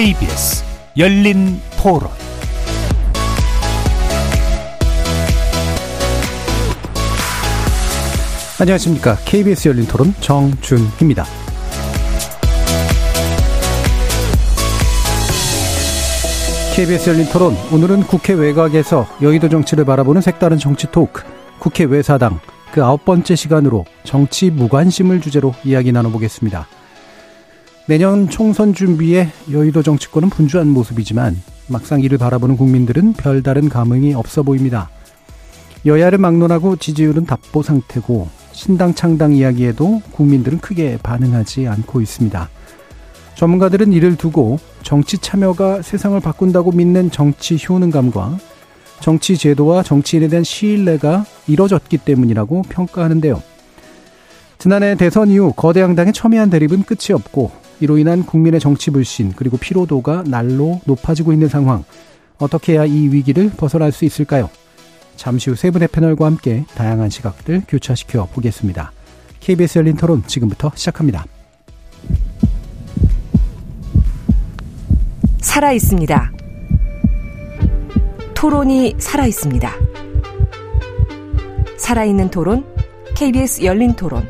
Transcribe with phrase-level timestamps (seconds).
[0.00, 0.64] KBS
[0.96, 2.08] 열린 토론
[8.58, 9.16] 안녕하십니까.
[9.26, 11.26] KBS 열린 토론 정준희입니다.
[16.74, 21.24] KBS 열린 토론 오늘은 국회 외곽에서 여의도 정치를 바라보는 색다른 정치 토크
[21.58, 22.40] 국회 외사당
[22.72, 26.79] 그 아홉 번째 시간으로 정치 무관심을 주제로 이야기 나눠보겠습니다.
[27.90, 31.36] 내년 총선 준비에 여의도 정치권은 분주한 모습이지만
[31.66, 34.88] 막상 이를 바라보는 국민들은 별다른 감흥이 없어 보입니다.
[35.84, 42.48] 여야를 막론하고 지지율은 답보 상태고 신당 창당 이야기에도 국민들은 크게 반응하지 않고 있습니다.
[43.34, 48.38] 전문가들은 이를 두고 정치 참여가 세상을 바꾼다고 믿는 정치 효능감과
[49.00, 53.42] 정치 제도와 정치인에 대한 신뢰가 이뤄졌기 때문이라고 평가하는데요.
[54.58, 59.56] 지난해 대선 이후 거대 양당의 첨예한 대립은 끝이 없고 이로 인한 국민의 정치 불신 그리고
[59.56, 61.84] 피로도가 날로 높아지고 있는 상황.
[62.38, 64.48] 어떻게 해야 이 위기를 벗어날 수 있을까요?
[65.16, 68.92] 잠시 후 세 분의 패널과 함께 다양한 시각들 교차시켜 보겠습니다.
[69.40, 71.24] KBS 열린 토론 지금부터 시작합니다.
[75.40, 76.32] 살아 있습니다.
[78.34, 79.70] 토론이 살아 있습니다.
[81.76, 82.64] 살아있는 토론,
[83.14, 84.26] KBS 열린 토론.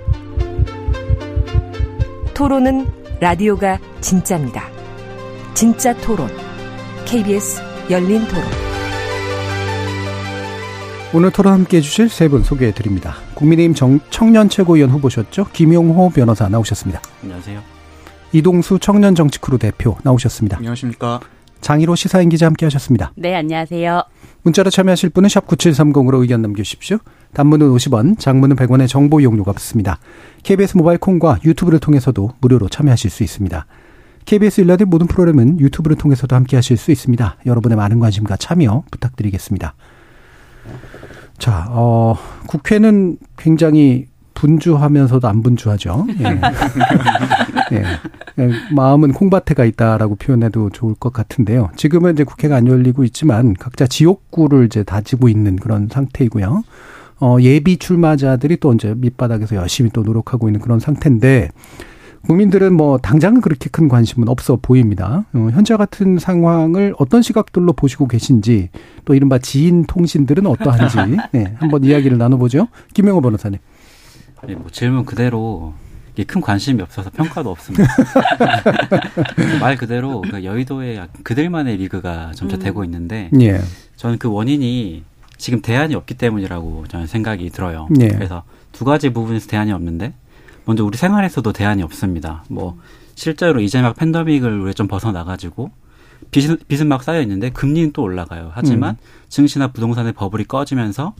[2.34, 4.62] 토론은 라디오가 진짜입니다.
[5.54, 6.28] 진짜 토론,
[7.04, 8.44] KBS 열린 토론.
[11.12, 13.16] 오늘 토론 함께 해주실 세 분 소개해 드립니다.
[13.34, 15.46] 국민의힘 정, 청년 최고위원 후보셨죠?
[15.52, 17.02] 김용호 변호사 나오셨습니다.
[17.22, 17.60] 안녕하세요.
[18.32, 20.58] 이동수 청년 정치크루 대표 나오셨습니다.
[20.58, 21.20] 안녕하십니까.
[21.60, 23.12] 장희로 시사인 기자 함께 하셨습니다.
[23.16, 24.02] 네, 안녕하세요.
[24.42, 26.98] 문자로 참여하실 분은 샵 9730으로 의견 남겨주십시오.
[27.34, 29.98] 단문은 50원, 장문은 100원의 정보 이용료가 붙습니다.
[30.42, 33.66] KBS 모바일 콩과 유튜브를 통해서도 무료로 참여하실 수 있습니다.
[34.24, 37.36] KBS 일라디 모든 프로그램은 유튜브를 통해서도 함께 하실 수 있습니다.
[37.46, 39.74] 여러분의 많은 관심과 참여 부탁드리겠습니다.
[41.38, 42.16] 자, 어,
[42.46, 44.09] 국회는 굉장히
[44.40, 46.06] 분주하면서도 안 분주하죠.
[47.72, 47.84] 예.
[48.38, 48.50] 예.
[48.74, 51.70] 마음은 콩밭에가 있다라고 표현해도 좋을 것 같은데요.
[51.76, 56.64] 지금은 이제 국회가 안 열리고 있지만 각자 지옥구를 이제 다지고 있는 그런 상태이고요.
[57.20, 61.50] 어, 예비 출마자들이 또 이제 밑바닥에서 열심히 또 노력하고 있는 그런 상태인데
[62.26, 65.26] 국민들은 뭐 당장은 그렇게 큰 관심은 없어 보입니다.
[65.34, 68.70] 어, 현재 같은 상황을 어떤 시각들로 보시고 계신지
[69.04, 70.96] 또 이른바 지인 통신들은 어떠한지
[71.32, 72.68] 네, 한번 이야기를 나눠보죠.
[72.94, 73.58] 김영호 변호사님.
[74.46, 75.74] 네, 뭐 질문 그대로
[76.26, 77.84] 큰 관심이 없어서 평가도 없습니다.
[79.58, 82.60] 말 그대로 그 여의도의 그들만의 리그가 점차 음.
[82.60, 83.58] 되고 있는데 예.
[83.96, 85.02] 저는 그 원인이
[85.38, 87.88] 지금 대안이 없기 때문이라고 저는 생각이 들어요.
[88.00, 88.08] 예.
[88.08, 88.42] 그래서
[88.72, 90.12] 두 가지 부분에서 대안이 없는데
[90.66, 92.44] 먼저 우리 생활에서도 대안이 없습니다.
[92.50, 92.78] 뭐
[93.14, 95.70] 실제로 이제 막 팬더믹을 우리 좀 벗어나가지고
[96.30, 98.50] 빚은, 빚은 막 쌓여 있는데 금리는 또 올라가요.
[98.52, 99.06] 하지만 음.
[99.28, 101.14] 증시나 부동산의 버블이 꺼지면서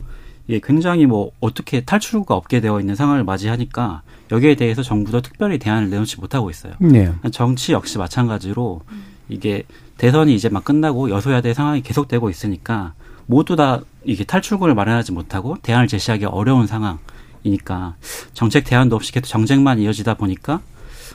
[0.47, 5.89] 이게 굉장히 뭐 어떻게 탈출구가 없게 되어 있는 상황을 맞이하니까 여기에 대해서 정부도 특별히 대안을
[5.89, 6.73] 내놓지 못하고 있어요.
[6.79, 7.11] 네.
[7.31, 8.81] 정치 역시 마찬가지로
[9.29, 9.63] 이게
[9.97, 12.93] 대선이 이제 막 끝나고 여소야대 상황이 계속되고 있으니까
[13.27, 17.95] 모두 다 이게 탈출구를 마련하지 못하고 대안을 제시하기 어려운 상황이니까
[18.33, 20.61] 정책 대안도 없이 계속 정쟁만 이어지다 보니까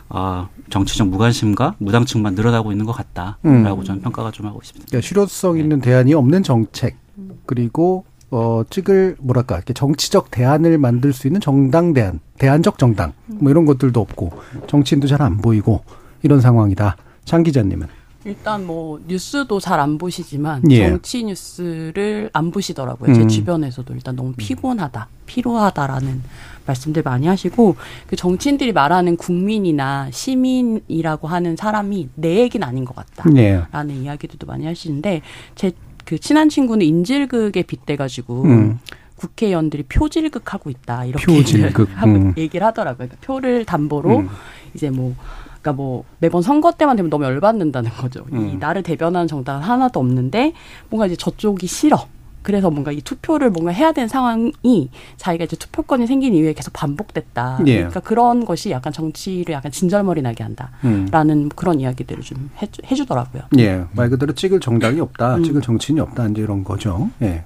[0.08, 3.84] 아, 정치적 무관심과 무당층만 늘어나고 있는 것 같다라고 음.
[3.84, 4.86] 저는 평가가 좀 하고 있습니다.
[4.88, 6.96] 그러니까 실효성 있는 대안이 없는 정책
[7.44, 13.50] 그리고 어, 찍을, 뭐랄까, 이렇게 정치적 대안을 만들 수 있는 정당 대안, 대안적 정당, 뭐
[13.50, 14.32] 이런 것들도 없고,
[14.66, 15.82] 정치인도 잘 안 보이고,
[16.22, 16.96] 이런 상황이다.
[17.24, 17.86] 장 기자님은?
[18.24, 20.88] 일단 뭐, 뉴스도 잘 안 보시지만, 예.
[20.88, 23.10] 정치 뉴스를 안 보시더라고요.
[23.10, 23.14] 음.
[23.14, 26.22] 제 주변에서도 일단 너무 피곤하다, 피로하다라는
[26.66, 27.76] 말씀들 많이 하시고,
[28.08, 33.30] 그 정치인들이 말하는 국민이나 시민이라고 하는 사람이 내 얘기는 아닌 것 같다.
[33.36, 33.62] 예.
[33.70, 35.22] 라는 이야기들도 많이 하시는데,
[35.54, 35.70] 제
[36.06, 38.78] 그 친한 친구는 인질극에 빗대가지고 음.
[39.16, 41.88] 국회의원들이 표질극 하고 있다 이렇게 표질극.
[42.06, 42.32] 음.
[42.36, 43.08] 얘기를 하더라고요.
[43.08, 44.28] 그러니까 표를 담보로 음.
[44.72, 45.14] 이제 뭐
[45.48, 48.24] 그러니까 뭐 매번 선거 때만 되면 너무 열받는다는 거죠.
[48.30, 48.58] 이 음.
[48.60, 50.52] 나를 대변하는 정당 하나도 없는데
[50.88, 52.06] 뭔가 이제 저쪽이 싫어.
[52.46, 57.58] 그래서 뭔가 이 투표를 뭔가 해야 되는 상황이 자기가 이제 투표권이 생긴 이후에 계속 반복됐다.
[57.66, 57.78] 예.
[57.78, 61.48] 그러니까 그런 것이 약간 정치를 약간 진절머리 나게 한다라는 음.
[61.56, 63.42] 그런 이야기들을 좀 해주, 해주더라고요.
[63.58, 65.42] 예, 말 그대로 찍을 정당이 없다, 음.
[65.42, 67.10] 찍을 정치인이 없다, 이제 이런 거죠.
[67.20, 67.42] 예.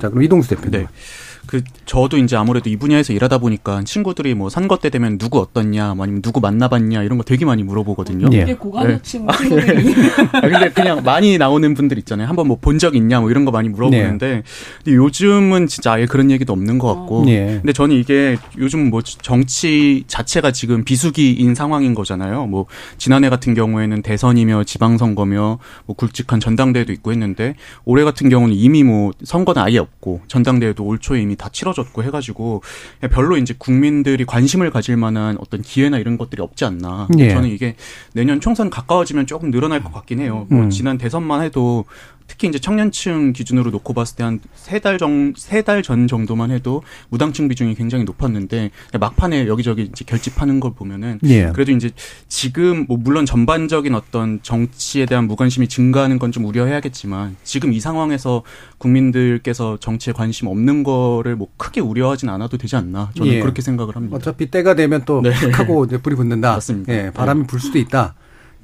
[0.00, 0.80] 자, 그럼 이동수 대표님.
[0.80, 0.86] 네.
[1.46, 5.94] 그 저도 이제 아무래도 이 분야에서 일하다 보니까 친구들이 뭐 선거 때 되면 누구 어떻냐,
[5.94, 8.28] 뭐 아니면 누구 만나봤냐 이런 거 되게 많이 물어보거든요.
[8.32, 8.40] 예.
[8.40, 9.32] 되게 고관여층 네.
[9.38, 9.94] 친구들이.
[10.32, 12.28] 아, 근데 그냥 많이 나오는 분들 있잖아요.
[12.28, 14.42] 한번 뭐 본 적 있냐, 뭐 이런 거 많이 물어보는데, 네.
[14.84, 17.24] 근데 요즘은 진짜 아예 그런 얘기도 없는 것 같고.
[17.26, 17.58] 네.
[17.60, 22.46] 근데 저는 이게 요즘 뭐 정치 자체가 지금 비수기인 상황인 거잖아요.
[22.46, 22.66] 뭐
[22.98, 27.54] 지난해 같은 경우에는 대선이며 지방선거며 뭐 굵직한 전당대회도 있고 했는데
[27.84, 32.62] 올해 같은 경우는 이미 뭐 선거는 아예 없고 전당대회도 올 초에 이미 다 치러졌고 해가지고
[33.10, 37.08] 별로 이제 국민들이 관심을 가질 만한 어떤 기회나 이런 것들이 없지 않나.
[37.18, 37.30] 예.
[37.30, 37.76] 저는 이게
[38.12, 40.46] 내년 총선 가까워지면 조금 늘어날 것 같긴 해요.
[40.50, 40.70] 뭐 음.
[40.70, 41.84] 지난 대선만 해도
[42.26, 46.50] 특히 이제 청년층 기준으로 놓고 봤을 때 한 세 달 정, 세 달 전 정도만
[46.50, 51.50] 해도 무당층 비중이 굉장히 높았는데 막판에 여기저기 이제 결집하는 걸 보면은 예.
[51.52, 51.90] 그래도 이제
[52.28, 58.42] 지금 뭐 물론 전반적인 어떤 정치에 대한 무관심이 증가하는 건 좀 우려해야겠지만 지금 이 상황에서
[58.78, 63.40] 국민들께서 정치에 관심 없는 거를 뭐 크게 우려하진 않아도 되지 않나 저는 예.
[63.40, 64.16] 그렇게 생각을 합니다.
[64.16, 65.30] 어차피 때가 되면 또 네.
[65.52, 66.52] 하고 이제 불이 붙는다.
[66.54, 66.92] 맞습니다.
[66.92, 67.46] 예, 바람이 네.
[67.46, 68.14] 불 수도 있다.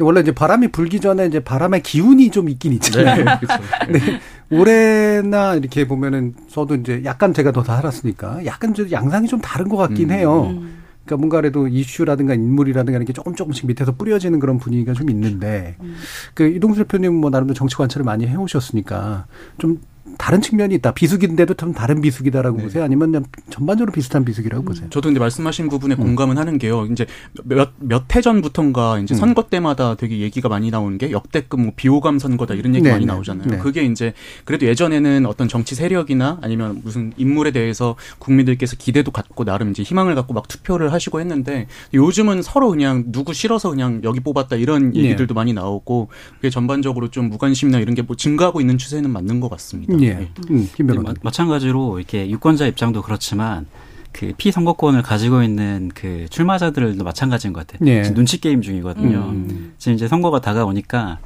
[0.03, 3.17] 원래 이제 바람이 불기 전에 이제 바람의 기운이 좀 있긴 있잖아요.
[3.17, 3.63] 네, 그렇죠.
[3.91, 4.21] 네.
[4.51, 9.77] 올해나 이렇게 보면은 저도 이제 약간 제가 더 살았으니까 약간 좀 양상이 좀 다른 것
[9.77, 10.15] 같긴 음.
[10.15, 10.47] 해요.
[10.51, 10.81] 음.
[11.05, 15.97] 그러니까 뭔가라도 이슈라든가 인물이라든가 이렇게 조금 조금씩 밑에서 뿌려지는 그런 분위기가 좀 있는데 음.
[16.35, 19.27] 그 이동수 대표님 뭐 나름대로 정치 관찰을 많이 해오셨으니까
[19.59, 19.81] 좀
[20.21, 20.93] 다른 측면이 있다.
[20.93, 22.65] 비수기인데도 좀 다른 비수기다라고 네.
[22.65, 22.85] 보세요?
[22.85, 24.87] 아니면 그냥 전반적으로 비슷한 비수기라고 보세요?
[24.91, 26.01] 저도 근데 말씀하신 부분에 음.
[26.01, 26.87] 공감은 하는 게요.
[26.93, 27.07] 이제
[27.43, 29.17] 몇, 몇 해 전부터인가 이제 음.
[29.17, 33.07] 선거 때마다 되게 얘기가 많이 나오는 게 역대급 뭐 비호감 선거다 이런 얘기 네, 많이
[33.07, 33.13] 네.
[33.13, 33.49] 나오잖아요.
[33.49, 33.59] 네.
[33.59, 34.13] 그게 이제
[34.45, 40.15] 그래도 예전에는 어떤 정치 세력이나 아니면 무슨 인물에 대해서 국민들께서 기대도 갖고 나름 이제 희망을
[40.15, 45.01] 갖고 막 투표를 하시고 했는데 요즘은 서로 그냥 누구 싫어서 그냥 여기 뽑았다 이런 네.
[45.05, 49.49] 얘기들도 많이 나오고 그게 전반적으로 좀 무관심이나 이런 게 뭐 증가하고 있는 추세는 맞는 것
[49.51, 49.95] 같습니다.
[50.01, 50.10] 예.
[50.19, 50.31] 네.
[50.51, 50.69] 음,
[51.03, 53.67] 마, 마찬가지로 이렇게 유권자 입장도 그렇지만
[54.13, 57.89] 그 피선거권을 가지고 있는 그 출마자들도 마찬가지인 것 같아요.
[57.91, 58.03] 예.
[58.03, 59.19] 지금 눈치 게임 중이거든요.
[59.31, 59.73] 음.
[59.79, 61.19] 지금 이제 선거가 다가오니까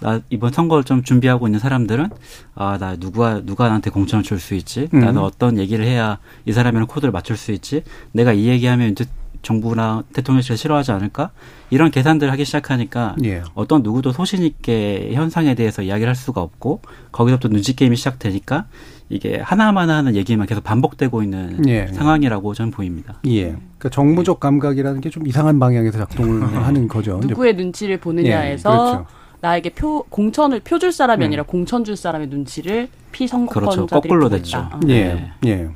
[0.00, 2.08] 나 이번 선거를 좀 준비하고 있는 사람들은
[2.56, 4.88] 아 나 누가 누가 나한테 공천을 줄 수 있지?
[4.94, 5.00] 음.
[5.00, 7.84] 나는 어떤 얘기를 해야 이 사람이랑 코드를 맞출 수 있지?
[8.12, 9.04] 내가 이 얘기하면 이제
[9.42, 11.30] 정부나 대통령실을 싫어하지 않을까?
[11.70, 13.42] 이런 계산들을 하기 시작하니까 예.
[13.54, 16.80] 어떤 누구도 소신 있게 현상에 대해서 이야기를 할 수가 없고
[17.12, 18.66] 거기서부터 눈치 게임이 시작되니까
[19.08, 21.88] 이게 하나만 하는 얘기만 계속 반복되고 있는 예.
[21.88, 23.18] 상황이라고 저는 보입니다.
[23.26, 23.44] 예.
[23.44, 27.20] 그러니까 정무적 감각이라는 게 좀 이상한 방향에서 작동을 하는 거죠.
[27.24, 28.76] 누구의 눈치를 보느냐에서 예.
[28.92, 29.06] 그렇죠.
[29.40, 31.26] 나에게 표 공천을 표 줄 사람이 음.
[31.26, 34.00] 아니라 공천 줄 사람의 눈치를 피선거권자들이 그렇죠.
[34.00, 34.68] 거꾸로 됐죠.
[34.88, 35.14] 예.
[35.14, 35.32] 네.
[35.46, 35.68] 예.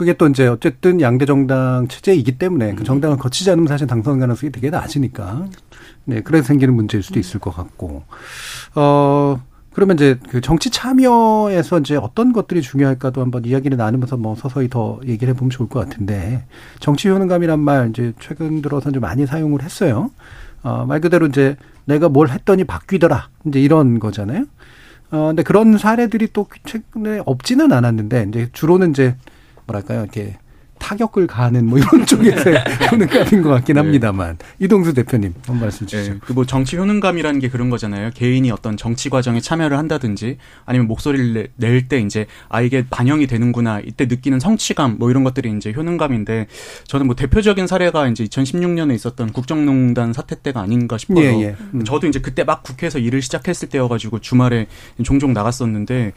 [0.00, 4.50] 그게 또 이제 어쨌든 양대 정당 체제이기 때문에 그 정당을 거치지 않으면 사실 당선 가능성이
[4.50, 5.44] 되게 낮으니까.
[6.06, 8.04] 네, 그래서 생기는 문제일 수도 있을 것 같고.
[8.76, 9.42] 어,
[9.74, 15.00] 그러면 이제 그 정치 참여에서 이제 어떤 것들이 중요할까도 한번 이야기를 나누면서 뭐 서서히 더
[15.06, 16.46] 얘기를 해보면 좋을 것 같은데
[16.78, 20.10] 정치 효능감이란 말 이제 최근 들어서 좀 많이 사용을 했어요.
[20.62, 23.28] 어, 말 그대로 이제 내가 뭘 했더니 바뀌더라.
[23.48, 24.46] 이제 이런 거잖아요.
[25.10, 29.14] 어, 근데 그런 사례들이 또 최근에 없지는 않았는데 이제 주로는 이제
[29.70, 30.36] 뭐랄까요 이렇게
[30.80, 33.80] 타격을 가는 뭐 이런 쪽에서의 효능감인 것 같긴 네.
[33.80, 36.14] 합니다만 이동수 대표님 한 말씀 주시죠.
[36.14, 36.18] 네.
[36.20, 38.10] 그뭐 정치 효능감이라는 게 그런 거잖아요.
[38.14, 43.80] 개인이 어떤 정치 과정에 참여를 한다든지 아니면 목소리를 낼 때 이제 아 이게 반영이 되는구나
[43.80, 46.46] 이때 느끼는 성취감 뭐 이런 것들이 이제 효능감인데
[46.84, 51.20] 저는 뭐 대표적인 사례가 이제 2016년에 있었던 국정농단 사태 때가 아닌가 싶어요.
[51.20, 51.56] 예, 예.
[51.74, 51.84] 음.
[51.84, 54.66] 저도 이제 그때 막 국회에서 일을 시작했을 때여가지고 주말에
[55.02, 56.12] 종종 나갔었는데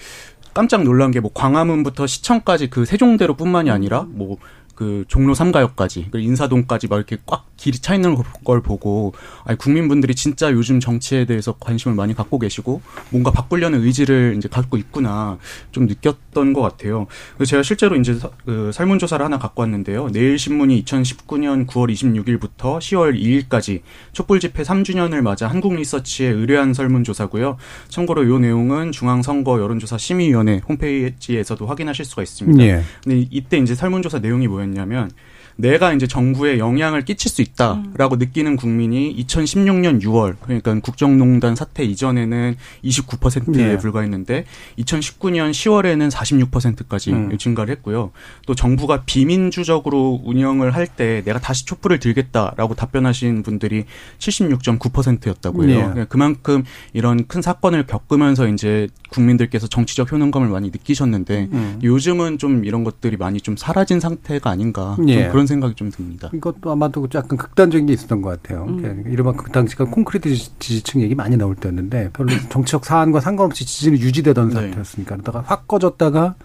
[0.54, 4.38] 깜짝 놀란 게 뭐 광화문부터 시청까지 그 세종대로뿐만이 아니라 뭐
[4.84, 9.14] 그 종로 삼가역까지 그 인사동까지 막 이렇게 꽉 길이 차 있는 걸 보고
[9.46, 14.76] 아니 국민분들이 진짜 요즘 정치에 대해서 관심을 많이 갖고 계시고 뭔가 바꾸려는 의지를 이제 갖고
[14.76, 15.38] 있구나
[15.72, 17.08] 좀 느꼈던 것 같아요.
[17.38, 20.10] 그래서 제가 실제로 이제 그 설문조사를 하나 갖고 왔는데요.
[20.10, 27.56] 내일신문이 2019년 9월 26일부터 10월 2일까지 촛불 집회 3주년을 맞아 한국리서치에 의뢰한 설문조사고요.
[27.88, 32.64] 참고로 이 내용은 중앙선거 여론조사 심의위원회 홈페이지에서도 확인하실 수가 있습니다.
[32.66, 32.84] 예.
[33.04, 34.64] 근데 이때 이제 설문조사 내용이 뭐예요?
[34.74, 35.12] 뭐였냐면
[35.56, 38.20] 내가 이제 정부에 영향을 끼칠 수 있다라고 음.
[38.20, 43.78] 느끼는 국민이 2016년 6월 그러니까 국정농단 사태 이전에는 29%에 네.
[43.78, 44.46] 불과했는데
[44.80, 47.38] 2019년 10월에는 46%까지 음.
[47.38, 48.12] 증가를 했고요.
[48.46, 53.86] 또 정부가 비민주적으로 운영을 할 때 내가 다시 촛불을 들겠다라고 답변하신 분들이
[54.20, 55.94] 76.9%였다고 해요.
[55.96, 56.06] 네.
[56.08, 61.80] 그만큼 이런 큰 사건을 겪으면서 이제 국민들께서 정치적 효능감을 많이 느끼셨는데 음.
[61.84, 65.28] 요즘은 좀 이런 것들이 많이 좀 사라진 상태가 아닌가 네.
[65.30, 66.30] 그런 생각이 좀 듭니다.
[66.34, 68.66] 이것도 아마도 약간 극단적인 게 있었던 것 같아요.
[68.66, 69.04] 음.
[69.08, 74.50] 이른바 그 당시가 콘크리트 지지층 얘기 많이 나올 때였는데 별로 정치적 사안과 상관없이 지지는 유지되던
[74.50, 74.56] 네.
[74.56, 76.36] 상태였으니까 그러다가 확 꺼졌다가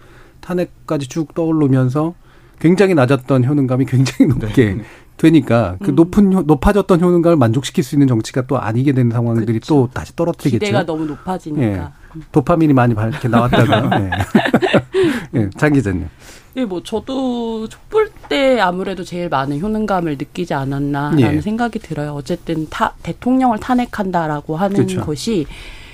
[0.41, 2.13] 탄핵까지 쭉 떠오르면서
[2.59, 4.83] 굉장히 낮았던 효능감이 굉장히 높게 네.
[5.17, 5.95] 되니까 그 음.
[5.95, 9.67] 높은 높아졌던 효능감을 만족시킬 수 있는 정치가 또 아니게 되는 상황들이 그렇죠.
[9.67, 10.65] 또 다시 떨어뜨리겠죠.
[10.65, 11.61] 기대가 너무 높아지니까.
[11.61, 11.83] 예.
[12.31, 13.89] 도파민이 많이 이렇게 나왔다고요.
[13.99, 14.09] 네.
[15.35, 15.49] 예.
[15.57, 16.07] 장 기자님.
[16.55, 21.41] 예, 뭐 저도 촛불 때 아무래도 제일 많은 효능감을 느끼지 않았나라는 예.
[21.41, 22.13] 생각이 들어요.
[22.13, 25.01] 어쨌든 타, 대통령을 탄핵한다라고 하는 그렇죠.
[25.01, 25.45] 것이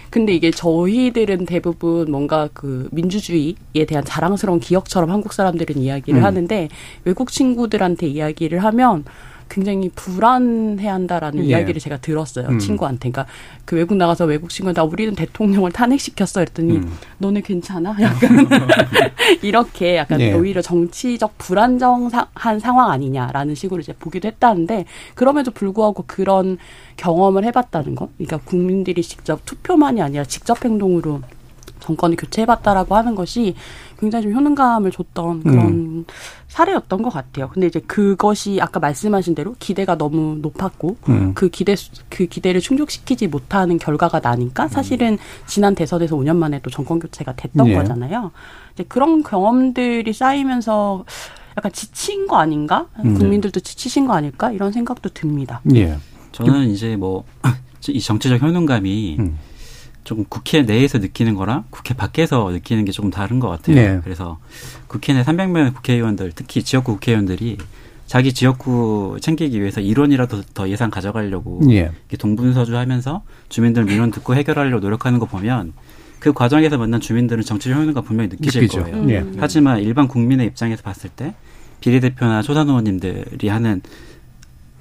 [0.10, 6.24] 근데 이게 저희들은 대부분 뭔가 그 민주주의에 대한 자랑스러운 기억처럼 한국 사람들은 이야기를 음.
[6.24, 6.70] 하는데
[7.04, 9.04] 외국 친구들한테 이야기를 하면
[9.50, 11.50] 굉장히 불안해 한다라는 예.
[11.50, 12.60] 이야기를 제가 들었어요 음.
[12.60, 13.10] 친구한테.
[13.10, 13.32] 그러니까
[13.66, 16.92] 그 외국 나가서 외국 친구한테 아, 우리는 대통령을 탄핵시켰어 했더니 음.
[17.18, 17.96] 너네 괜찮아?
[18.02, 18.48] 약간
[19.42, 20.34] 이렇게 약간 예.
[20.34, 26.58] 오히려 정치적 불안정한 상황 아니냐라는 식으로 이제 보기도 했다는데 그럼에도 불구하고 그런
[26.98, 28.10] 경험을 해봤다는 것.
[28.18, 31.22] 그러니까 국민들이 직접 투표만이 아니라 직접 행동으로
[31.86, 33.56] 정권을 교체해봤다라고 하는 것이
[34.00, 36.06] 굉장히 좀 효능감을 줬던 그런 음.
[36.48, 37.50] 사례였던 것 같아요.
[37.50, 41.34] 근데 이제 그것이 아까 말씀하신 대로 기대가 너무 높았고 음.
[41.34, 41.76] 그 기대
[42.10, 47.68] 그 기대를 충족시키지 못하는 결과가 나니까 사실은 지난 대선에서 5년 만에 또 정권 교체가 됐던
[47.68, 47.76] 예.
[47.76, 48.32] 거잖아요.
[48.74, 51.06] 이제 그런 경험들이 쌓이면서
[51.58, 52.88] 약간 지친 거 아닌가?
[53.04, 53.14] 음.
[53.14, 54.52] 국민들도 지치신 거 아닐까?
[54.52, 55.62] 이런 생각도 듭니다.
[55.76, 55.98] 예.
[56.32, 57.24] 저는 이제 뭐
[57.88, 59.38] 이 정치적 효능감이 음.
[60.06, 63.76] 조금 국회 내에서 느끼는 거랑 국회 밖에서 느끼는 게 조금 다른 것 같아요.
[63.76, 64.00] 네.
[64.04, 64.40] 그래서
[64.88, 67.58] 국회 내 300명 국회의원들, 특히 지역구 국회의원들이
[68.06, 71.92] 자기 지역구 챙기기 위해서 일원이라도 더 예산 가져가려고 예.
[72.18, 75.74] 동분서주하면서 주민들 민원 듣고 해결하려고 노력하는 거 보면
[76.20, 78.84] 그 과정에서 만난 주민들은 정치적 효능과 분명히 느끼실 느끼죠.
[78.84, 78.98] 거예요.
[78.98, 79.10] 음.
[79.10, 79.26] 예.
[79.40, 81.34] 하지만 일반 국민의 입장에서 봤을 때
[81.82, 83.82] 비례대표나 초선 의원님들이 하는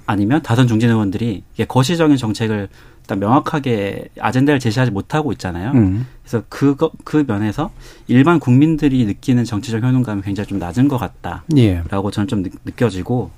[0.05, 2.69] 아니면 다선 중진 의원들이 거시적인 정책을
[3.05, 5.71] 일단 명확하게 아젠다를 제시하지 못하고 있잖아요.
[5.71, 6.07] 음.
[6.23, 7.69] 그래서 그거 그 면에서
[8.07, 11.83] 일반 국민들이 느끼는 정치적 효능감이 굉장히 좀 낮은 것 같다라고 예.
[12.11, 13.29] 저는 좀 느껴지고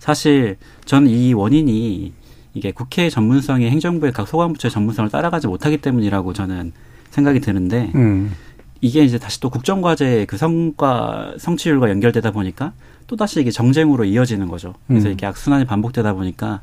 [0.00, 2.12] 사실 저는 이 원인이
[2.54, 6.72] 이게 국회 전문성이 행정부의 각 소관부처의 전문성을 따라가지 못하기 때문이라고 저는
[7.10, 8.32] 생각이 드는데 음.
[8.80, 12.72] 이게 이제 다시 또 국정과제의 그 성과 성취율과 연결되다 보니까
[13.06, 14.74] 또 다시 이게 정쟁으로 이어지는 거죠.
[14.88, 15.12] 그래서 음.
[15.12, 16.62] 이게 악순환이 반복되다 보니까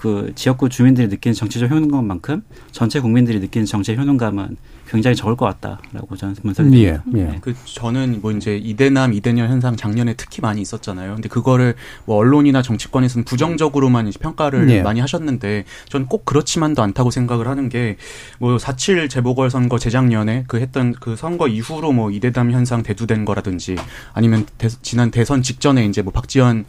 [0.00, 2.42] 그 지역구 주민들이 느끼는 정치적 효능감만큼
[2.72, 4.56] 전체 국민들이 느끼는 정치의 효능감은
[4.88, 7.00] 굉장히 적을 것 같다라고 저는 분석이 예, 예.
[7.06, 7.38] 네.
[7.42, 11.14] 그 저는 뭐 이제 이대남 이대녀 현상 작년에 특히 많이 있었잖아요.
[11.14, 11.74] 근데 그거를
[12.06, 14.82] 뭐 언론이나 정치권에서는 부정적으로만 이제 평가를 예.
[14.82, 17.98] 많이 하셨는데 저는 꼭 그렇지만도 않다고 생각을 하는 게
[18.38, 23.76] 뭐 4.7 재보궐 선거 재작년에 그 했던 그 선거 이후로 뭐 이대남 현상 대두된 거라든지
[24.12, 26.64] 아니면 대, 지난 대선 직전에 이제 뭐 박지원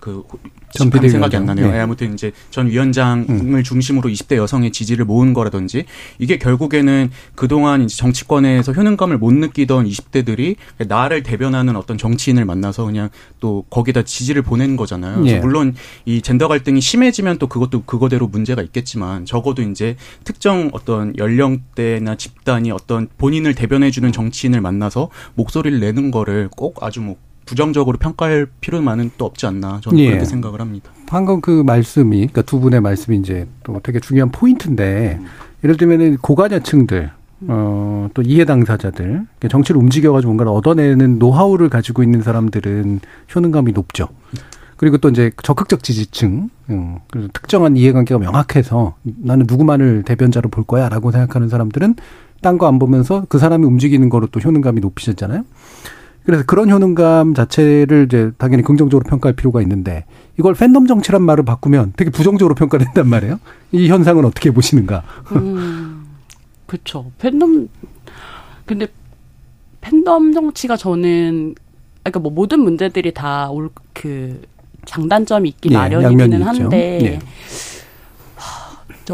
[0.00, 0.22] 그
[0.72, 1.70] 전비대 생각이 안 나네요.
[1.70, 1.78] 네.
[1.78, 3.62] 아무튼 이제 전 위원장을 음.
[3.62, 5.84] 중심으로 20대 여성의 지지를 모은 거라든지
[6.18, 10.56] 이게 결국에는 그동안 이제 정치권에서 효능감을 못 느끼던 20대들이
[10.86, 15.20] 나를 대변하는 어떤 정치인을 만나서 그냥 또 거기다 지지를 보낸 거잖아요.
[15.20, 15.38] 네.
[15.38, 22.16] 물론 이 젠더 갈등이 심해지면 또 그것도 그거대로 문제가 있겠지만 적어도 이제 특정 어떤 연령대나
[22.16, 27.16] 집단이 어떤 본인을 대변해 주는 정치인을 만나서 목소리를 내는 거를 꼭 아주 뭐
[27.46, 30.08] 부정적으로 평가할 필요만은 또 없지 않나 저는 예.
[30.08, 30.90] 그렇게 생각을 합니다.
[31.06, 35.26] 방금 그 말씀이 그러니까 두 분의 말씀이 이제 또 되게 중요한 포인트인데 음.
[35.64, 37.10] 예를 들면은 고관여층들
[37.48, 43.00] 어, 또 이해 당사자들, 그러니까 정치를 움직여가지고 뭔가를 얻어내는 노하우를 가지고 있는 사람들은
[43.34, 44.08] 효능감이 높죠.
[44.78, 50.88] 그리고 또 이제 적극적 지지층, 음, 그래서 특정한 이해관계가 명확해서 나는 누구만을 대변자로 볼 거야
[50.88, 51.96] 라고 생각하는 사람들은
[52.40, 55.44] 딴 거 안 보면서 그 사람이 움직이는 거로 또 효능감이 높이셨잖아요.
[56.26, 60.04] 그래서 그런 효능감 자체를 이제 당연히 긍정적으로 평가할 필요가 있는데
[60.38, 63.38] 이걸 팬덤 정치란 말을 바꾸면 되게 부정적으로 평가된단 말이에요.
[63.72, 65.04] 이 현상은 어떻게 보시는가?
[65.36, 66.04] 음,
[66.66, 67.12] 그렇죠.
[67.18, 67.68] 팬덤
[68.66, 68.88] 근데
[69.80, 71.54] 팬덤 정치가 저는
[72.02, 74.42] 그러니까 뭐 모든 문제들이 다 올 그
[74.84, 77.18] 장단점이 있기 네, 마련이기는 한데 네.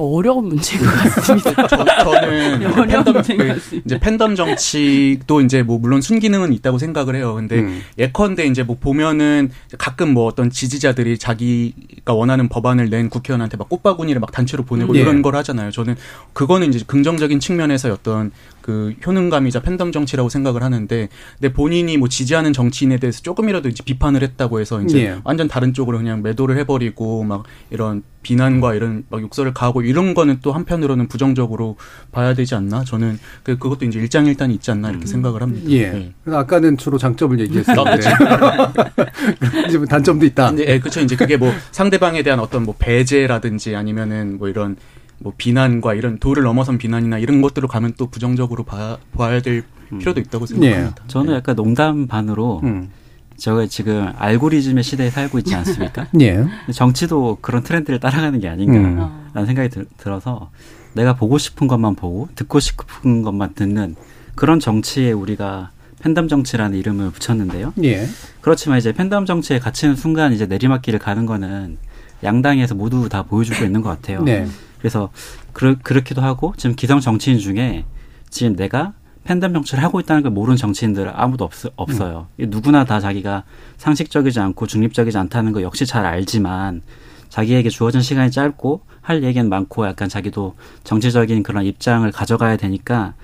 [0.01, 1.67] 어려운 문제인 것 같습니다.
[1.67, 7.35] 저, 는 네, 팬덤, 그, 이제 팬덤 정치도 이제 뭐 물론 순기능은 있다고 생각을 해요.
[7.35, 7.83] 근데 음.
[7.99, 14.21] 예컨대 이제 뭐 보면은 가끔 뭐 어떤 지지자들이 자기가 원하는 법안을 낸 국회의원한테 막 꽃바구니를
[14.21, 14.97] 막 단체로 보내고 음.
[14.97, 15.23] 이런 예.
[15.23, 15.71] 걸 하잖아요.
[15.71, 15.97] 저는
[16.33, 18.31] 그거는 이제 긍정적인 측면에서 어떤
[18.63, 24.23] 그 효능감이자 팬덤 정치라고 생각을 하는데 근데 본인이 뭐 지지하는 정치인에 대해서 조금이라도 이제 비판을
[24.23, 25.21] 했다고 해서 이제 예.
[25.25, 30.39] 완전 다른 쪽으로 그냥 매도를 해버리고 막 이런 비난과 이런 막 욕설을 가하고 이런 거는
[30.43, 31.77] 또 한편으로는 부정적으로
[32.13, 35.07] 봐야 되지 않나 저는 그 그것도 이제 일장일단이 있지 않나 이렇게 음.
[35.07, 35.69] 생각을 합니다.
[35.71, 35.91] 예.
[35.91, 36.13] 네.
[36.27, 38.09] 아까는 주로 장점을 얘기했었는데
[39.69, 40.49] 이제 뭐 단점도 있다.
[40.51, 41.01] 근데 예, 그렇죠.
[41.01, 44.77] 이제 그게 뭐 상대방에 대한 어떤 뭐 배제라든지 아니면은 뭐 이런
[45.23, 49.99] 뭐 비난과 이런 도를 넘어선 비난이나 이런 것들로 가면 또 부정적으로 봐, 봐야 될 음.
[49.99, 50.95] 필요도 있다고 생각합니다.
[50.95, 51.03] 네.
[51.07, 52.91] 저는 약간 농담 반으로 음.
[53.37, 56.09] 저가 지금 알고리즘의 시대에 살고 있지 않습니까?
[56.21, 56.45] 예.
[56.73, 59.47] 정치도 그런 트렌드를 따라가는 게 아닌가라는 음.
[59.47, 60.51] 생각이 들, 들어서
[60.95, 63.97] 내가 보고 싶은 것만 보고 듣고 싶은 것만 듣는
[64.35, 67.73] 그런 정치에 우리가 팬덤 정치라는 이름을 붙였는데요.
[67.85, 68.07] 예.
[68.41, 71.79] 그렇지만 이제 팬덤 정치에 갇히는 순간 이제 내리막길을 가는 거는
[72.25, 74.23] 양당에서 모두 다 보여주고 있는 것 같아요.
[74.23, 74.47] 네.
[74.83, 75.11] 그래서
[75.53, 77.85] 그러, 그렇기도 하고 지금 기성 정치인 중에
[78.29, 82.27] 지금 내가 팬덤 정치를 하고 있다는 걸 모르는 정치인들 아무도 없, 없어요.
[82.41, 82.47] 음.
[82.51, 83.45] 누구나 다 자기가
[83.77, 86.83] 상식적이지 않고 중립적이지 않다는 거 역시 잘 알지만
[87.29, 93.15] 자기에게 주어진 시간이 짧고 할 얘기는 많고 약간 자기도 정치적인 그런 입장을 가져가야 되니까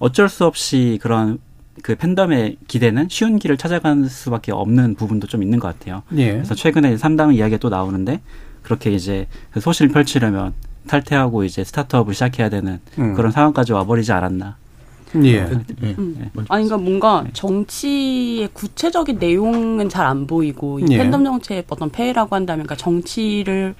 [0.00, 1.38] 어쩔 수 없이 그런
[1.82, 6.02] 그 팬덤의 기대는 쉬운 길을 찾아가는 수밖에 없는 부분도 좀 있는 것 같아요.
[6.16, 6.32] 예.
[6.32, 8.20] 그래서 최근에 삼당 이야기가 또 나오는데
[8.62, 10.52] 그렇게 이제 그 소신을 펼치려면
[10.86, 13.14] 탈퇴하고 이제 스타트업을 시작해야 되는 음.
[13.14, 14.56] 그런 상황까지 와버리지 않았나.
[15.22, 15.40] 예.
[15.40, 15.64] 음.
[15.82, 16.30] 음.
[16.48, 17.30] 아니, 그러니까 뭔가 네.
[17.32, 20.98] 정치의 구체적인 내용은 잘 안 보이고, 이 예.
[20.98, 23.74] 팬덤 정치의 어떤 폐해라고 한다면, 그러니까 정치를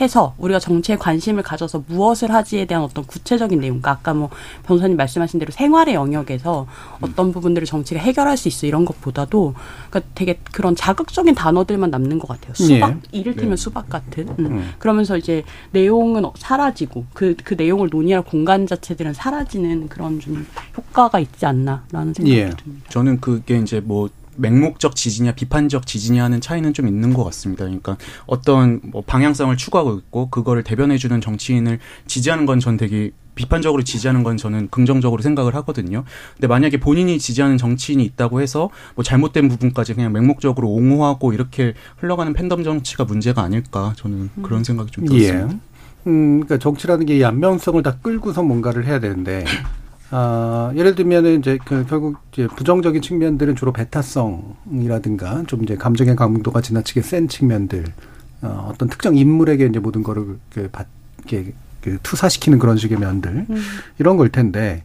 [0.00, 4.30] 해서 우리가 정치에 관심을 가져서 무엇을 하지에 대한 어떤 구체적인 내용, 그러니까 아까 뭐
[4.64, 6.66] 변호사님 말씀하신 대로 생활의 영역에서
[7.00, 9.54] 어떤 부분들을 정치가 해결할 수 있어 이런 것보다도
[9.90, 12.54] 그러니까 되게 그런 자극적인 단어들만 남는 것 같아요.
[12.54, 13.18] 수박, 예.
[13.18, 13.56] 이를테면 네.
[13.56, 14.28] 수박 같은.
[14.38, 14.46] 음.
[14.46, 14.70] 음.
[14.78, 21.46] 그러면서 이제 내용은 사라지고 그, 그 내용을 논의할 공간 자체들은 사라지는 그런 좀 효과가 있지
[21.46, 22.50] 않나라는 생각이 예.
[22.50, 22.90] 듭니다.
[22.90, 24.08] 저는 그게 이제 뭐
[24.40, 27.64] 맹목적 지지냐 비판적 지지냐 하는 차이는 좀 있는 것 같습니다.
[27.64, 34.22] 그러니까 어떤 뭐 방향성을 추구하고 있고 그거를 대변해주는 정치인을 지지하는 건 전 되게 비판적으로 지지하는
[34.22, 36.04] 건 저는 긍정적으로 생각을 하거든요.
[36.34, 42.30] 근데 만약에 본인이 지지하는 정치인이 있다고 해서 뭐 잘못된 부분까지 그냥 맹목적으로 옹호하고 이렇게 흘러가는
[42.34, 45.48] 팬덤 정치가 문제가 아닐까 저는 그런 생각이 좀 들었습니다.
[45.54, 45.58] 예.
[46.06, 49.44] 음, 그러니까 정치라는 게 이 안면성을 다 끌고서 뭔가를 해야 되는데
[50.10, 56.60] 아, 예를 들면은 이제 그 결국 이제 부정적인 측면들은 주로 배타성이라든가 좀 이제 감정의 강도가
[56.60, 57.84] 지나치게 센 측면들,
[58.42, 60.88] 어, 어떤 특정 인물에게 이제 모든 거를 그 받,
[61.18, 63.62] 이렇게 그 투사시키는 그런 식의 면들 음.
[63.98, 64.82] 이런 걸 텐데,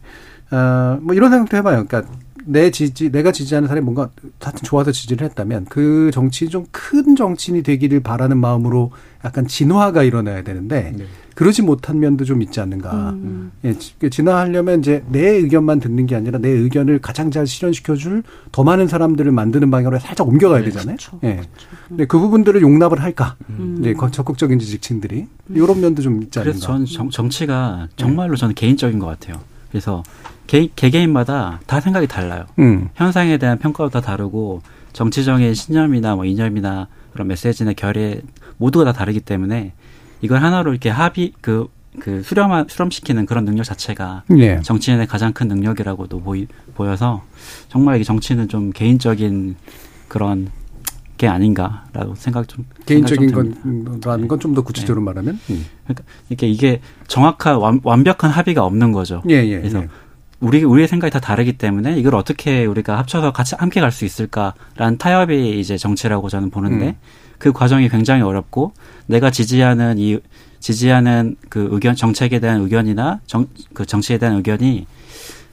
[0.50, 1.86] 어, 뭐 이런 생각도 해봐요.
[1.86, 2.10] 그러니까
[2.44, 8.00] 내 지지, 내가 지지하는 사람이 뭔가 하여튼 좋아서 지지를 했다면 그 정치인이 좀큰 정치인이 되기를
[8.00, 8.92] 바라는 마음으로
[9.24, 11.06] 약간 진화가 일어나야 되는데 네.
[11.36, 13.10] 그러지 못한 면도 좀 있지 않는가.
[13.10, 13.52] 음.
[13.62, 18.22] 예, 그 진화하려면 이제 내 의견만 듣는 게 아니라 내 의견을 가장 잘 실현시켜줄
[18.52, 20.96] 더 많은 사람들을 만드는 방향으로 살짝 옮겨가야 네, 되잖아요.
[20.96, 21.20] 그렇죠.
[21.24, 21.34] 예.
[21.34, 21.50] 그렇죠.
[21.88, 23.36] 근데 그 부분들을 용납을 할까.
[23.50, 23.76] 음.
[23.80, 25.54] 이제 적극적인 지식층들이 음.
[25.54, 26.54] 이런 면도 좀 있지 않는가.
[26.58, 29.38] 그래서 저는 정, 치가 정말로 저는 개인적인 것 같아요.
[29.70, 30.02] 그래서
[30.46, 32.46] 개, 개개인마다 다 생각이 달라요.
[32.58, 32.88] 음.
[32.94, 34.62] 현상에 대한 평가도 다 다르고
[34.94, 38.22] 정치적인 신념이나 뭐 이념이나 그런 메시지나 결의
[38.56, 39.74] 모두가 다 다르기 때문에
[40.20, 41.68] 이걸 하나로 이렇게 합의 그,
[42.00, 44.60] 그 수렴 수렴시키는 그런 능력 자체가 네.
[44.62, 47.22] 정치인의 가장 큰 능력이라고도 보이, 보여서
[47.68, 49.56] 정말 이 정치는 좀 개인적인
[50.08, 50.50] 그런
[51.18, 55.04] 게 아닌가라고 생각 좀 개인적인 건라는 건 좀더 구체적으로 네.
[55.06, 55.66] 말하면 음.
[55.84, 59.22] 그러니까 이게 이게 정확한 완, 완벽한 합의가 없는 거죠.
[59.30, 59.88] 예, 예, 그래서 예.
[60.40, 64.98] 우리 우리의 생각이 다 다르기 때문에 이걸 어떻게 우리가 합쳐서 같이 함께 갈 수 있을까라는
[64.98, 66.94] 타협이 이제 정치라고 저는 보는데 음.
[67.38, 68.72] 그 과정이 굉장히 어렵고
[69.06, 70.18] 내가 지지하는 이
[70.60, 74.86] 지지하는 그 의견 정책에 대한 의견이나 정 그 정치에 대한 의견이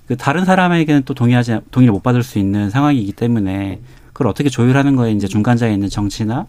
[0.08, 4.96] 그 다른 사람에게는 또 동의하지 동의를 못 받을 수 있는 상황이기 때문에 그걸 어떻게 조율하는
[4.96, 6.46] 거에 이제 중간자에 있는 정치나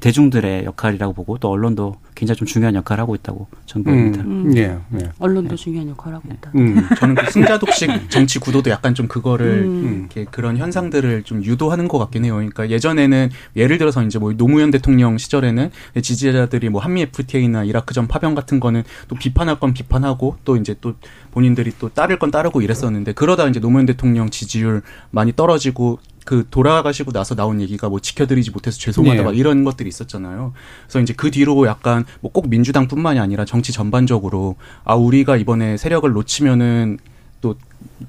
[0.00, 4.22] 대중들의 역할이라고 보고 또 언론도 굉장히 좀 중요한 역할을 하고 있다고 저는 보입니다.
[4.22, 4.56] 음, 음.
[4.56, 5.10] 예, 예.
[5.18, 5.56] 언론도 예.
[5.56, 6.50] 중요한 역할을 하고 있다.
[6.56, 6.88] 음.
[6.96, 9.98] 저는 그 승자독식 정치 구도도 약간 좀 그거를 음.
[10.00, 12.34] 이렇게 그런 현상들을 좀 유도하는 것 같긴 해요.
[12.36, 18.34] 그러니까 예전에는 예를 들어서 이제 뭐 노무현 대통령 시절에는 지지자들이 뭐 한미 FTA나 이라크전 파병
[18.34, 20.94] 같은 거는 또 비판할 건 비판하고 또 이제 또
[21.32, 27.12] 본인들이 또 따를 건 따르고 이랬었는데 그러다 이제 노무현 대통령 지지율 많이 떨어지고 그 돌아가시고
[27.12, 29.22] 나서 나온 얘기가 뭐 지켜드리지 못해서 죄송하다 네.
[29.22, 30.54] 막 이런 것들이 있었잖아요.
[30.82, 36.10] 그래서 이제 그 뒤로 약간 뭐 꼭 민주당뿐만이 아니라 정치 전반적으로 아 우리가 이번에 세력을
[36.10, 36.98] 놓치면은
[37.40, 37.56] 또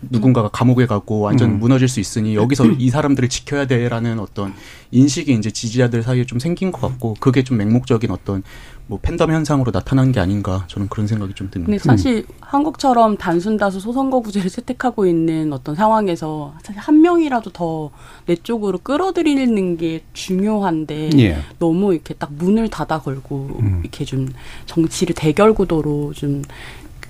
[0.10, 1.60] 누군가가 감옥에 가고 완전 음.
[1.60, 4.54] 무너질 수 있으니 여기서 이 사람들을 지켜야 돼라는 어떤
[4.91, 8.43] 인식이 이제 지지자들 사이에 좀 생긴 것 같고 그게 좀 맹목적인 어떤
[8.88, 11.69] 뭐 팬덤 현상으로 나타난 게 아닌가 저는 그런 생각이 좀 듭니다.
[11.69, 12.36] 근데 사실 음.
[12.39, 17.91] 한국처럼 단순 다수 소선거구제를 채택하고 있는 어떤 상황에서 사실 한 명이라도 더
[18.28, 21.38] 내 쪽으로 끌어들이는 게 중요한데 예.
[21.60, 23.80] 너무 이렇게 딱 문을 닫아 걸고 음.
[23.82, 24.28] 이렇게 좀
[24.65, 26.43] 정치를 대결 구도로 좀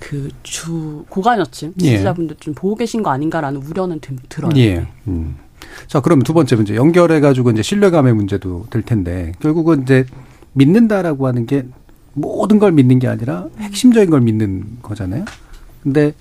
[0.00, 1.90] 그 주 고관여층 예.
[1.90, 2.40] 지지자분들 예.
[2.40, 4.50] 좀 보고 계신 거 아닌가라는 우려는 들어요.
[4.56, 4.86] 예.
[5.06, 5.36] 음.
[5.86, 10.04] 자, 그럼 두 번째 문제 연결해 가지고 이제 신뢰감의 문제도 될 텐데 결국은 이제
[10.54, 11.66] 믿는다라고 하는 게
[12.14, 15.24] 모든 걸 믿는 게 아니라 핵심적인 걸 믿는 거잖아요.
[15.82, 16.12] 근데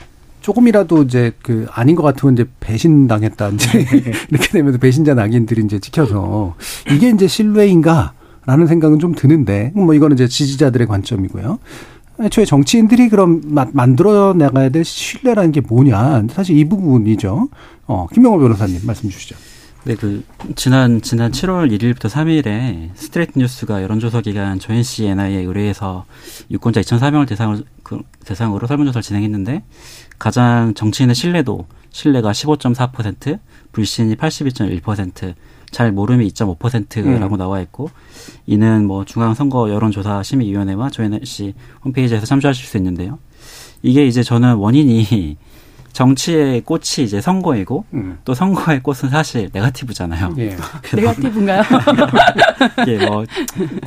[0.41, 3.85] 조금이라도 이제 그 아닌 것 같으면 이제 배신당했다 이제
[4.29, 6.55] 이렇게 되면서 배신자 낙인들이 이제 찍혀서
[6.91, 11.59] 이게 이제 신뢰인가라는 생각은 좀 드는데 뭐 이거는 이제 지지자들의 관점이고요.
[12.19, 17.49] 애초에 정치인들이 그럼 만들어 나가야 될 신뢰라는 게 뭐냐 사실 이 부분이죠.
[17.85, 19.35] 어 김명호 변호사님 말씀 주시죠.
[19.83, 20.23] 네, 그
[20.55, 26.03] 지난 지난 7월 1일부터 3일에 스트레이트 뉴스가 여론조사 기관 조앤씨 NI에 의뢰해서
[26.51, 29.63] 유권자 2,400을 대상으로 그 대상으로 설문조사를 진행했는데
[30.19, 33.39] 가장 정치인의 신뢰도 신뢰가 15.4%,
[33.71, 35.35] 불신이 82.1%,
[35.71, 37.37] 잘 모름이 2.5%라고 음.
[37.37, 37.89] 나와 있고
[38.45, 41.53] 이는 뭐 중앙선거 여론조사 심의위원회와 조앤씨
[41.83, 43.19] 홈페이지에서 참조하실 수 있는데요.
[43.81, 45.37] 이게 이제 저는 원인이
[45.93, 48.19] 정치의 꽃이 이제 선거이고 음.
[48.23, 50.35] 또 선거의 꽃은 사실 네가티브잖아요.
[50.37, 50.55] 예.
[50.93, 51.63] 네가티브인가요?
[52.87, 53.25] 예, 뭐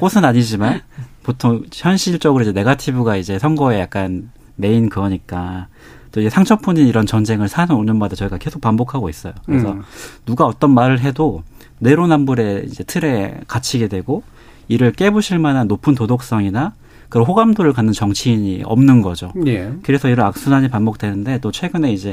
[0.01, 0.81] 꽃은 아니지만
[1.23, 5.69] 보통 현실적으로 이제 네가티브가 이제 선거의 약간 메인 그거니까
[6.13, 9.33] 또 이제 상처뿐인 이런 전쟁을 4년 5년마다 저희가 계속 반복하고 있어요.
[9.47, 9.83] 그래서 음.
[10.27, 11.45] 누가 어떤 말을 해도
[11.81, 14.23] 내로남불의 이제 틀에 갇히게 되고
[14.69, 16.75] 이를 깨부실 만한 높은 도덕성이나
[17.09, 19.33] 그런 호감도를 갖는 정치인이 없는 거죠.
[19.47, 19.73] 예.
[19.83, 22.13] 그래서 이런 악순환이 반복되는데 또 최근에 이제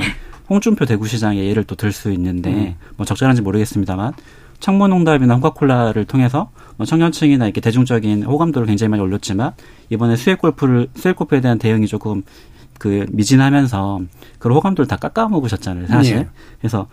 [0.49, 2.75] 홍준표 대구시장의 예를 또 들 수 있는데 음.
[2.95, 4.13] 뭐 적절한지 모르겠습니다만
[4.59, 9.51] 청문홍답이나 홍카콜라를 통해서 뭐 청년층이나 이렇게 대중적인 호감도를 굉장히 많이 올렸지만
[9.91, 12.23] 이번에 수액 골프를 수액 골프에 대한 대응이 조금
[12.79, 14.01] 그 미진하면서
[14.39, 16.17] 그런 호감도를 다 깎아먹으셨잖아요, 사실.
[16.17, 16.27] 예.
[16.59, 16.87] 그래서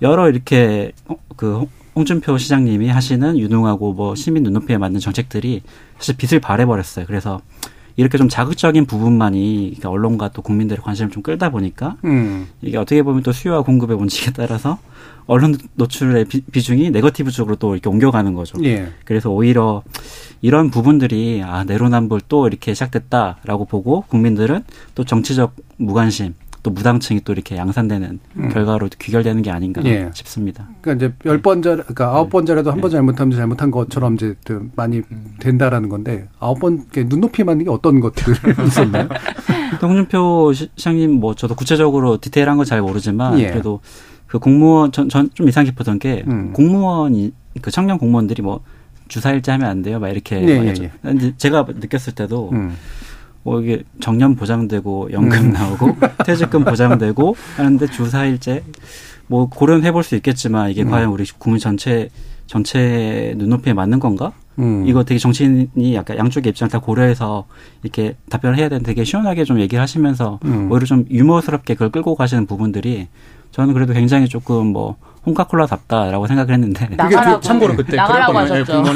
[0.00, 0.92] 여러 이렇게
[1.36, 5.62] 그 홍준표 시장님이 하시는 유능하고 뭐 시민 눈높이에 맞는 정책들이
[5.98, 7.06] 사실 빛을 발해버렸어요.
[7.06, 7.40] 그래서
[7.96, 12.46] 이렇게 좀 자극적인 부분만이 언론과 또 국민들의 관심을 좀 끌다 보니까 음.
[12.62, 14.78] 이게 어떻게 보면 또 수요와 공급의 원칙에 따라서
[15.26, 18.58] 언론 노출의 비, 중이 네거티브 쪽으로 또 이렇게 옮겨가는 거죠.
[18.64, 18.88] 예.
[19.04, 19.82] 그래서 오히려
[20.40, 27.32] 이런 부분들이 아 내로남불 또 이렇게 시작됐다라고 보고 국민들은 또 정치적 무관심 또 무당층이 또
[27.32, 28.48] 이렇게 양산되는 음.
[28.50, 30.10] 결과로 귀결되는 게 아닌가 예.
[30.14, 30.68] 싶습니다.
[30.82, 32.96] 그러니까 이제 열번 잘, 그러니까 아홉 번 잘해도 한번 예.
[32.96, 34.34] 잘못하면 잘못한 것처럼 이제
[34.76, 35.02] 많이
[35.38, 38.34] 된다라는 건데 아홉 번 눈높이 맞는 게 어떤 것들
[38.66, 39.08] 있었나요?
[39.80, 43.48] 홍준표 시장님 뭐 저도 구체적으로 디테일한 건 잘 모르지만 예.
[43.48, 43.80] 그래도
[44.26, 46.52] 그 공무원 전전좀 이상 깊었던 게 음.
[46.52, 48.60] 공무원이 그 청년 공무원들이 뭐
[49.08, 51.32] 주사일제 하면 안 돼요, 막 이렇게 예, 예, 예.
[51.36, 52.50] 제가 느꼈을 때도.
[52.52, 52.76] 음.
[53.42, 55.52] 뭐 이게 정년 보장되고 연금 음.
[55.52, 58.62] 나오고 퇴직금 보장되고 하는데 주사일제
[59.26, 60.90] 뭐 고려해 볼 수 있겠지만 이게 음.
[60.90, 62.08] 과연 우리 국민 전체
[62.46, 64.32] 전체 눈높이에 맞는 건가?
[64.58, 64.84] 음.
[64.86, 67.46] 이거 되게 정치인이 약간 양쪽의 입장을 다 고려해서
[67.82, 70.70] 이렇게 답변을 해야 되는 되게 시원하게 좀 얘기를 하시면서 음.
[70.70, 73.06] 오히려 좀 유머스럽게 그걸 끌고 가시는 부분들이
[73.52, 78.82] 저는 그래도 굉장히 조금 뭐 홍카콜라답다라고 생각을 했는데 나가라고, 참고로 그때 나가라고 하셨죠.
[78.82, 78.92] 네.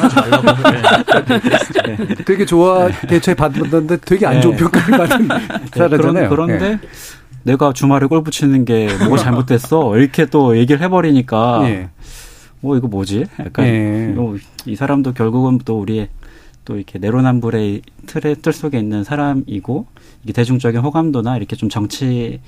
[1.97, 2.15] 네.
[2.25, 4.63] 되게 좋아 대처해 받았는데 되게 안 좋은 네.
[4.63, 5.29] 평가를 받은
[5.75, 6.29] 사람잖아요.
[6.29, 6.81] 그런, 그런데 네.
[7.43, 11.91] 내가 주말에 골프 치는 게 뭐가 잘못됐어 이렇게 또 얘기를 해버리니까 네.
[12.61, 13.27] 뭐 이거 뭐지?
[13.41, 14.15] 약간 네.
[14.65, 16.09] 이 사람도 결국은 또 우리의
[16.65, 19.87] 또 이렇게 내로남불의 틀의 틀 속에 있는 사람이고
[20.23, 22.41] 이게 대중적인 호감도나 이렇게 좀 정치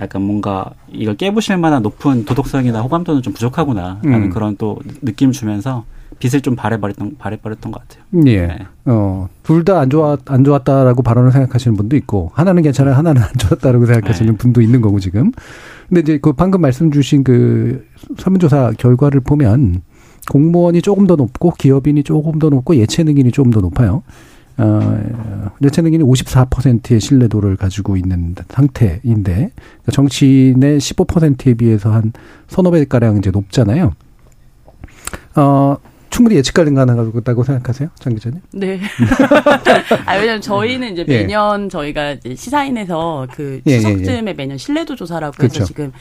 [0.00, 4.30] 약간 뭔가 이걸 깨부실 만한 높은 도덕성이나 호감도는 좀 부족하구나 하는 음.
[4.30, 5.84] 그런 또 느낌 주면서
[6.20, 8.04] 빛을 좀 발해버렸던 발해버렸던 것 같아요.
[8.26, 8.46] 예.
[8.46, 8.58] 네.
[8.84, 13.86] 어둘 다 안 좋았 안 좋았다라고 발언을 생각하시는 분도 있고 하나는 괜찮아요, 하나는 안 좋았다라고
[13.86, 14.38] 생각하시는 네.
[14.38, 15.32] 분도 있는 거고 지금.
[15.88, 17.86] 근데 이제 그 방금 말씀 주신 그
[18.18, 19.82] 설문조사 결과를 보면
[20.30, 24.02] 공무원이 조금 더 높고 기업인이 조금 더 높고 예체능인이 조금 더 높아요.
[24.58, 32.12] 어, 예체능인이 54%의 신뢰도를 가지고 있는 상태인데 그러니까 정치인의 15%에 비해서 한
[32.48, 33.92] 서너 배가량 이제 높잖아요.
[35.36, 35.76] 어,
[36.10, 38.40] 충분히 예측 가능하다고 생각하세요, 장 기자님?
[38.52, 38.80] 네.
[40.06, 41.18] 아, 왜냐면 저희는 이제 예.
[41.18, 41.68] 매년 예.
[41.68, 44.32] 저희가 이제 시사인에서 그 추석쯤에 예, 예, 예.
[44.32, 45.60] 매년 신뢰도 조사라고 그렇죠.
[45.60, 45.92] 해서 지금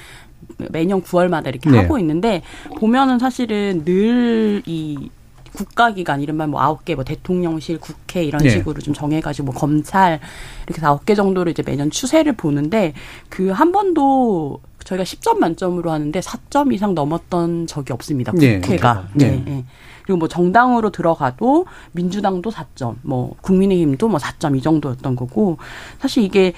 [0.72, 1.78] 매년 9월마다 이렇게 네.
[1.78, 2.42] 하고 있는데
[2.80, 5.10] 보면은 사실은 늘 이
[5.58, 8.50] 국가기관 이른바 뭐 아홉 개 뭐 대통령실, 국회 이런 네.
[8.50, 10.20] 식으로 좀 정해가지고 뭐 검찰
[10.68, 12.94] 이렇게 아홉 개 정도를 이제 매년 추세를 보는데
[13.30, 18.32] 그 한 번도 저희가 10점 만점으로 하는데 4점 이상 넘었던 적이 없습니다.
[18.34, 18.60] 네.
[18.60, 19.08] 국회가.
[19.14, 19.32] 네.
[19.32, 19.44] 네.
[19.46, 19.66] 네.
[20.04, 25.58] 그리고 뭐 정당으로 들어가도 민주당도 4점, 뭐 국민의힘도 뭐 4점 이 정도였던 거고
[26.00, 26.54] 사실 이게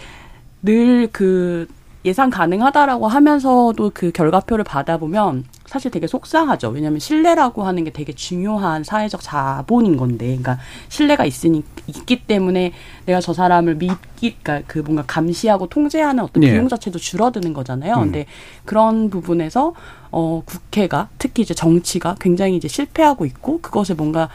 [0.62, 1.68] 늘그
[2.06, 6.70] 예상 가능하다라고 하면서도 그 결과표를 받아보면 사실 되게 속상하죠.
[6.70, 10.58] 왜냐하면 신뢰라고 하는 게 되게 중요한 사회적 자본인 건데, 그러니까
[10.88, 12.72] 신뢰가 있으니 있기 때문에
[13.06, 16.52] 내가 저 사람을 믿기, 그러니까 그 뭔가 감시하고 통제하는 어떤 네.
[16.52, 17.96] 비용 자체도 줄어드는 거잖아요.
[17.96, 18.04] 음.
[18.04, 18.26] 근데
[18.66, 19.74] 그런 부분에서
[20.12, 24.30] 어 국회가 특히 이제 정치가 굉장히 이제 실패하고 있고 그것에 뭔가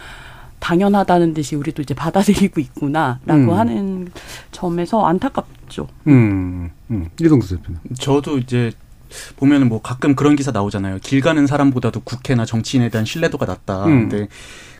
[0.65, 3.51] 당연하다는 듯이 우리도 이제 받아들이고 있구나라고 음.
[3.51, 4.09] 하는
[4.51, 5.87] 점에서 안타깝죠.
[6.07, 7.11] 음, 음.
[7.21, 7.81] 이동수 대표는.
[7.99, 8.73] 저도 이제
[9.37, 11.01] 보면은 뭐 가끔 그런 기사 나오잖아요.
[11.03, 13.85] 길 가는 사람보다도 국회나 정치인에 대한 신뢰도가 낮다.
[13.85, 14.09] 음.
[14.09, 14.29] 근데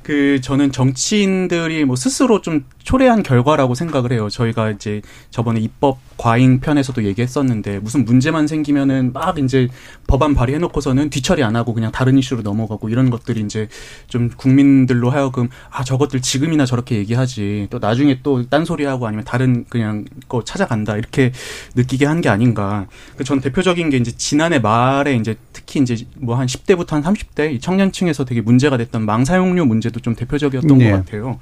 [0.03, 4.31] 그 저는 정치인들이 뭐 스스로 좀 초래한 결과라고 생각을 해요.
[4.31, 9.69] 저희가 이제 저번에 입법 과잉 편에서도 얘기했었는데 무슨 문제만 생기면은 막 이제
[10.07, 13.69] 법안 발의해 놓고서는 뒤처리 안 하고 그냥 다른 이슈로 넘어가고 이런 것들이 이제
[14.09, 20.05] 좀 국민들로 하여금 아 저것들 지금이나 저렇게 얘기하지 또 나중에 또 딴소리하고 아니면 다른 그냥
[20.29, 21.33] 거 찾아간다 이렇게
[21.77, 22.87] 느끼게 한 게 아닌가.
[23.17, 28.25] 그전 대표적인 게 이제 지난해 말에 이제 특히 이제 뭐 한 10대부터 한 30대 청년층에서
[28.25, 30.91] 되게 문제가 됐던 망 사용료 문제도 좀 대표적이었던 네.
[30.91, 31.39] 것 같아요.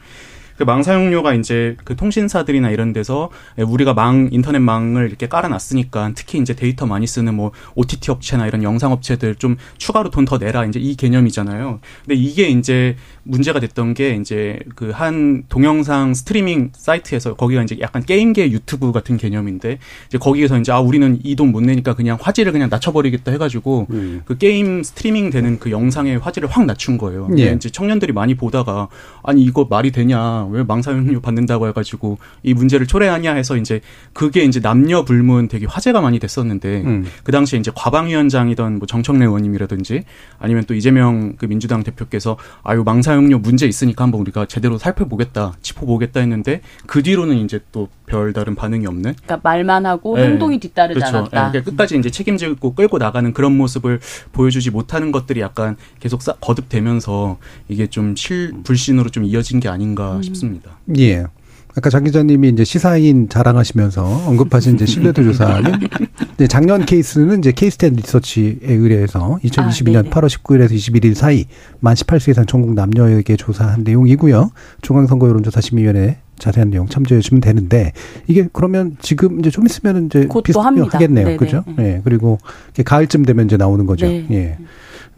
[0.65, 6.55] 그 망 사용료가 이제 그 통신사들이나 이런 데서 우리가 망 인터넷망을 이렇게 깔아놨으니까 특히 이제
[6.55, 10.79] 데이터 많이 쓰는 뭐 OTT 업체나 이런 영상 업체들 좀 추가로 돈 더 내라 이제
[10.79, 11.81] 이 개념이잖아요.
[12.07, 18.03] 근데 이게 이제 문제가 됐던 게 이제 그 한 동영상 스트리밍 사이트에서 거기가 이제 약간
[18.05, 22.53] 게임계 유튜브 같은 개념인데 이제 거기에서 이제 아 우리는 이 돈 못 내니까 그냥 화질을
[22.53, 24.23] 그냥 낮춰버리겠다 해가지고 음.
[24.25, 27.29] 그 게임 스트리밍 되는 그 영상의 화질을 확 낮춘 거예요.
[27.39, 27.53] 예.
[27.53, 28.89] 이제 청년들이 많이 보다가
[29.23, 33.81] 아니 이거 말이 되냐 왜 망사용료 받는다고 해가지고 이 문제를 초래하냐 해서 이제
[34.13, 37.05] 그게 이제 남녀 불문 되게 화제가 많이 됐었는데 음.
[37.25, 40.05] 그 당시에 이제 과방위원장이던 뭐 정청래 의원님이라든지
[40.39, 45.55] 아니면 또 이재명 그 민주당 대표께서 아유 망사 용료 문제 있으니까 한번 우리가 제대로 살펴보겠다
[45.63, 49.15] 짚어보겠다 했는데 그 뒤로는 이제 또 별다른 반응이 없는.
[49.15, 50.25] 그러니까 말만 하고 네.
[50.25, 51.19] 행동이 뒤따르지 그렇죠.
[51.19, 51.45] 않았다.
[51.45, 51.51] 네.
[51.51, 54.01] 그러니까 끝까지 이제 책임지고 끌고 나가는 그런 모습을
[54.33, 60.17] 보여주지 못하는 것들이 약간 계속 싸, 거듭되면서 이게 좀 실, 불신으로 좀 이어진 게 아닌가
[60.17, 60.23] 음.
[60.23, 60.79] 싶습니다.
[60.99, 61.27] 예.
[61.75, 65.73] 아까 장 기자님이 이제 시사인 자랑하시면서 언급하신 이제 신뢰도 조사는
[66.49, 71.47] 작년 케이스는 이제 케이스텐 리서치에 의뢰해서 2022년 아, 8월 19일에서 21일 사이
[71.81, 74.51] 만 18세 이상 전국 남녀에게 조사한 내용이고요.
[74.83, 77.93] 중앙선거 여론조사 심의위원회 자세한 내용 참조해 주시면 되는데
[78.27, 81.37] 이게 그러면 지금 이제 좀 있으면 이제 비슷하겠네요.
[81.37, 81.65] 그죠?
[81.79, 81.83] 예.
[81.83, 82.01] 네.
[82.05, 82.39] 그리고
[82.85, 84.07] 가을쯤 되면 이제 나오는 거죠.
[84.07, 84.27] 네.
[84.31, 84.59] 예.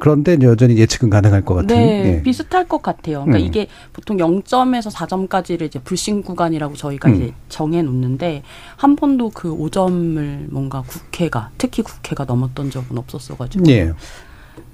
[0.05, 1.75] 그런데 여전히 예측은 가능할 것 같은.
[1.75, 2.23] 네, 예.
[2.23, 3.25] 비슷할 것 같아요.
[3.25, 3.47] 그러니까 음.
[3.47, 7.15] 이게 보통 0점에서 4점까지를 이제 불신 구간이라고 저희가 음.
[7.15, 8.43] 이제 정해 놓는데
[8.77, 13.65] 한 번도 그 5점을 뭔가 국회가 특히 국회가 넘었던 적은 없었어가지고.
[13.71, 13.95] 예.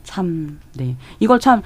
[0.03, 0.97] 참, 네.
[1.21, 1.63] 이걸 참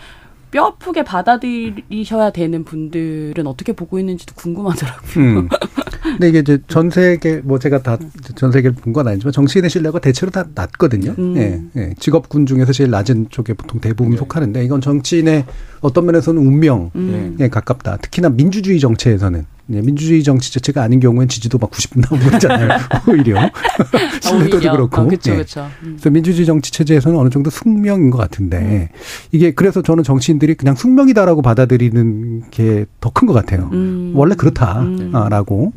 [0.55, 5.25] 뼈 아프게 받아들이셔야 되는 분들은 어떻게 보고 있는지도 궁금하더라고요.
[5.25, 5.49] 음.
[6.17, 7.99] 근데 이게 이제 전 세계 뭐 제가 다
[8.37, 11.15] 전 세계를 본 건 아니지만 정치인의 신뢰가 대체로 다 낮거든요.
[11.19, 11.37] 음.
[11.37, 11.95] 예, 예.
[11.99, 14.19] 직업군 중에서 제일 낮은 쪽에 보통 대부분 네.
[14.19, 15.45] 속하는데 이건 정치인의
[15.81, 17.37] 어떤 면에서는 운명에 음.
[17.51, 17.97] 가깝다.
[17.99, 22.79] 특히나 민주주의 정치에서는 네, 민주주의 정치 자체가 아닌 경우엔 지지도 막 90분 나오고 그러잖아요.
[23.09, 23.51] 오히려.
[24.21, 25.01] 신뢰도도 그렇고.
[25.01, 25.67] 아, 그쵸, 그쵸.
[25.83, 25.95] 음.
[25.97, 28.89] 그래서 민주주의 정치 체제에서는 어느 정도 숙명인 것 같은데 음.
[29.33, 33.71] 이게 그래서 저는 정치인들이 그냥 숙명이다라고 받아들이는 게 더 큰 것 같아요.
[33.73, 34.13] 음.
[34.15, 35.73] 원래 그렇다라고.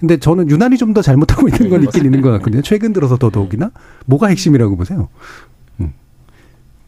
[0.00, 2.62] 근데 저는 유난히 좀 더 잘못하고 있는 건 있긴 있는 것 같거든요.
[2.62, 3.70] 최근 들어서 더더욱이나
[4.06, 5.08] 뭐가 핵심이라고 보세요.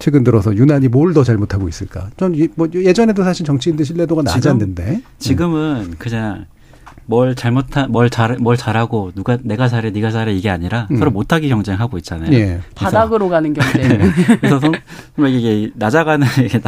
[0.02, 0.04] 음.
[0.04, 2.08] 최근 들어서 유난히 뭘 더 잘못하고 있을까?
[2.16, 5.94] 전 뭐 예전에도 사실 정치인들 신뢰도가 낮았는데 지금은 음.
[5.98, 6.46] 그냥
[7.06, 10.96] 뭘 잘못한 뭘 잘 뭘 잘하고 누가 내가 잘해 네가 잘해 이게 아니라 음.
[10.96, 12.32] 서로 못하기 경쟁하고 있잖아요.
[12.32, 12.60] 예.
[12.74, 13.88] 바닥으로 가는 경쟁.
[13.98, 14.10] 네.
[14.40, 14.60] 그래서
[15.28, 16.60] 이게 낮아가는 이게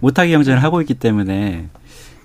[0.00, 1.68] 못하기 경쟁을 하고 있기 때문에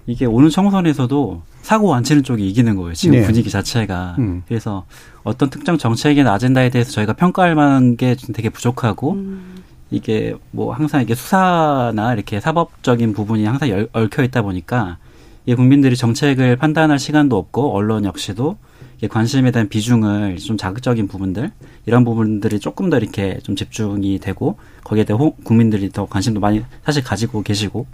[0.08, 2.94] 이게 오는 총선에서도 사고 안 치는 쪽이 이기는 거예요.
[2.94, 3.26] 지금 네.
[3.26, 4.16] 분위기 자체가.
[4.20, 4.44] 음.
[4.48, 4.86] 그래서
[5.24, 9.56] 어떤 특정 정책이나 아젠다에 대해서 저희가 평가할 만한 게 되게 부족하고 음.
[9.92, 14.98] 이게 뭐 항상 이게 수사나 이렇게 사법적인 부분이 항상 열, 얽혀 있다 보니까
[15.46, 18.58] 이 국민들이 정책을 판단할 시간도 없고 언론 역시도
[19.10, 21.52] 관심에 대한 비중을 좀 자극적인 부분들
[21.86, 26.64] 이런 부분들이 조금 더 이렇게 좀 집중이 되고 거기에 대해 호, 국민들이 더 관심도 많이
[26.84, 27.88] 사실 가지고 계시고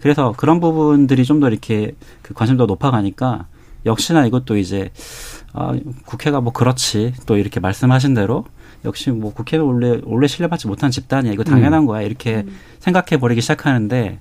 [0.00, 3.46] 그래서 그런 부분들이 좀 더 이렇게 그 관심도 높아가니까
[3.86, 4.90] 역시나 이것도 이제
[5.54, 5.74] 아,
[6.04, 8.44] 국회가 뭐 그렇지 또 이렇게 말씀하신 대로
[8.84, 11.86] 역시 뭐 국회가 원래 원래 신뢰받지 못한 집단이야 이거 당연한 음.
[11.86, 12.56] 거야 이렇게 음.
[12.80, 14.18] 생각해 버리기 시작하는데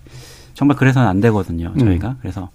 [0.53, 2.15] 정말 그래서는 안 되거든요 저희가 음.
[2.21, 2.49] 그래서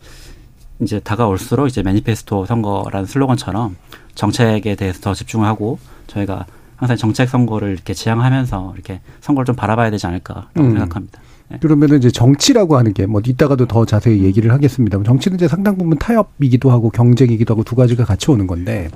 [0.80, 3.76] 이제 다가올수록 이제 매니페스토 선거라는 슬로건처럼
[4.14, 9.90] 정책에 대해서 더 집중을 하고 저희가 항상 정책 선거를 이렇게 지향하면서 이렇게 선거를 좀 바라봐야
[9.90, 10.72] 되지 않을까라고 음.
[10.72, 11.20] 생각합니다.
[11.48, 11.58] 네.
[11.60, 15.00] 그러면은 이제 정치라고 하는 게 뭐 이따가도 더 자세히 얘기를 하겠습니다.
[15.02, 18.90] 정치는 이제 상당 부분 타협이기도 하고 경쟁이기도 하고 두 가지가 같이 오는 건데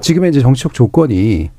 [0.00, 1.50] 지금의 이제 정치적 조건이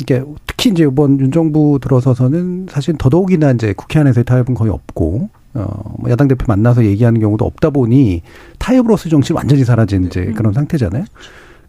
[0.00, 5.30] 이게 특히 이제 이번 윤 정부 들어서서는 사실 더더욱이나 이제 국회 안에서의 타협은 거의 없고
[5.54, 8.22] 어뭐 야당 대표 만나서 얘기하는 경우도 없다 보니
[8.58, 10.34] 타협으로서 정치 완전히 사라진 이제 음.
[10.34, 11.04] 그런 상태잖아요.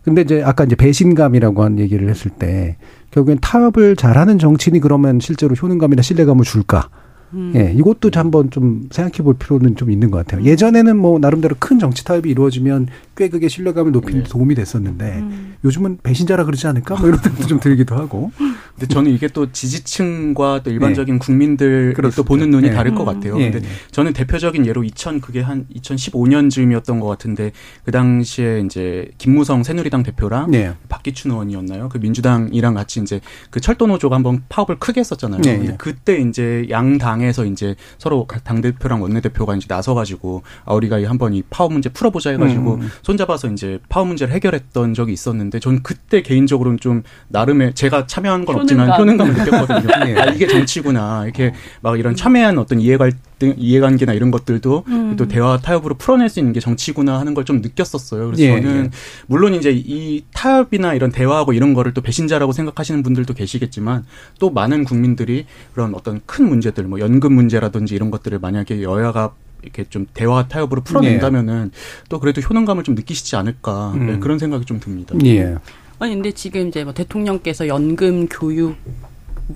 [0.03, 2.77] 근데 이제 아까 이제 배신감이라고 한 얘기를 했을 때
[3.11, 6.89] 결국엔 타협을 잘하는 정치인이 그러면 실제로 효능감이나 신뢰감을 줄까?
[7.33, 7.53] 음.
[7.55, 10.45] 예, 이것도 한번 좀 생각해 볼 필요는 좀 있는 것 같아요.
[10.45, 14.29] 예전에는 뭐 나름대로 큰 정치 타협이 이루어지면 꽤 그게 신뢰감을 높이는 데 네.
[14.29, 15.55] 도움이 됐었는데 음.
[15.65, 16.95] 요즘은 배신자라 그러지 않을까?
[16.95, 18.31] 뭐 이런 생각도 좀 들기도 하고.
[18.79, 21.19] 근데 저는 이게 또 지지층과 또 일반적인 네.
[21.19, 22.75] 국민들 또 보는 눈이 네.
[22.75, 23.35] 다를 것 같아요.
[23.35, 23.51] 음.
[23.51, 27.51] 근데 저는 대표적인 예로 2000 그게 한 2015년 쯤이었던 것 같은데
[27.83, 30.73] 그 당시에 이제 김무성 새누리당 대표랑 네.
[30.89, 31.89] 박기춘 의원이었나요?
[31.89, 35.41] 그 민주당이랑 같이 이제 그 철도 노조가 한번 파업을 크게 했었잖아요.
[35.41, 35.57] 네.
[35.57, 40.75] 근데 그때 이제 양 당에서 이제 서로 당 대표랑 원내 대표가 이제 나서 가지고 아
[40.75, 42.89] 우리가 한번 이 파업 문제 풀어보자 해가지고 음.
[43.01, 48.66] 손잡아서 이제 파업 문제를 해결했던 적이 있었는데 저는 그때 개인적으로는 좀 나름의 제가 참여한 건
[48.67, 50.05] 없지만 효능감을 느꼈거든요.
[50.05, 50.19] 네.
[50.21, 55.15] 아 이게 정치구나 이렇게 막 이런 첨예한 어떤 이해갈등 이해관계나 이런 것들도 음.
[55.15, 58.25] 또 대화 타협으로 풀어낼 수 있는 게 정치구나 하는 걸 좀 느꼈었어요.
[58.25, 58.89] 그래서 예, 저는 예.
[59.27, 64.03] 물론 이제 이 타협이나 이런 대화하고 이런 거를 또 배신자라고 생각하시는 분들도 계시겠지만
[64.37, 69.85] 또 많은 국민들이 그런 어떤 큰 문제들 뭐 연금 문제라든지 이런 것들을 만약에 여야가 이렇게
[69.89, 71.79] 좀 대화 타협으로 풀어낸다면은 네.
[72.09, 74.07] 또 그래도 효능감을 좀 느끼시지 않을까 네, 음.
[74.07, 75.15] 네, 그런 생각이 좀 듭니다.
[75.25, 75.55] 예.
[75.99, 78.75] 아니 근데 지금 이제 뭐 대통령께서 연금, 교육,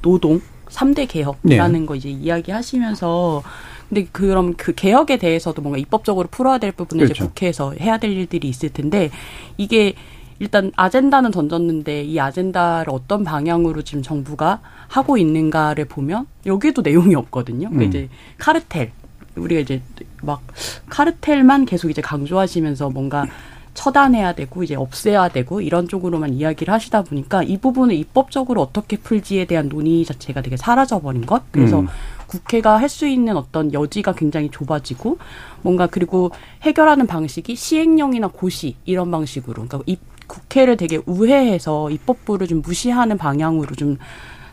[0.02, 1.86] 노동 3대 개혁이라는 네.
[1.86, 3.44] 거 이제 이야기하시면서
[3.90, 7.24] 근데 그럼 그 개혁에 대해서도 뭔가 입법적으로 풀어야 될 부분을 그렇죠.
[7.24, 9.12] 이제 국회에서 해야 될 일들이 있을 텐데
[9.58, 9.94] 이게
[10.40, 17.70] 일단 아젠다는 던졌는데 이 아젠다를 어떤 방향으로 지금 정부가 하고 있는가를 보면 여기도 내용이 없거든요.
[17.70, 17.90] 그러니까 음.
[17.90, 18.92] 이제 카르텔
[19.36, 19.82] 우리가 이제
[20.22, 20.42] 막
[20.90, 23.26] 카르텔만 계속 이제 강조하시면서 뭔가
[23.74, 29.46] 처단해야 되고 이제 없애야 되고 이런 쪽으로만 이야기를 하시다 보니까 이 부분을 입법적으로 어떻게 풀지에
[29.46, 31.44] 대한 논의 자체가 되게 사라져 버린 것.
[31.52, 31.88] 그래서 음.
[32.28, 35.18] 국회가 할 수 있는 어떤 여지가 굉장히 좁아지고
[35.62, 36.32] 뭔가 그리고
[36.64, 43.76] 해결하는 방식이 시행령이나 고시 이런 방식으로 그러니까 이 국회를 되게 우회해서 입법부를 좀 무시하는 방향으로
[43.76, 43.98] 좀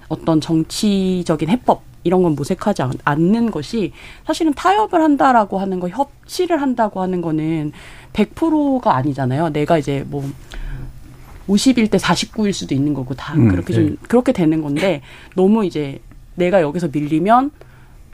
[0.09, 3.93] 어떤 정치적인 해법 이런 건 모색하지 않는 것이
[4.27, 7.73] 사실은 타협을 한다라고 하는 거, 협치를 한다고 하는 거는
[8.13, 9.51] 100%가 아니잖아요.
[9.51, 10.25] 내가 이제 뭐
[11.49, 13.97] 51대 49일 수도 있는 거고 다 음, 그렇게 좀 네.
[14.09, 15.03] 그렇게 되는 건데
[15.35, 16.01] 너무 이제
[16.35, 17.51] 내가 여기서 밀리면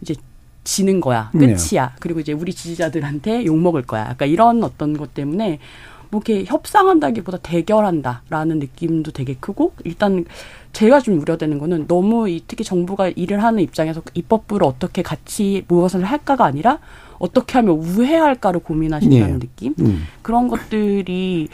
[0.01, 0.15] 이제
[0.63, 1.31] 지는 거야.
[1.35, 1.47] 네.
[1.47, 1.87] 끝이야.
[1.87, 1.93] 네.
[2.01, 4.07] 그리고 이제 우리 지지자들한테 욕 먹을 거야.
[4.11, 5.59] 약간 이런 어떤 것 때문에
[6.11, 10.25] 뭐 이렇게 협상한다기보다 대결한다라는 느낌도 되게 크고 일단
[10.75, 16.05] 제가 좀 우려되는 거는 너무 이 특히 정부가 일을 하는 입장에서 입법부를 어떻게 같이 무엇을
[16.05, 16.81] 할까가 아니라
[17.19, 19.47] 어떻게 하면 우회할까를 고민하신다는 네.
[19.47, 20.05] 느낌 음.
[20.21, 21.49] 그런 것들이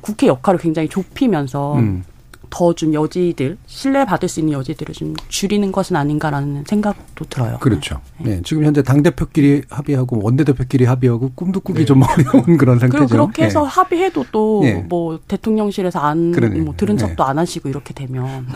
[0.00, 2.04] 국회 역할을 굉장히 좁히면서 음.
[2.50, 7.58] 더 좀 여지들 신뢰받을 수 있는 여지들을 좀 줄이는 것은 아닌가라는 생각도 들어요.
[7.60, 8.00] 그렇죠.
[8.18, 8.36] 네.
[8.36, 8.42] 네.
[8.44, 11.84] 지금 현재 당 대표끼리 합의하고 원내 대표끼리 합의하고 꿈도 꾸기 네.
[11.84, 13.06] 좀 어려운 그런 상태죠.
[13.06, 13.68] 그리고 그렇게 해서 네.
[13.68, 15.18] 합의해도 또뭐 네.
[15.28, 18.46] 대통령실에서 안 뭐 들은 척도 안 하시고 이렇게 되면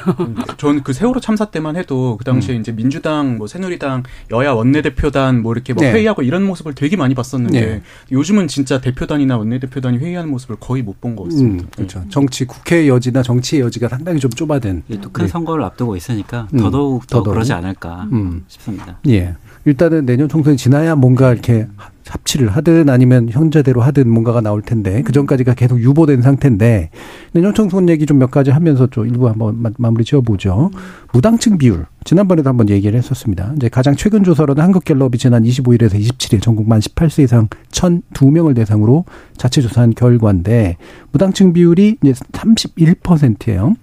[0.57, 2.61] 저는 그 세월호 참사 때만 해도 그 당시에 음.
[2.61, 7.15] 이제 민주당 뭐 새누리당 여야 원내 대표단 뭐 이렇게 뭐 회의하고 이런 모습을 되게 많이
[7.15, 11.65] 봤었는데 요즘은 진짜 대표단이나 원내 대표단이 회의하는 모습을 거의 못 본 것 같습니다.
[11.65, 12.05] 음, 그렇죠.
[12.09, 14.83] 정치 국회 여지나 정치의 여지 가 상당히 좀 좁아든.
[15.01, 15.29] 또큰 네.
[15.29, 17.35] 선거를 앞두고 있으니까 음, 더더욱 더 더더욱.
[17.35, 18.45] 그러지 않을까 음.
[18.49, 18.99] 싶습니다.
[19.09, 19.35] 예.
[19.65, 21.67] 일단은 내년 총선이 지나야 뭔가 이렇게
[22.11, 26.91] 합치를 하든 아니면 현재대로 하든 뭔가가 나올 텐데 그 전까지가 계속 유보된 상태인데
[27.33, 30.71] 내년 총선 얘기 좀 몇 가지 하면서 좀 일부 한번 마무리 지어보죠.
[31.13, 33.53] 무당층 비율 지난번에도 한번 얘기를 했었습니다.
[33.57, 39.05] 이제 가장 최근 조사로는 한국갤럽이 지난 25일에서 27일 전국 만 18세 이상 1,002명을 대상으로
[39.37, 40.77] 자체 조사한 결과인데
[41.13, 43.75] 무당층 비율이 이제 31%예요.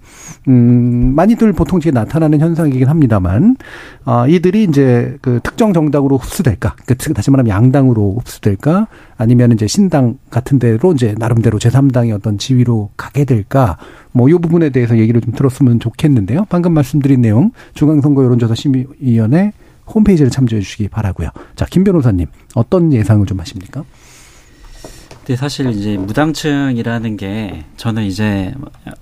[0.48, 3.56] 음, 많이들 보통 지금 나타나는 현상이긴 합니다만
[4.04, 6.74] 아, 이들이 이제 그 특정 정당으로 흡수될까?
[6.86, 8.88] 그 다시 말하면 양당으로 흡수될까?
[9.16, 13.76] 아니면 이제 신당 같은 데로 이제 나름대로 제3당의 어떤 지위로 가게 될까?
[14.12, 16.46] 뭐 이 부분에 대해서 얘기를 좀 들었으면 좋겠는데요.
[16.48, 19.52] 방금 말씀드린 내용 중앙선거 여론조사 심의위원회
[19.86, 21.28] 홈페이지를 참조해 주시기 바라고요.
[21.54, 23.84] 자, 김 변호사님 어떤 예상을 좀 하십니까?
[25.24, 28.54] 근데 사실 이제 무당층이라는 게 저는 이제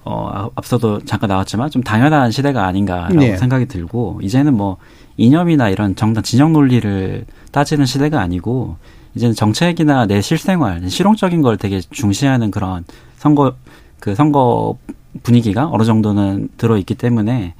[0.05, 3.37] 어 앞서도 잠깐 나왔지만 좀 당연한 시대가 아닌가라고 네.
[3.37, 4.79] 생각이 들고 이제는 뭐
[5.19, 8.77] 이념이나 이런 정당 진영 논리를 따지는 시대가 아니고
[9.15, 12.85] 이제는 정책이나 내 실생활 실용적인 걸 되게 중시하는 그런
[13.17, 13.55] 선거
[14.01, 14.77] 그 선거
[15.23, 17.55] 분위기가 어느 정도는 들어 있기 때문에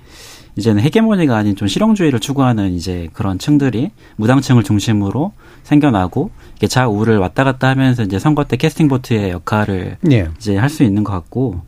[0.57, 5.33] 이제는 헤게모니가 아닌 좀 실용주의를 추구하는 이제 그런 층들이 무당층을 중심으로
[5.65, 10.29] 생겨나고 이게 좌우를 왔다 갔다 하면서 이제 선거 때 캐스팅 보트의 역할을 예.
[10.37, 11.61] 이제 할 수 있는 것 같고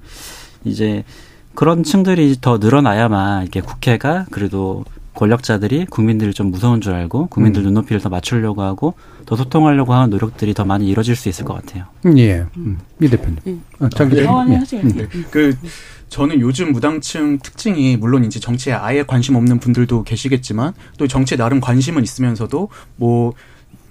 [0.64, 1.04] 이제
[1.54, 4.84] 그런 층들이 더 늘어나야만 이렇게 국회가 그래도
[5.16, 7.66] 권력자들이 국민들을 좀 무서운 줄 알고 국민들 음.
[7.66, 8.94] 눈높이를 더 맞추려고 하고
[9.24, 11.86] 더 소통하려고 하는 노력들이 더 많이 이루어질 수 있을 것 같아요.
[12.04, 12.46] 음, 예.
[12.56, 12.78] 음.
[13.00, 13.38] 이 대표님.
[13.46, 13.62] 음.
[13.80, 14.30] 아, 장 기자님.
[14.30, 14.60] 어, 네.
[14.72, 14.82] 예.
[14.82, 15.08] 네.
[15.30, 15.56] 그
[16.08, 21.60] 저는 요즘 무당층 특징이 물론 이제 정치에 아예 관심 없는 분들도 계시겠지만 또 정치에 나름
[21.60, 23.32] 관심은 있으면서도 뭐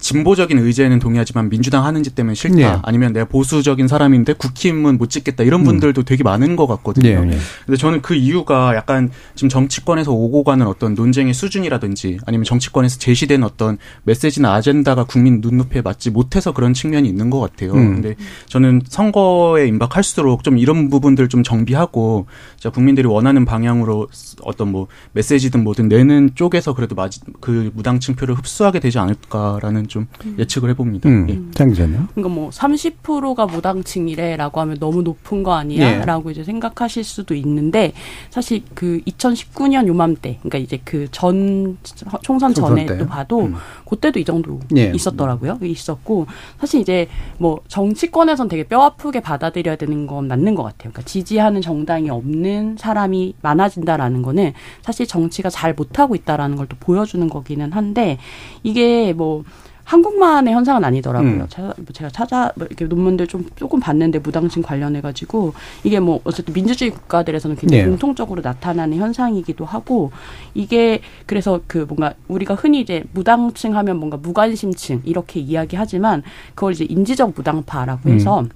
[0.06, 2.56] 진보적인 의제는 동의하지만 민주당 하는 짓 때문에 싫다.
[2.56, 2.80] 네.
[2.84, 5.44] 아니면 내가 보수적인 사람인데 국힘은 못 찍겠다.
[5.44, 5.66] 이런 음.
[5.66, 6.06] 분들도 음.
[6.06, 7.22] 되게 많은 것 같거든요.
[7.22, 7.38] 네, 네.
[7.66, 13.42] 근데 저는 그 이유가 약간 지금 정치권에서 오고 가는 어떤 논쟁의 수준이라든지 아니면 정치권에서 제시된
[13.42, 17.74] 어떤 메시지나 아젠다가 국민 눈높이에 맞지 못해서 그런 측면이 있는 것 같아요.
[17.74, 17.96] 음.
[17.96, 22.28] 근데 저는 선거에 임박할수록 좀 이런 부분들 좀 정비하고
[22.60, 24.08] 자 국민들이 원하는 방향으로
[24.44, 30.08] 어떤 뭐 메시지든 뭐든 내는 쪽에서 그래도 맞, 그 무당층 표를 흡수하게 되지 않을까라는 좀
[30.26, 30.36] 음.
[30.38, 31.08] 예측을 해봅니다.
[31.08, 31.28] 음.
[31.30, 31.40] 예.
[31.54, 32.08] 장 기자님.
[32.14, 36.32] 그러니까 뭐 30%가 무당층이래라고 하면 너무 높은 거 아니야라고 예.
[36.34, 37.94] 이제 생각하실 수도 있는데
[38.30, 41.78] 사실 그 2019년 요맘때 그러니까 이제 그전
[42.22, 43.56] 총선 전에 또 봐도 음.
[43.88, 44.92] 그때도 이 정도 예.
[44.94, 45.60] 있었더라고요.
[45.62, 46.28] 있었고
[46.60, 50.92] 사실 이제 뭐 정치권에선 되게 뼈 아프게 받아들여야 되는 건 맞는 것 같아요.
[50.92, 57.30] 그러니까 지지하는 정당이 없는 사람이 많아진다라는 거는 사실 정치가 잘 못하고 있다라는 걸 또 보여주는
[57.30, 58.18] 거기는 한데
[58.64, 59.44] 이게 뭐
[59.86, 61.32] 한국만의 현상은 아니더라고요.
[61.32, 61.46] 음.
[61.48, 66.20] 찾아, 뭐 제가 찾아 뭐 이렇게 논문들 좀 조금 봤는데 무당층 관련해 가지고 이게 뭐
[66.24, 67.90] 어쨌든 민주주의 국가들에서는 굉장히 네.
[67.90, 70.12] 공통적으로 나타나는 현상이기도 하고
[70.56, 76.24] 이게 그래서 그 뭔가 우리가 흔히 이제 무당층 하면 뭔가 무관심층 이렇게 이야기하지만
[76.56, 78.50] 그걸 이제 인지적 무당파라고 해서 음.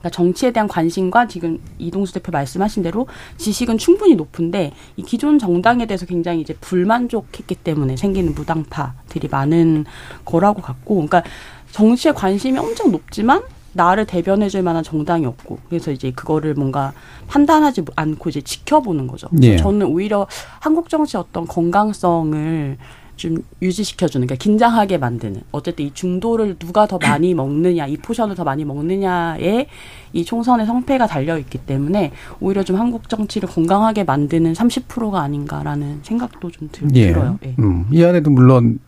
[0.00, 5.86] 그러니까 정치에 대한 관심과 지금 이동수 대표 말씀하신 대로 지식은 충분히 높은데 이 기존 정당에
[5.86, 9.84] 대해서 굉장히 이제 불만족했기 때문에 생기는 무당파들이 많은
[10.24, 11.22] 거라고 같고, 그러니까
[11.70, 13.42] 정치에 관심이 엄청 높지만
[13.72, 16.92] 나를 대변해줄 만한 정당이 없고 그래서 이제 그거를 뭔가
[17.28, 19.28] 판단하지 않고 이제 지켜보는 거죠.
[19.42, 19.56] 예.
[19.56, 20.26] 저는 오히려
[20.58, 22.76] 한국 정치의 어떤 건강성을
[23.20, 25.42] 좀 유지시켜주는, 그러니까 긴장하게 만드는.
[25.52, 29.66] 어쨌든 이 중도를 누가 더 많이 먹느냐, 이 포션을 더 많이 먹느냐에
[30.14, 36.68] 이 총선의 성패가 달려있기 때문에 오히려 좀 한국 정치를 건강하게 만드는 30%가 아닌가라는 생각도 좀
[36.72, 37.08] 들, 예.
[37.08, 37.38] 들어요.
[37.44, 37.54] 예.
[37.58, 38.78] 음, 이 안에도 물론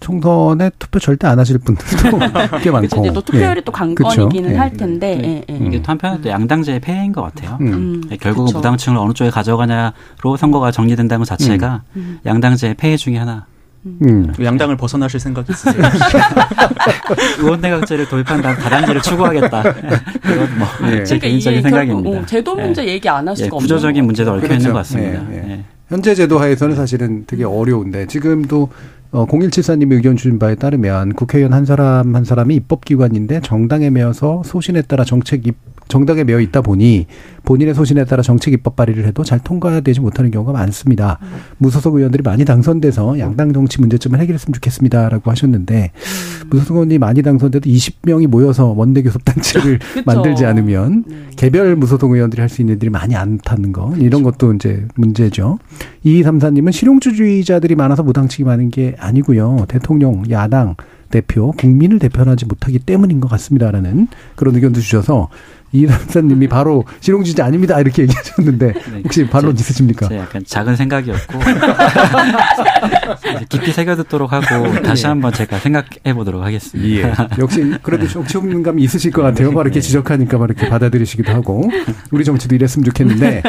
[0.00, 2.18] 총선에 투표 절대 안 하실 분들도
[2.62, 3.02] 꽤 많고.
[3.02, 3.60] 그쵸, 또 투표율이 예.
[3.62, 4.56] 또 관건이기는 예.
[4.56, 5.16] 할 텐데.
[5.16, 5.44] 네.
[5.48, 5.54] 예.
[5.54, 5.66] 예.
[5.66, 7.58] 이게 또 한편에 또 양당제의 폐해인 것 같아요.
[7.60, 7.72] 음.
[7.72, 8.02] 음.
[8.10, 8.58] 예, 결국은 그쵸.
[8.58, 12.00] 무당층을 어느 쪽에 가져가냐로 선거가 정리된다는 것 자체가 음.
[12.00, 12.18] 음.
[12.24, 13.46] 양당제의 폐해 중의 하나.
[13.86, 14.32] 음.
[14.42, 15.82] 양당을 벗어나실 생각 있으세요?
[17.38, 19.62] 의원내각제를 도입한 다음 다단계를 추구하겠다.
[20.22, 21.02] 그건 뭐제 예.
[21.02, 22.10] 그러니까 개인적인 생각입니다.
[22.20, 22.88] 어, 제도 문제 예.
[22.92, 24.54] 얘기 안 할 수가 예, 구조적인 문제도 얽혀 그렇죠.
[24.56, 25.22] 있는 것 같습니다.
[25.32, 25.64] 예, 예.
[25.88, 28.68] 현재 제도 하에서는 사실은 되게 어려운데 지금도
[29.12, 34.82] 어, 0174님의 의견 주신 바에 따르면 국회의원 한 사람 한 사람이 입법기관인데 정당에 매여서 소신에
[34.82, 35.56] 따라 정책 입
[35.88, 37.06] 정당에 매여 있다 보니
[37.44, 41.18] 본인의 소신에 따라 정책 입법 발의를 해도 잘 통과되지 못하는 경우가 많습니다.
[41.22, 41.28] 음.
[41.58, 46.48] 무소속 의원들이 많이 당선돼서 양당 정치 문제점을 해결했으면 좋겠습니다라고 하셨는데 음.
[46.50, 51.16] 무소속 의원이 많이 당선돼도 20명이 모여서 원내 교섭단체를 만들지 않으면 네.
[51.36, 55.58] 개별 무소속 의원들이 할 수 있는 일들이 많이 않다는 거 이런 것도 이제 문제죠.
[56.04, 59.66] 이삼사님은 실용주의자들이 많아서 무당층이 많은 게 아니고요.
[59.68, 60.76] 대통령, 야당,
[61.10, 65.28] 대표, 국민을 대표하지 못하기 때문인 것 같습니다라는 그런 의견도 주셔서
[65.72, 69.02] 이남사님이 바로 실용주의자 아닙니다 이렇게 얘기하셨는데 네.
[69.04, 70.08] 혹시 반론 제, 있으십니까?
[70.08, 71.38] 제 약간 작은 생각이었고
[73.48, 75.08] 깊이 새겨듣도록 하고 다시 네.
[75.08, 76.88] 한번 제가 생각해 보도록 하겠습니다.
[76.88, 77.12] 예.
[77.38, 79.50] 역시 그래도 정치감이 있으실 것 같아요.
[79.50, 79.82] 바로 이렇게 네.
[79.86, 81.68] 지적하니까 바로 이렇게 받아들이시기도 하고
[82.10, 83.42] 우리 정치도 이랬으면 좋겠는데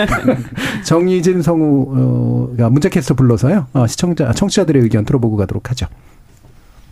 [0.84, 5.88] 정의진 성우 어, 문자캐스터 불러서요 어, 시청자 청취자들의 의견 들어보고 가도록 하죠.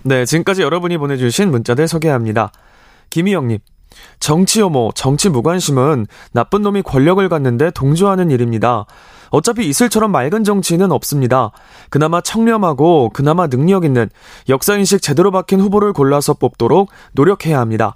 [0.03, 2.51] 네, 지금까지 여러분이 보내주신 문자들 소개합니다.
[3.09, 3.59] 김희영님.
[4.19, 8.85] 정치 혐오, 정치 무관심은 나쁜 놈이 권력을 갖는데 동조하는 일입니다.
[9.29, 11.51] 어차피 이슬처럼 맑은 정치는 없습니다.
[11.89, 14.09] 그나마 청렴하고 그나마 능력 있는
[14.47, 17.93] 역사인식 제대로 박힌 후보를 골라서 뽑도록 노력해야 합니다.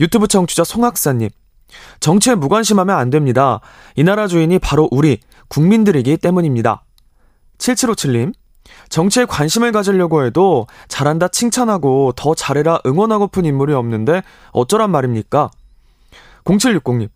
[0.00, 1.30] 유튜브 청취자 송학사님.
[2.00, 3.60] 정치에 무관심하면 안 됩니다.
[3.96, 5.18] 이 나라 주인이 바로 우리
[5.48, 6.84] 국민들이기 때문입니다.
[7.58, 8.32] 7757님.
[8.88, 14.22] 정치에 관심을 가지려고 해도 잘한다 칭찬하고 더 잘해라 응원하고픈 인물이 없는데
[14.52, 15.50] 어쩌란 말입니까?
[16.44, 17.08] 0760님.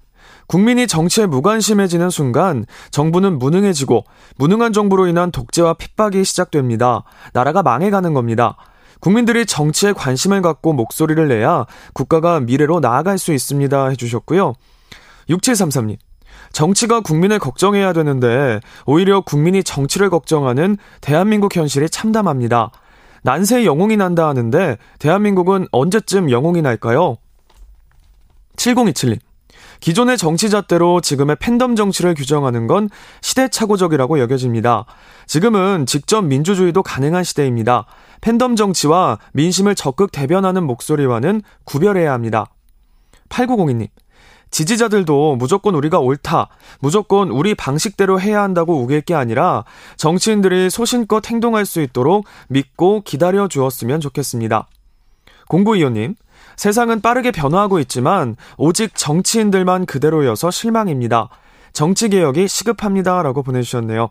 [0.46, 4.04] 국민이 정치에 무관심해지는 순간 정부는 무능해지고
[4.36, 7.04] 무능한 정부로 인한 독재와 핍박이 시작됩니다.
[7.34, 8.56] 나라가 망해가는 겁니다.
[9.00, 13.88] 국민들이 정치에 관심을 갖고 목소리를 내야 국가가 미래로 나아갈 수 있습니다.
[13.90, 14.54] 해주셨고요.
[15.28, 15.98] 6733님.
[16.52, 22.70] 정치가 국민을 걱정해야 되는데 오히려 국민이 정치를 걱정하는 대한민국 현실이 참담합니다.
[23.22, 27.16] 난세 영웅이 난다 하는데 대한민국은 언제쯤 영웅이 날까요?
[28.56, 29.18] 7027님.
[29.80, 32.88] 기존의 정치 잣대로 지금의 팬덤 정치를 규정하는 건
[33.20, 34.86] 시대착오적이라고 여겨집니다.
[35.26, 37.86] 지금은 직접 민주주의도 가능한 시대입니다.
[38.20, 42.46] 팬덤 정치와 민심을 적극 대변하는 목소리와는 구별해야 합니다.
[43.28, 43.88] 8902님.
[44.50, 46.48] 지지자들도 무조건 우리가 옳다,
[46.80, 49.64] 무조건 우리 방식대로 해야 한다고 우길 게 아니라
[49.96, 54.68] 정치인들이 소신껏 행동할 수 있도록 믿고 기다려 주었으면 좋겠습니다.
[55.48, 56.14] 공구이호님,
[56.56, 61.28] 세상은 빠르게 변화하고 있지만 오직 정치인들만 그대로여서 실망입니다.
[61.72, 63.22] 정치개혁이 시급합니다.
[63.22, 64.10] 라고 보내주셨네요.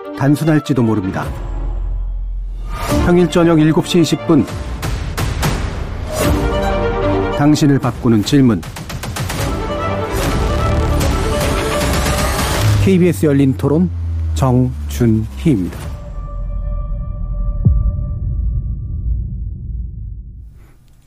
[0.21, 1.25] 단순할지도 모릅니다.
[3.07, 4.45] 평일 저녁 7시 20분
[7.39, 8.61] 당신을 바꾸는 질문
[12.85, 13.89] KBS 열린 토론
[14.35, 15.90] 정준희입니다.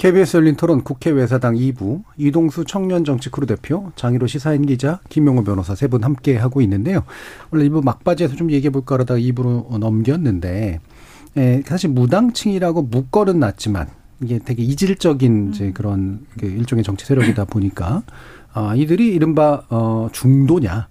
[0.05, 5.45] KBS 열린 토론 국회 의사당 2부 이동수 청년 정치 크루 대표 장일호 시사인 기자 김용호
[5.45, 7.05] 변호사 세 분 함께 하고 있는데요.
[7.51, 10.81] 원래 1부 막바지에서 좀 얘기해 볼까 하다가 2부로 넘겼는데
[11.39, 13.87] 에, 사실 무당층이라고 묶어는 놨지만
[14.23, 18.03] 이게 되게 이질적인 이제 그런 그 일종의 정치 세력이다 보니까
[18.53, 20.87] 아, 이들이 이른바 어 중도냐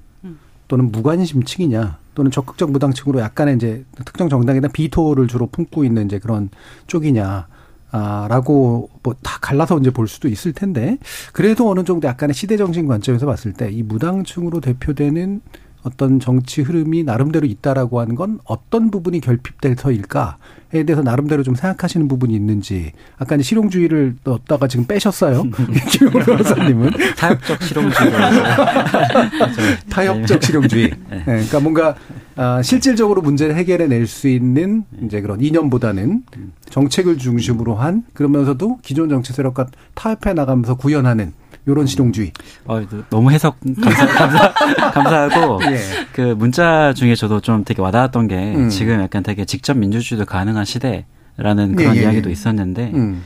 [0.68, 6.50] 또는 무관심층이냐 또는 적극적 무당층으로 약간의 이제 특정 정당에다 비토를 주로 품고 있는 이제 그런
[6.88, 7.53] 쪽이냐 아,
[7.94, 10.98] 라고 뭐 다 갈라서 이제 볼 수도 있을 텐데
[11.34, 15.42] 그래도 어느 정도 약간의 시대 정신 관점에서 봤을 때 이 무당층으로 대표되는
[15.84, 20.38] 어떤 정치 흐름이 나름대로 있다라고 하는 건 어떤 부분이 결핍돼서일까?
[20.76, 25.44] 에 대해서 나름대로 좀 생각하시는 부분이 있는지 아까 이제 실용주의를 넣었다가 지금 빼셨어요.
[25.92, 28.12] 김용호 변호사님은 타협적 실용주의.
[29.90, 30.90] 타협적 실용주의.
[31.12, 31.18] 네.
[31.18, 31.24] 네.
[31.26, 31.96] 그러니까 뭔가
[32.36, 36.24] 아, 실질적으로 문제를 해결해 낼 수 있는 이제 그런 이념보다는
[36.70, 41.34] 정책을 중심으로 한 그러면서도 기존 정치 세력과 타협해 나가면서 구현하는
[41.68, 42.32] 요런 실용주의.
[42.66, 44.54] 어, 너무 해석 감사, 감사,
[44.92, 45.80] 감사하고 예.
[46.12, 48.70] 그 문자 중에 저도 좀 되게 와닿았던 게 음.
[48.70, 52.04] 지금 약간 되게 직접 민주주의도 가능한 시대라는 그런 예, 예.
[52.04, 53.24] 이야기도 있었는데 음.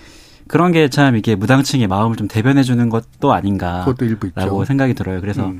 [0.47, 5.19] 그런 게 참 이게 무당층의 마음을 좀 대변해 주는 것도 아닌가라고 생각이 들어요.
[5.19, 5.59] 그래서 음.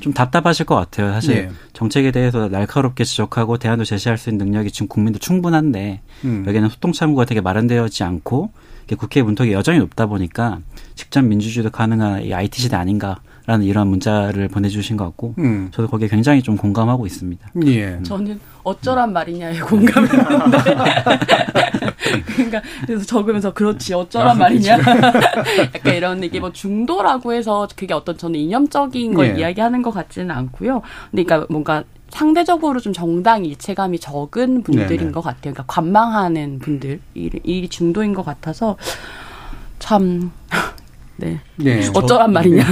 [0.00, 1.12] 좀 답답하실 것 같아요.
[1.12, 1.50] 사실 예.
[1.72, 6.44] 정책에 대해서 날카롭게 지적하고 대안도 제시할 수 있는 능력이 지금 국민도 충분한데 음.
[6.46, 8.50] 여기는 소통 참고가 되게 마련되어지 않고
[8.94, 10.60] 국회 문턱이 여전히 높다 보니까
[10.94, 15.70] 직접 민주주의도 가능한 이 IT 시대 아닌가 라는 이런 문자를 보내주신 것 같고 음.
[15.72, 17.48] 저도 거기에 굉장히 좀 공감하고 있습니다.
[17.64, 17.98] 예.
[18.02, 20.76] 저는 어쩌란 말이냐에 공감했는데
[22.36, 24.76] 그러니까 그래서 적으면서 그렇지 어쩌란 아, 말이냐
[25.74, 29.40] 약간 이런 이게 뭐 중도라고 해서 그게 어떤 저는 이념적인 걸 예.
[29.40, 30.82] 이야기하는 것 같지는 않고요.
[31.10, 35.12] 그러니까 뭔가 상대적으로 좀 정당 일체감이 적은 분들인 네네.
[35.12, 35.52] 것 같아요.
[35.52, 38.76] 그러니까 관망하는 분들 이 중도인 것 같아서
[39.78, 40.32] 참
[41.18, 41.40] 네.
[41.56, 41.88] 네.
[41.94, 42.64] 어쩌란 말이냐.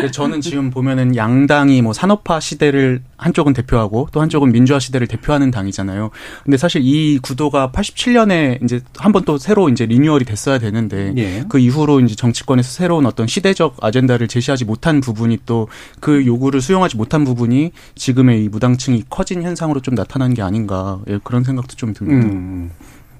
[0.00, 5.50] 네, 저는 지금 보면은 양당이 뭐 산업화 시대를 한쪽은 대표하고 또 한쪽은 민주화 시대를 대표하는
[5.50, 6.10] 당이잖아요.
[6.44, 11.44] 근데 사실 이 구도가 87년에 이제 한 번 또 새로 이제 리뉴얼이 됐어야 되는데 네.
[11.48, 15.68] 그 이후로 이제 정치권에서 새로운 어떤 시대적 아젠다를 제시하지 못한 부분이 또
[16.00, 21.18] 그 요구를 수용하지 못한 부분이 지금의 이 무당층이 커진 현상으로 좀 나타난 게 아닌가 예,
[21.22, 22.26] 그런 생각도 좀 듭니다.
[22.26, 22.70] 음.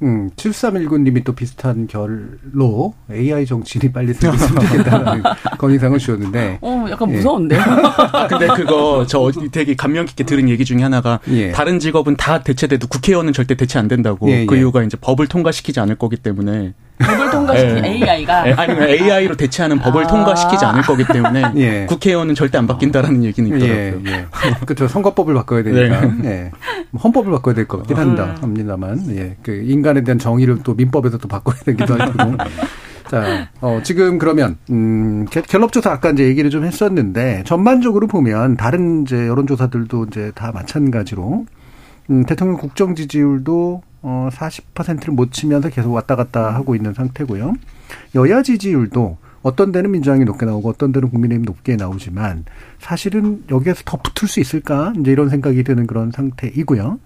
[0.02, 5.22] 음, 7319님이 또 비슷한 결로 AI 정치인이 빨리 생겼으면 좋겠다는
[5.58, 6.58] 건의상을 주셨는데.
[6.62, 7.56] 어, 약간 무서운데.
[7.56, 7.60] 예.
[8.28, 11.52] 근데 그거 저 되게 감명 깊게 들은 얘기 중에 하나가 예.
[11.52, 14.30] 다른 직업은 다 대체돼도 국회의원은 절대 대체 안 된다고.
[14.30, 14.60] 예, 그 예.
[14.60, 16.72] 이유가 이제 법을 통과시키지 않을 거기 때문에.
[17.02, 17.88] 법을 통과시킨 네.
[17.92, 20.06] AI가 네, 아니면 AI로 대체하는 법을 아.
[20.06, 21.86] 통과시키지 않을 거기 때문에 예.
[21.86, 24.02] 국회의원은 절대 안 바뀐다라는 얘기는 있더라고요.
[24.06, 24.26] 예, 예.
[24.66, 24.86] 그렇죠.
[24.86, 26.00] 선거법을 바꿔야 되니까.
[26.20, 26.28] 네.
[26.28, 26.50] 예.
[27.02, 28.36] 헌법을 바꿔야 될 것 같긴 한다.
[28.42, 29.02] 합니다만.
[29.16, 29.36] 예.
[29.42, 32.36] 그 인간 에 대한 정의를 또 민법에서 또 바꿔야 되기도 하고.
[33.10, 39.26] 자, 어, 지금 그러면, 음, 갤럽조사 아까 이제 얘기를 좀 했었는데, 전반적으로 보면 다른 이제
[39.26, 41.44] 여론조사들도 이제 다 마찬가지로,
[42.10, 47.54] 음, 대통령 국정 지지율도 어 40%를 못 치면서 계속 왔다 갔다 하고 있는 상태고요.
[48.14, 52.44] 여야 지지율도 어떤 데는 민주당이 높게 나오고 어떤 데는 국민의힘 높게 나오지만
[52.78, 56.98] 사실은 여기에서 더 붙을 수 있을까 이제 이런 생각이 드는 그런 상태이고요.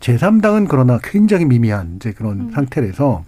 [0.00, 2.50] 제3당은 그러나 굉장히 미미한 이제 그런 음.
[2.52, 3.24] 상태라서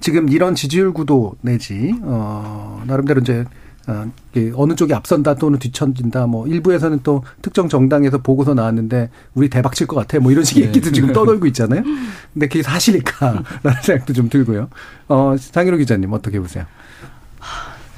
[0.00, 3.44] 지금 이런 지지율 구도 내지 어 나름대로 이제
[3.86, 4.10] 어,
[4.54, 6.26] 어느 쪽이 앞선다 또는 뒤처진다.
[6.26, 10.18] 뭐 일부에서는 또 특정 정당에서 보고서 나왔는데 우리 대박 칠 것 같아.
[10.20, 10.68] 뭐 이런 식의 네.
[10.68, 11.82] 얘기도 지금 떠돌고 있잖아요.
[12.32, 13.42] 근데 그게 사실일까라는
[13.82, 14.68] 생각도 좀 들고요.
[15.08, 16.66] 어, 장희로 기자님 어떻게 보세요?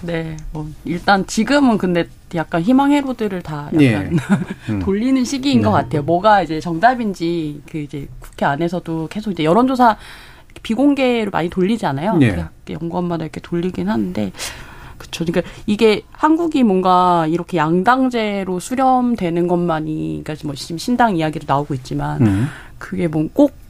[0.03, 4.11] 네, 뭐 일단 지금은 근데 약간 희망 회로들을 다 약간 예.
[4.70, 4.78] 음.
[4.80, 5.64] 돌리는 시기인 네.
[5.64, 6.03] 것 같아요.
[6.03, 9.96] 뭐가 이제 정답인지 그 이제 국회 안에서도 계속 이제 여론조사
[10.62, 12.18] 비공개로 많이 돌리잖아요.
[12.22, 12.44] 예.
[12.70, 14.32] 연구원마다 이렇게 돌리긴 하는데
[14.98, 15.24] 그렇죠.
[15.24, 22.22] 그러니까 이게 한국이 뭔가 이렇게 양당제로 수렴되는 것만이 그러니까 뭐 지금 신당 이야기도 나오고 있지만
[22.22, 22.46] 음.
[22.78, 23.61] 그게 뭐 꼭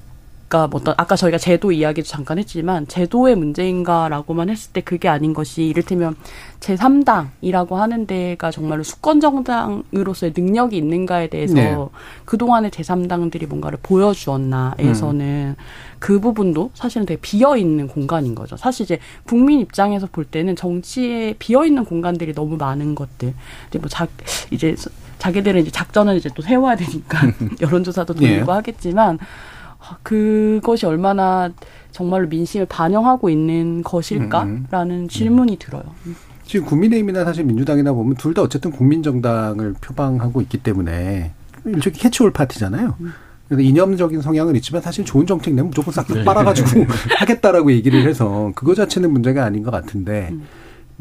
[0.53, 5.32] 그러니까 뭐 어떤 아까 저희가 제도 이야기도 잠깐 했지만 제도의 문제인가라고만 했을 때 그게 아닌
[5.32, 6.14] 것이 이를테면
[6.61, 11.74] 제3당이라고 하는 데가 정말로 수권 정당으로서의 능력이 있는가에 대해서 네.
[12.26, 15.64] 그동안의 제3당들이 뭔가를 보여주었나에서는 음.
[15.98, 18.59] 그 부분도 사실은 되게 비어 있는 공간인 거죠.
[18.59, 23.32] 사실 이제 국민 입장에서 볼 때는 정치에 비어 있는 공간들이 너무 많은 것들.
[23.68, 24.07] 이제 뭐자
[24.50, 24.76] 이제
[25.18, 27.20] 자기들은 이제 작전을 이제 또 세워야 되니까
[27.62, 28.53] 여론조사도 돌리고 네.
[28.53, 29.62] 하겠지만 아,
[30.03, 31.51] 그것이 얼마나
[31.91, 35.09] 정말로 민심을 반영하고 있는 것일까라는 음.
[35.09, 35.83] 질문이 들어요.
[36.45, 41.33] 지금 국민의힘이나 사실 민주당이나 보면 둘 다 어쨌든 국민정당을 표방하고 있기 때문에
[41.64, 42.95] 일종의 캐치올 파티잖아요.
[43.01, 43.12] 음.
[43.49, 46.24] 그래서 이념적인 성향은 있지만 사실 좋은 정책 내면 무조건 싹 네.
[46.24, 46.87] 빨아가지고
[47.18, 50.47] 하겠다라고 얘기를 해서 그거 자체는 문제가 아닌 것 같은데 음.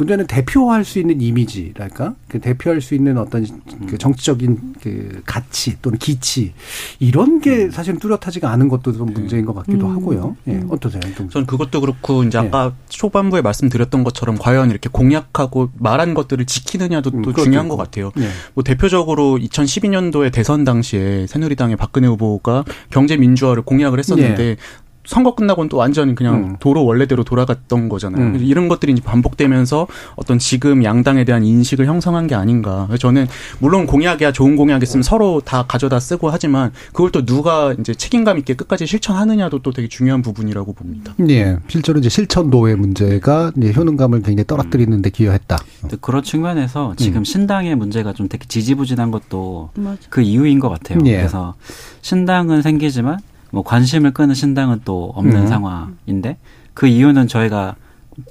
[0.01, 2.15] 문제는 대표할 수 있는 이미지랄까?
[2.27, 3.45] 그 대표할 수 있는 어떤
[3.87, 6.53] 그 정치적인 그 가치 또는 기치
[6.99, 7.71] 이런 게 음.
[7.71, 9.95] 사실 뚜렷하지가 않은 것도 좀 문제인 것 같기도 음.
[9.95, 10.35] 하고요.
[10.47, 10.67] 예, 음.
[10.71, 11.01] 어떠세요?
[11.29, 12.47] 전 그것도 그렇고 이제 예.
[12.47, 12.85] 아까 예.
[12.89, 18.11] 초반부에 말씀드렸던 것처럼 과연 이렇게 공약하고 말한 것들을 지키느냐도 음, 또 중요한 것 같아요.
[18.17, 18.27] 예.
[18.55, 24.57] 뭐 대표적으로 2012년도에 대선 당시에 새누리당의 박근혜 후보가 경제 민주화를 공약을 했었는데 예.
[25.05, 26.55] 선거 끝나고는 또 완전히 그냥 음.
[26.59, 28.23] 도로 원래대로 돌아갔던 거잖아요.
[28.23, 28.37] 음.
[28.41, 32.87] 이런 것들이 이제 반복되면서 어떤 지금 양당에 대한 인식을 형성한 게 아닌가.
[32.99, 33.27] 저는
[33.59, 38.37] 물론 공약이야 좋은 공약 있으면 서로 다 가져다 쓰고 하지만 그걸 또 누가 이제 책임감
[38.39, 41.13] 있게 끝까지 실천하느냐도 또 되게 중요한 부분이라고 봅니다.
[41.29, 41.57] 예.
[41.67, 45.57] 실제로 이제 실천도의 문제가 이제 효능감을 굉장히 떨어뜨리는데 기여했다.
[45.99, 47.23] 그런 측면에서 지금 음.
[47.23, 49.97] 신당의 문제가 좀 되게 지지부진한 것도 맞아.
[50.09, 50.99] 그 이유인 것 같아요.
[51.05, 51.17] 예.
[51.17, 51.55] 그래서
[52.01, 53.19] 신당은 생기지만
[53.51, 55.47] 뭐 관심을 끄는 신당은 또 없는 음.
[55.47, 56.37] 상황인데
[56.73, 57.75] 그 이유는 저희가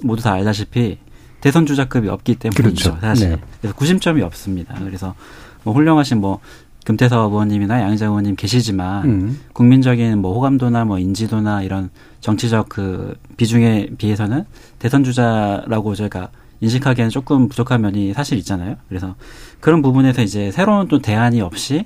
[0.03, 0.97] 모두 다 알다시피
[1.39, 2.91] 대선 주자급이 없기 때문이죠.
[2.91, 2.97] 그렇죠.
[3.01, 3.37] 사실 네.
[3.61, 4.75] 그래서 구심점이 없습니다.
[4.79, 5.15] 그래서
[5.63, 6.39] 뭐 훌륭하신 뭐
[6.85, 9.39] 금태섭 의원님이나 양희자 의원님 계시지만 음.
[9.53, 11.89] 국민적인 뭐 호감도나 뭐 인지도나 이런
[12.21, 14.45] 정치적 그 비중에 비해서는
[14.79, 16.29] 대선 주자라고 저희가
[16.61, 18.75] 인식하기에는 조금 부족한 면이 사실 있잖아요.
[18.87, 19.15] 그래서
[19.59, 21.85] 그런 부분에서 이제 새로운 또 대안이 없이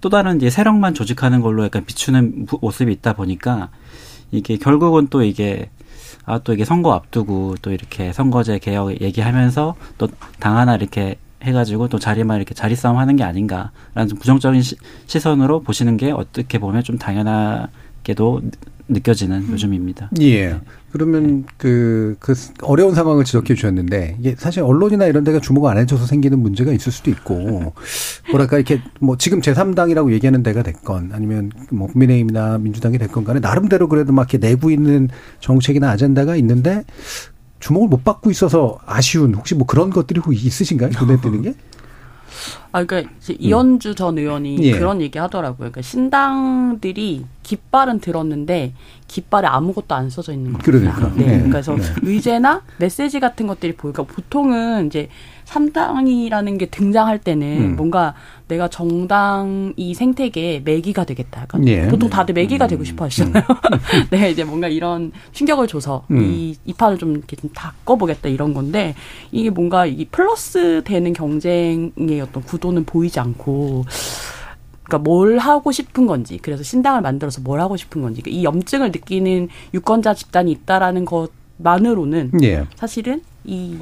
[0.00, 3.70] 또 다른 이제 세력만 조직하는 걸로 약간 비추는 모습이 있다 보니까
[4.30, 5.70] 이게 결국은 또 이게
[6.24, 11.88] 아 또 이게 선거 앞두고 또 이렇게 선거제 개혁 얘기하면서 또 당 하나 이렇게 해가지고
[11.88, 14.76] 또 자리만 이렇게 자리 싸움 하는 게 아닌가라는 좀 부정적인 시,
[15.06, 18.42] 시선으로 보시는 게 어떻게 보면 좀 당연하게도
[18.88, 19.52] 느껴지는 음.
[19.52, 20.10] 요즘입니다.
[20.20, 20.48] 예.
[20.48, 20.60] 네.
[20.92, 26.06] 그러면 그, 그 어려운 상황을 지적해 주셨는데 이게 사실 언론이나 이런 데가 주목을 안 해줘서
[26.06, 27.72] 생기는 문제가 있을 수도 있고
[28.30, 33.88] 뭐랄까 이렇게 뭐 지금 제3당이라고 얘기하는 데가 됐건 아니면 뭐 국민의힘이나 민주당이 됐건 간에 나름대로
[33.88, 36.84] 그래도 막 이렇게 내부 있는 정책이나 아젠다가 있는데
[37.60, 40.90] 주목을 못 받고 있어서 아쉬운 혹시 뭐 그런 것들이 있으신가요?
[40.98, 41.54] 눈에 띄는 게?
[42.72, 43.94] 아, 그러니까 이현주 음.
[43.94, 44.78] 전 의원이 예.
[44.78, 45.56] 그런 얘기 하더라고요.
[45.56, 48.74] 그러니까 신당들이 깃발은 들었는데
[49.08, 50.62] 깃발에 아무것도 안 써져 있는 거예요.
[50.62, 51.12] 그러니까.
[51.16, 51.38] 네.
[51.38, 51.48] 네.
[51.48, 51.82] 그래서 네.
[52.02, 55.08] 의제나 메시지 같은 것들이 보니까 보통은 이제
[55.50, 57.76] 삼당이라는 게 등장할 때는 음.
[57.76, 58.14] 뭔가
[58.46, 61.42] 내가 정당 이 생태계에 매기가 되겠다.
[61.42, 61.88] 약간 예.
[61.88, 62.68] 보통 다들 매기가 음.
[62.68, 63.42] 되고 싶어 하시잖아요.
[63.48, 64.06] 음.
[64.10, 66.22] 네, 이제 뭔가 이런 충격을 줘서 음.
[66.22, 68.94] 이, 이 판을 좀 이렇게 좀 바꿔보겠다 이런 건데
[69.32, 73.86] 이게 뭔가 이 플러스 되는 경쟁의 어떤 구도는 보이지 않고
[74.84, 79.48] 그러니까 뭘 하고 싶은 건지 그래서 신당을 만들어서 뭘 하고 싶은 건지 이 염증을 느끼는
[79.74, 82.66] 유권자 집단이 있다라는 것만으로는 예.
[82.76, 83.78] 사실은 이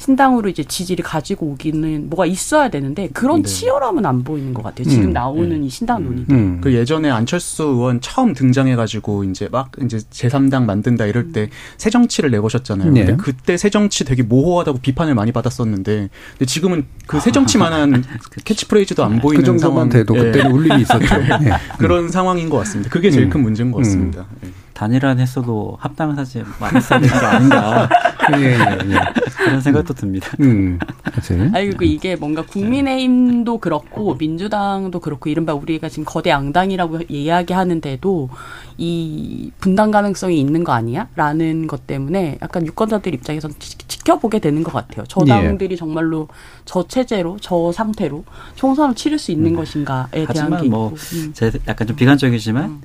[0.00, 3.48] 신당으로 이제 지지를 가지고 오기는 뭐가 있어야 되는데 그런 네.
[3.48, 4.88] 치열함은 안 보이는 것 같아요.
[4.88, 5.12] 지금 음.
[5.12, 5.66] 나오는 네.
[5.66, 6.34] 이 신당 논의들.
[6.34, 6.60] 음.
[6.62, 12.90] 그 예전에 안철수 의원 처음 등장해가지고 이제 막 이제 제3당 만든다 이럴 때 새정치를 내보셨잖아요.
[12.92, 13.04] 네.
[13.04, 18.02] 근데 그때 새정치 되게 모호하다고 비판을 많이 받았었는데 근데 지금은 그 새정치만한
[18.44, 19.88] 캐치프레이즈도 안그 보이는 그 정도만 상황.
[19.90, 21.16] 돼도 그때는 울림이 있었죠.
[21.44, 21.52] 네.
[21.78, 22.90] 그런 상황인 것 같습니다.
[22.90, 23.30] 그게 제일 음.
[23.30, 24.26] 큰 문제인 것 같습니다.
[24.42, 24.59] 음.
[24.80, 27.86] 단일화는 했어도 합당은 사실 많이 써야 되는 게 아닌가.
[28.38, 29.00] 예, 예, 예.
[29.36, 30.30] 그런 생각도 듭니다.
[30.40, 30.78] 음,
[31.52, 38.30] 아니, 그리고 이게 뭔가 국민의힘도 그렇고 민주당도 그렇고 이른바 우리가 지금 거대 양당이라고 이야기하는데도
[38.78, 41.08] 이 분당 가능성이 있는 거 아니야?
[41.14, 45.04] 라는 것 때문에 약간 유권자들 입장에서는 지켜보게 되는 것 같아요.
[45.08, 45.76] 저 당들이 예.
[45.76, 46.28] 정말로
[46.64, 48.24] 저 체제로 저 상태로
[48.54, 49.56] 총선을 치를 수 있는 음.
[49.56, 51.32] 것인가에 대한 게 뭐, 음.
[51.34, 52.80] 제 약간 좀 비관적이지만 음.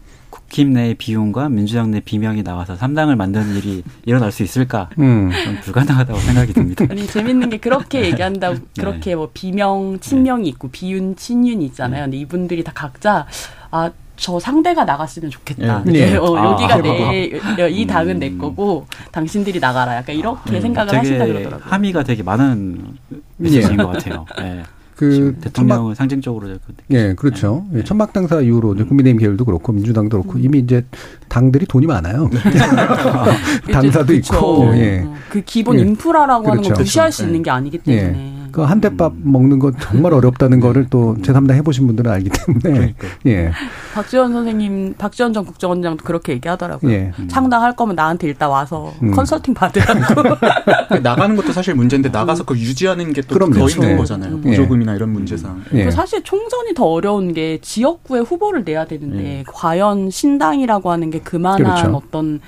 [0.56, 4.90] 국힘 내 비용과 민주당 내 비명이 나와서 3당을 만드는 일이 일어날 수 있을까?
[5.00, 5.30] 음.
[5.64, 6.86] 불가능하다고 생각이 듭니다.
[6.90, 8.62] 아니 재밌는 게 그렇게 얘기한다고 네.
[8.80, 12.06] 그렇게 뭐 비명 친명이 있고 비윤 친윤이 있잖아요.
[12.06, 13.28] 근데 이분들이 다 각자
[13.72, 15.84] 아 저 상대가 나갔으면 좋겠다.
[15.86, 15.92] 네.
[15.92, 16.16] 네.
[16.16, 17.26] 어, 아, 여기가 내,
[17.70, 17.88] 이 음.
[17.88, 19.98] 당은 내 거고 당신들이 나가라.
[19.98, 20.62] 약간 이렇게 네.
[20.62, 21.70] 생각을 하신다 그러더라고요.
[21.70, 22.98] 함의가 되게 많은
[23.38, 24.26] 메시지인 것 같아요.
[24.38, 24.64] 네.
[24.96, 26.48] 그 대통령을 천막, 상징적으로
[26.92, 27.66] 예, 그렇죠.
[27.70, 27.80] 네.
[27.80, 30.86] 예, 천막 당사 이후로 이제 국민의힘 계열도 그렇고 민주당도 그렇고 이미 이제
[31.28, 32.30] 당들이 돈이 많아요.
[32.30, 32.40] 네.
[33.72, 35.04] 당사도 있고 예.
[35.06, 36.52] 어, 그 기본 인프라라고 그렇죠.
[36.52, 36.82] 하는 거 그렇죠.
[36.82, 38.35] 무시할 수 있는 게 아니기 때문에.
[38.56, 38.62] 예.
[38.62, 39.22] 그한 대밥 음.
[39.32, 42.62] 먹는 건 정말 어렵다는 거를 또 제3당 해보신 분들은 알기 때문에.
[42.96, 43.08] 그러니까.
[43.28, 43.52] 예.
[43.94, 46.92] 박지원 선생님, 박지원 전 국정원장도 그렇게 얘기하더라고요.
[46.92, 47.12] 예.
[47.20, 47.28] 음.
[47.28, 49.12] 창당할 거면 나한테 일단 와서 음.
[49.12, 50.36] 컨설팅 받으라고.
[51.04, 53.98] 나가는 것도 사실 문제인데 나가서 그걸 유지하는 게 또 더 있는 네.
[53.98, 54.36] 거잖아요.
[54.36, 54.42] 음.
[54.42, 54.96] 보조금이나 예.
[54.96, 55.64] 이런 문제상.
[55.74, 55.92] 예.
[55.92, 59.44] 사실 총선이 더 어려운 게 지역구에 후보를 내야 되는데 예.
[59.48, 61.96] 과연 신당이라고 하는 게 그만한 그렇죠.
[61.98, 62.40] 어떤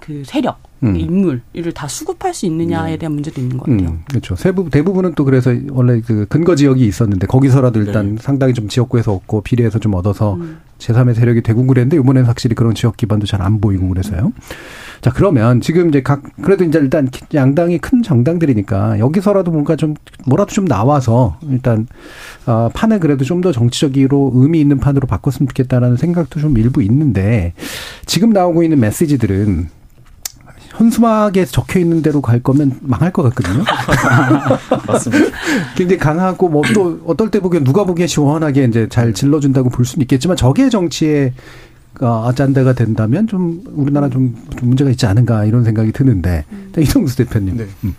[0.00, 0.96] 그 세력 음.
[0.96, 2.96] 인물을 다 수급할 수 있느냐에 네.
[2.98, 3.88] 대한 문제도 있는 것 같아요.
[3.90, 4.36] 음, 그렇죠.
[4.36, 8.22] 세부 대부분은 또 그래서 원래 그 근거 지역이 있었는데 거기서라도 일단 네.
[8.22, 10.58] 상당히 좀 지역구에서 얻고 비례해서 좀 얻어서 음.
[10.78, 14.32] 제3의 세력이 되고 그랬는데 이번에는 확실히 그런 지역 기반도 잘 안 보이고 그래서요.
[15.00, 19.94] 자 그러면 지금 이제 각 그래도 이제 일단 양당이 큰 정당들이니까 여기서라도 뭔가 좀
[20.26, 21.86] 뭐라도 좀 나와서 일단
[22.46, 27.52] 어, 판을 그래도 좀 더 정치적으로 의미 있는 판으로 바꿨으면 좋겠다라는 생각도 좀 일부 있는데
[28.06, 29.68] 지금 나오고 있는 메시지들은
[30.76, 33.64] 현수막에 적혀 있는 대로 갈 거면 망할 것 같거든요.
[34.86, 35.26] 맞습니다.
[35.76, 40.02] 굉장히 강하고 뭐 또 어떨 때 보기엔 누가 보기에 시원하게 이제 잘 질러준다고 볼 수는
[40.02, 41.32] 있겠지만 저게 정치의
[42.00, 46.72] 어, 아잔데가 된다면 좀 우리나라 좀, 좀 문제가 있지 않은가 이런 생각이 드는데 음.
[46.78, 47.56] 이동수 대표님.
[47.56, 47.66] 네.
[47.84, 47.94] 음.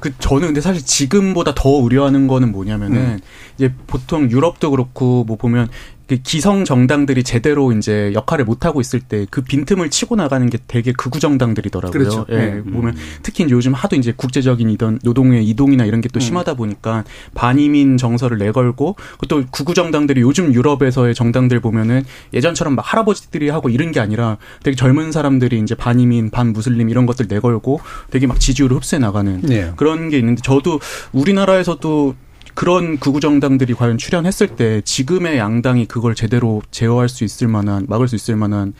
[0.00, 3.18] 그 저는 근데 사실 지금보다 더 우려하는 거는 뭐냐면은 음.
[3.56, 5.72] 이제 보통 유럽도 그렇고 뭐 보면 그
[6.16, 10.92] 기성 정당들이 제대로 이제 역할을 못 하고 있을 때 그 빈틈을 치고 나가는 게 되게
[10.92, 11.92] 극우 정당들이더라고요.
[11.92, 12.26] 그렇죠.
[12.30, 12.62] 예, 네.
[12.62, 16.20] 보면 특히 요즘 하도 이제 국제적인 이던 노동의 이동이나 이런 게또 음.
[16.20, 17.04] 심하다 보니까
[17.34, 18.96] 반이민 정서를 내걸고
[19.28, 24.76] 또 극우 정당들이 요즘 유럽에서의 정당들 보면은 예전처럼 막 할아버지들이 하고 이런 게 아니라 되게
[24.76, 27.80] 젊은 사람들이 이제 반이민, 반무슬림 이런 것들 내걸고
[28.10, 29.72] 되게 막 지지율을 흡수해 나가는 네.
[29.76, 30.80] 그런 게 있는데 저도
[31.12, 32.14] 우리나라에서도
[32.58, 38.08] 그런 극우 정당들이 과연 출연했을 때 지금의 양당이 그걸 제대로 제어할 수 있을 만한 막을
[38.08, 38.72] 수 있을 만한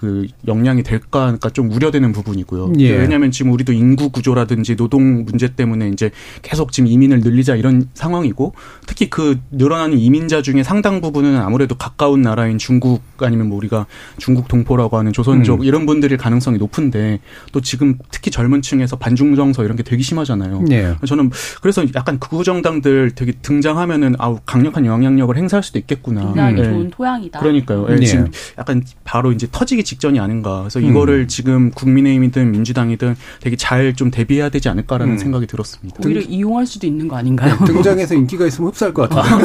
[0.00, 2.74] 그 역량이 될까가 좀 우려되는 부분이고요.
[2.78, 2.96] 예.
[2.96, 8.54] 왜냐하면 지금 우리도 인구 구조라든지 노동 문제 때문에 이제 계속 지금 이민을 늘리자 이런 상황이고
[8.86, 13.86] 특히 그 늘어나는 이민자 중에 상당 부분은 아무래도 가까운 나라인 중국 아니면 뭐 우리가
[14.18, 15.64] 중국 동포라고 하는 조선족 음.
[15.64, 17.18] 이런 분들일 가능성이 높은데
[17.50, 20.64] 또 지금 특히 젊은 층에서 반중 정서 이런 게 되게 심하잖아요.
[20.70, 20.94] 예.
[21.06, 21.30] 저는
[21.60, 26.26] 그래서 약간 극우 정당들 되게 등장하면은 아우 강력한 영향력을 행사할 수도 있겠구나.
[26.26, 26.64] 굉장히 네.
[26.64, 27.40] 좋은 토양이다.
[27.40, 27.86] 그러니까요.
[27.88, 28.06] 네.
[28.06, 30.60] 지금 약간 바로 이제 터지기 직전이 아닌가.
[30.60, 31.28] 그래서 이거를 음.
[31.28, 35.18] 지금 국민의힘이든 민주당이든 되게 잘 좀 대비해야 되지 않을까라는 음.
[35.18, 35.98] 생각이 들었습니다.
[36.04, 37.56] 오히려 등, 이용할 수도 있는 거 아닌가요?
[37.58, 39.36] 네, 등장해서 인기가 있으면 흡수할 것 같아요.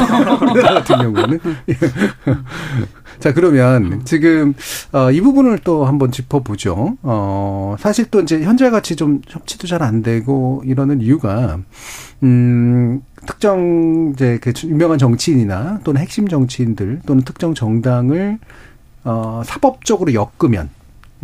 [0.42, 1.40] 우리나라 같은 경우는.
[3.20, 4.54] 자, 그러면 지금,
[4.92, 6.98] 어, 이 부분을 또 한번 짚어보죠.
[7.04, 11.60] 어, 사실 또 이제 현재 같이 좀 협치도 잘 안 되고 이러는 이유가,
[12.24, 18.40] 음, 특정 이제 그 유명한 정치인이나 또는 핵심 정치인들 또는 특정 정당을
[19.04, 20.70] 어, 사법적으로 엮으면,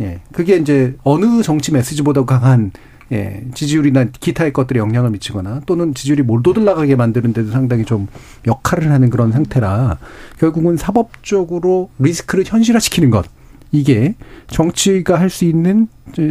[0.00, 2.72] 예, 그게 이제 어느 정치 메시지보다 강한
[3.12, 8.06] 예, 지지율이나 기타의 것들에 영향을 미치거나 또는 지지율이 몰도 들나가게 만드는 데도 상당히 좀
[8.46, 9.98] 역할을 하는 그런 상태라
[10.38, 13.26] 결국은 사법적으로 리스크를 현실화시키는 것.
[13.72, 14.14] 이게
[14.48, 15.86] 정치가 할 수 있는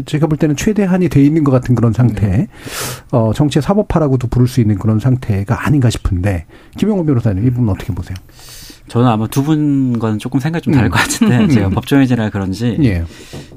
[0.06, 2.48] 제가 볼 때는 최대한이 돼 있는 것 같은 그런 상태, 네.
[3.12, 6.46] 어 정치의 사법화라고도 부를 수 있는 그런 상태가 아닌가 싶은데
[6.78, 8.18] 김영호 변호사님 이 부분 어떻게 보세요?
[8.90, 10.92] 저는 아마 두 분과는 조금 생각이 좀 다를 음.
[10.92, 11.50] 것 같은데 음.
[11.50, 13.06] 제가 법조인이라 그런지 예.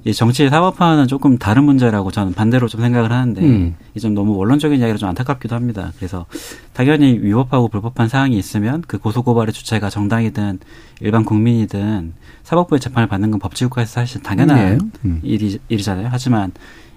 [0.05, 3.75] 이 정치의 사법화는 조금 다른 문제라고 저는 반대로 좀 생각을 하는데 음.
[3.95, 5.91] 이좀 너무 원론적인 이야기라 좀 안타깝기도 합니다.
[5.97, 6.27] 그래서
[6.75, 10.61] 당연히 위법하고 불법한 사항이 있으면 그 고소고발의 주체가 정당이든
[11.01, 12.13] 일반 국민이든
[12.45, 14.79] 사법부의 재판을 받는 건 법치국가에서 사실 당연한 예.
[15.05, 15.21] 음.
[15.23, 16.09] 일이, 일이잖아요.
[16.11, 16.53] 하지만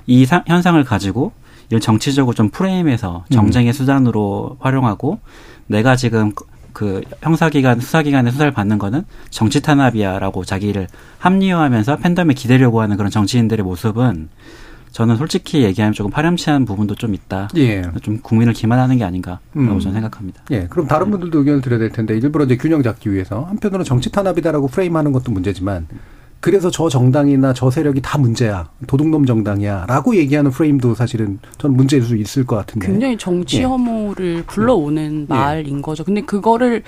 [0.08, 1.32] 이 사, 현상을 가지고
[1.70, 3.74] 이런 정치적으로 좀 프레임에서 정쟁의 음.
[3.74, 5.20] 수단으로 활용하고
[5.68, 6.32] 내가 지금
[6.74, 10.88] 그 형사기관, 수사기관에 수사를 받는 거는 정치 탄압이야라고 자기를
[11.20, 14.30] 합리화하면서 팬덤에 기대려고 하는 그런 정치인들의 모습은
[14.96, 17.50] 저는 솔직히 얘기하면 조금 파렴치한 부분도 좀 있다.
[17.58, 17.82] 예.
[18.02, 19.78] 좀 국민을 기만하는 게 아닌가라고 음.
[19.78, 20.44] 저는 생각합니다.
[20.52, 20.68] 예.
[20.70, 24.70] 그럼 다른 분들도 의견을 드려야 될 텐데 일부러 이제 균형 잡기 위해서 한편으로는 정치 탄압이다라고
[24.70, 25.88] 프레임하는 것도 문제지만
[26.40, 28.70] 그래서 저 정당이나 저 세력이 다 문제야.
[28.88, 29.86] 도둑놈 정당이야.
[29.88, 32.88] 라고 얘기하는 프레임도 사실은 전 문제일 수 있을 것 같은데.
[32.88, 33.64] 굉장히 정치 예.
[33.64, 35.34] 혐오를 불러오는 예.
[35.34, 36.06] 말인 거죠.
[36.06, 36.84] 근데 그거를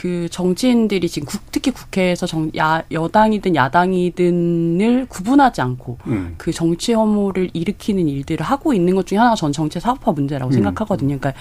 [0.00, 6.36] 그 정치인들이 지금 국, 특히 국회에서 정, 야, 여당이든 야당이든을 구분하지 않고 음.
[6.38, 10.54] 그 정치 혐오를 일으키는 일들을 하고 있는 것 중에 하나가 전 정치 사법화 문제라고 음.
[10.54, 11.18] 생각하거든요.
[11.18, 11.34] 그러니까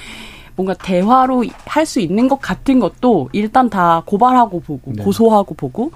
[0.58, 5.04] 뭔가 대화로 할 수 있는 것 같은 것도 일단 다 고발하고 보고 네.
[5.04, 5.92] 고소하고 보고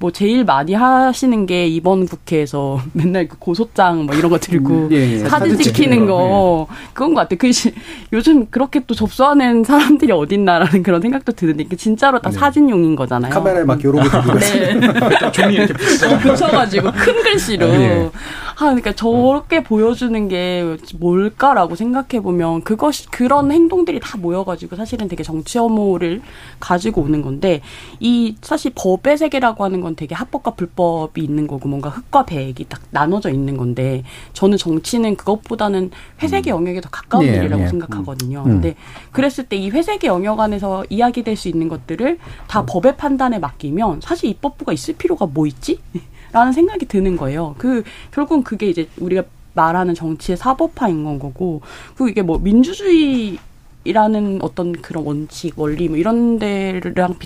[0.00, 4.88] 뭐 제일 많이 하시는 게 이번 국회에서 맨날 그 고소장 뭐 이런 거 들고 음,
[4.92, 5.18] 예, 예.
[5.20, 6.74] 사진, 찍히는 거 예.
[6.92, 7.36] 그건 것 같아.
[7.36, 7.50] 그
[8.12, 12.38] 요즘 그렇게 또 접수하는 사람들이 어딨나라는 그런 생각도 드는데 이게 진짜로 다 네.
[12.38, 13.32] 사진용인 거잖아요.
[13.32, 15.32] 카메라에 막 이러고 들고 네.
[15.32, 15.72] 종이 이렇게
[16.22, 17.66] 붙여가지고 큰 글씨로.
[17.66, 18.10] 아, 예.
[18.60, 25.22] 아, 그러니까 저렇게 보여주는 게 뭘까라고 생각해 보면 그것이 그런 행동들이 다 모여가지고 사실은 되게
[25.22, 26.20] 정치 혐오를
[26.58, 27.60] 가지고 오는 건데
[28.00, 32.80] 이 사실 법의 세계라고 하는 건건 되게 합법과 불법이 있는 거고 뭔가 흑과 백이 딱
[32.90, 35.90] 나눠져 있는 건데 저는 정치는 그것보다는
[36.22, 36.58] 회색의 음.
[36.58, 37.68] 영역에 더 가까운 네, 일이라고 네.
[37.68, 38.40] 생각하거든요.
[38.40, 38.44] 음.
[38.44, 38.74] 근데
[39.12, 42.66] 그랬을 때 이 회색의 영역 안에서 이야기될 수 있는 것들을 다 음.
[42.68, 45.80] 법의 판단에 맡기면 사실 입법부가 있을 필요가 뭐 있지?
[46.30, 47.54] 라는 생각이 드는 거예요.
[47.58, 47.82] 그
[48.12, 49.22] 결국은 그게 이제 우리가
[49.54, 51.62] 말하는 정치의 사법화인 건 거고
[51.96, 53.38] 그 이게 뭐 민주주의
[53.84, 57.16] 이라는 어떤 그런 원칙, 원리 뭐 이런 데랑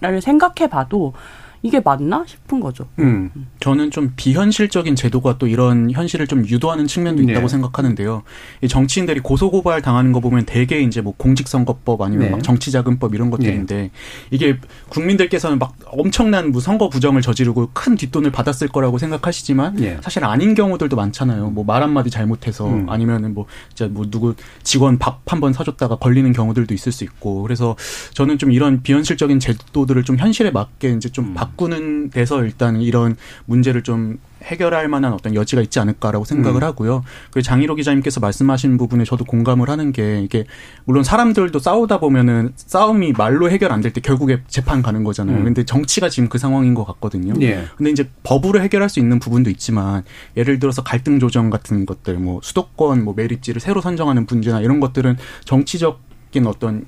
[0.00, 1.14] 를 생각해 봐도
[1.62, 2.86] 이게 맞나 싶은 거죠.
[2.98, 3.30] 음.
[3.60, 7.48] 저는 좀 비현실적인 제도가 또 이런 현실을 좀 유도하는 측면도 있다고 네.
[7.48, 8.22] 생각하는데요.
[8.62, 12.30] 이 정치인들이 고소고발 당하는 거 보면 대개 이제 뭐 공직선거법 아니면 네.
[12.30, 13.90] 막 정치자금법 이런 것들인데 네.
[14.30, 19.98] 이게 국민들께서는 막 엄청난 뭐 선거 부정을 저지르고 큰 뒷돈을 받았을 거라고 생각하시지만 네.
[20.02, 21.50] 사실 아닌 경우들도 많잖아요.
[21.50, 22.88] 뭐 말 한마디 잘못해서 음.
[22.88, 27.42] 아니면은 뭐 진짜 뭐 누구 직원 밥 한 번 사줬다가 걸리는 경우들도 있을 수 있고
[27.42, 27.74] 그래서
[28.14, 31.34] 저는 좀 이런 비현실적인 제도들을 좀 현실에 맞게 이제 좀 음.
[31.50, 33.16] 바꾸는 데서 일단 이런
[33.46, 36.66] 문제를 좀 해결할 만한 어떤 여지가 있지 않을까라고 생각을 음.
[36.68, 37.02] 하고요.
[37.32, 40.44] 그 장희로 기자님께서 말씀하신 부분에 저도 공감을 하는 게 이게
[40.84, 45.38] 물론 사람들도 싸우다 보면은 싸움이 말로 해결 안 될 때 결국에 재판 가는 거잖아요.
[45.38, 45.44] 음.
[45.44, 47.34] 근데 정치가 지금 그 상황인 것 같거든요.
[47.40, 47.64] 예.
[47.76, 50.04] 근데 이제 법으로 해결할 수 있는 부분도 있지만
[50.36, 55.16] 예를 들어서 갈등 조정 같은 것들 뭐 수도권 뭐 매립지를 새로 선정하는 문제나 이런 것들은
[55.44, 56.05] 정치적
[56.36, 56.84] 적인 어떤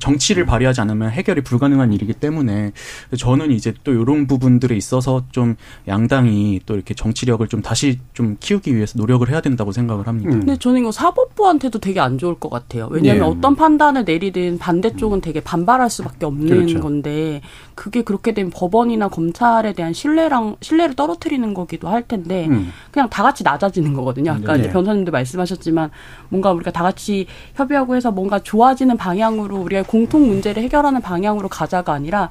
[0.00, 2.72] 정치를 발휘하지 않으면 해결이 불가능한 일이기 때문에
[3.16, 8.74] 저는 이제 또 이런 부분들에 있어서 좀 양당이 또 이렇게 정치력을 좀 다시 좀 키우기
[8.74, 10.30] 위해서 노력을 해야 된다고 생각을 합니다.
[10.30, 12.88] 근데 저는 이거 사법부한테도 되게 안 좋을 것 같아요.
[12.90, 13.36] 왜냐하면 네.
[13.36, 16.80] 어떤 판단을 내리든 반대쪽은 되게 반발할 수밖에 없는 그렇죠.
[16.80, 17.42] 건데
[17.78, 22.72] 그게 그렇게 되면 법원이나 검찰에 대한 신뢰랑 신뢰를 떨어뜨리는 거기도 할 텐데 음.
[22.90, 24.32] 그냥 다 같이 낮아지는 거거든요.
[24.32, 24.68] 아까 네.
[24.68, 25.90] 변호사님도 말씀하셨지만
[26.28, 31.48] 뭔가 우리가 다 같이 협의하고 해서 뭔가 좋아 좋아지는 방향으로 우리가 공통 문제를 해결하는 방향으로
[31.48, 32.28] 가자가 아니라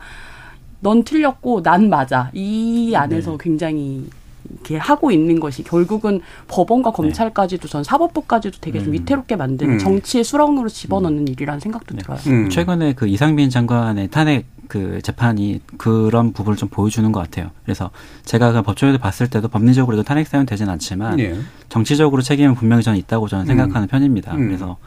[0.81, 2.29] 넌 틀렸고 난 맞아.
[2.33, 3.37] 이 안에서 네.
[3.39, 4.07] 굉장히
[4.51, 6.95] 이렇게 하고 있는 것이 결국은 법원과 네.
[6.95, 8.93] 검찰까지도 전 사법부까지도 되게 좀 음.
[8.93, 9.79] 위태롭게 만드는 음.
[9.79, 11.27] 정치의 수렁으로 집어넣는 음.
[11.27, 12.01] 일이라는 생각도 네.
[12.01, 12.19] 들어요.
[12.27, 12.49] 음.
[12.49, 17.51] 최근에 그 이상민 장관의 탄핵 그 재판이 그런 부분을 좀 보여주는 것 같아요.
[17.63, 17.89] 그래서
[18.25, 21.37] 제가 그 법조에도 봤을 때도 법리적으로도 탄핵 사유는 되진 않지만 예.
[21.69, 23.87] 정치적으로 책임은 분명히 저는 있다고 저는 생각하는 음.
[23.87, 24.33] 편입니다.
[24.33, 24.47] 음.
[24.47, 24.77] 그래서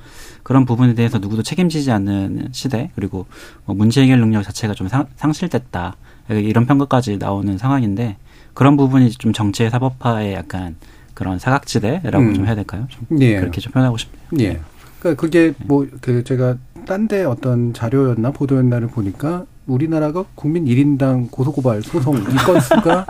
[0.42, 3.26] 그런 부분에 대해서 누구도 책임지지 않는 시대 그리고
[3.64, 5.96] 뭐 문제 해결 능력 자체가 좀 상, 상실됐다
[6.28, 8.16] 이런 평가까지 나오는 상황인데
[8.54, 10.76] 그런 부분이 좀 정치의 사법화의 약간
[11.14, 12.34] 그런 사각지대라고 음.
[12.34, 12.86] 좀 해야 될까요?
[12.88, 13.38] 좀 예.
[13.40, 14.20] 그렇게 좀 표현하고 싶네요.
[14.40, 14.60] 예.
[15.00, 21.82] 그러니까 그게 뭐 그 제가 딴 데 어떤 자료였나 보도였나를 보니까 우리나라가 국민 1인당 고소고발
[21.82, 23.06] 소송 이 건 수가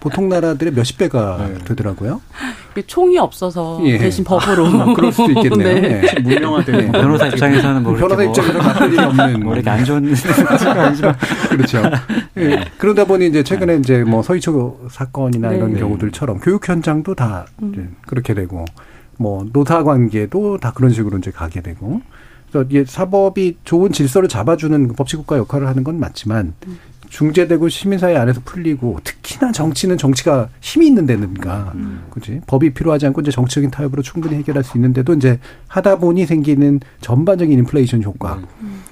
[0.00, 1.58] 보통 나라들의 몇십 배가 네.
[1.64, 2.20] 되더라고요.
[2.86, 3.98] 총이 없어서 예.
[3.98, 4.66] 대신 법으로.
[4.66, 5.80] 아, 그럴 수도 있겠네요.
[5.80, 6.00] 네.
[6.00, 6.20] 네.
[6.20, 6.92] 무명화된 네.
[6.92, 10.04] 변호사 입장에서는 뭐 변호사 입장에서 뭐 맞을 일이 없는 뭐 이렇게 안 좋은
[10.76, 11.16] 아니지만
[11.50, 11.82] 그렇죠.
[12.38, 12.64] 예.
[12.78, 15.56] 그러다 보니 이제 최근에 이제 뭐 서희초 사건이나 네.
[15.56, 17.96] 이런 경우들처럼 교육 현장도 다 음.
[18.06, 18.64] 그렇게 되고
[19.18, 22.00] 뭐 노사 관계도 다 그런 식으로 이제 가게 되고
[22.50, 26.78] 그래서 이게 사법이 좋은 질서를 잡아주는 그 법치국가 역할을 하는 건 맞지만 음.
[27.12, 32.04] 중재되고 시민사회 안에서 풀리고 특히나 정치는 정치가 힘이 있는 데니까 음.
[32.08, 35.38] 그지 법이 필요하지 않고 이제 정치적인 타협으로 충분히 해결할 수 있는데도 이제
[35.68, 38.82] 하다 보니 생기는 전반적인 인플레이션 효과 음.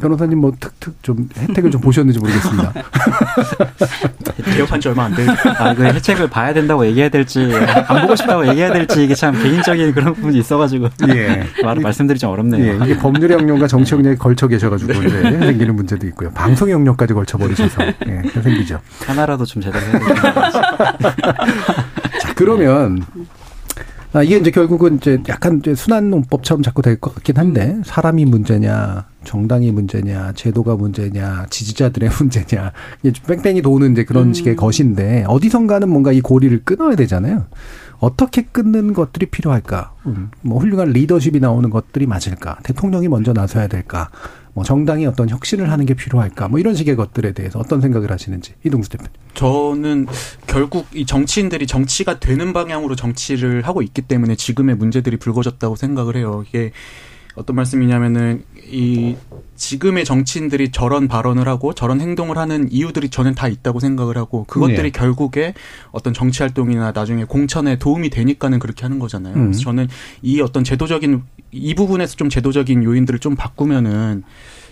[0.00, 2.72] 변호사님 뭐 특특 좀 혜택을 좀 보셨는지 모르겠습니다.
[4.56, 5.26] 개업한 지 얼마 안 돼.
[5.58, 7.50] 아, 그 혜택을 봐야 된다고 얘기해야 될지
[7.88, 11.46] 안 보고 싶다고 얘기해야 될지 이게 참 개인적인 그런 부분이 있어가지고 예.
[11.62, 12.64] 말을 말씀드리기 좀 어렵네요.
[12.80, 12.84] 예.
[12.84, 14.98] 이게 법률 영역과 정치 영역에 걸쳐 계셔가지고 네.
[14.98, 16.30] 이제 생기는 문제도 있고요.
[16.32, 18.80] 방송 영역까지 걸쳐 버리셔서 예, 생기죠.
[19.06, 19.98] 하나라도 좀 제대로 해야
[22.20, 23.04] 자 그러면
[24.12, 28.24] 아, 이게 이제 결국은 이제 약간 이제 순환 논법처럼 자꾸 될 것 같긴 한데 사람이
[28.24, 34.34] 문제냐 정당이 문제냐, 제도가 문제냐, 지지자들의 문제냐, 이게 뺑뺑이 도는 이제 그런 음.
[34.34, 37.46] 식의 것인데 어디선가는 뭔가 이 고리를 끊어야 되잖아요.
[37.98, 39.94] 어떻게 끊는 것들이 필요할까?
[40.06, 40.30] 음.
[40.40, 42.58] 뭐 훌륭한 리더십이 나오는 것들이 맞을까?
[42.62, 44.08] 대통령이 먼저 나서야 될까?
[44.54, 46.48] 뭐 정당이 어떤 혁신을 하는 게 필요할까?
[46.48, 49.12] 뭐 이런 식의 것들에 대해서 어떤 생각을 하시는지 이동수 대표님.
[49.34, 50.06] 저는
[50.46, 56.42] 결국 이 정치인들이 정치가 되는 방향으로 정치를 하고 있기 때문에 지금의 문제들이 불거졌다고 생각을 해요.
[56.48, 56.72] 이게
[57.36, 59.16] 어떤 말씀이냐면은 이
[59.56, 64.82] 지금의 정치인들이 저런 발언을 하고 저런 행동을 하는 이유들이 저는 다 있다고 생각을 하고 그것들이
[64.82, 64.90] 네.
[64.90, 65.54] 결국에
[65.90, 69.34] 어떤 정치 활동이나 나중에 공천에 도움이 되니까는 그렇게 하는 거잖아요.
[69.34, 69.46] 음.
[69.46, 69.88] 그래서 저는
[70.22, 74.22] 이 어떤 제도적인 이 부분에서 좀 제도적인 요인들을 좀 바꾸면은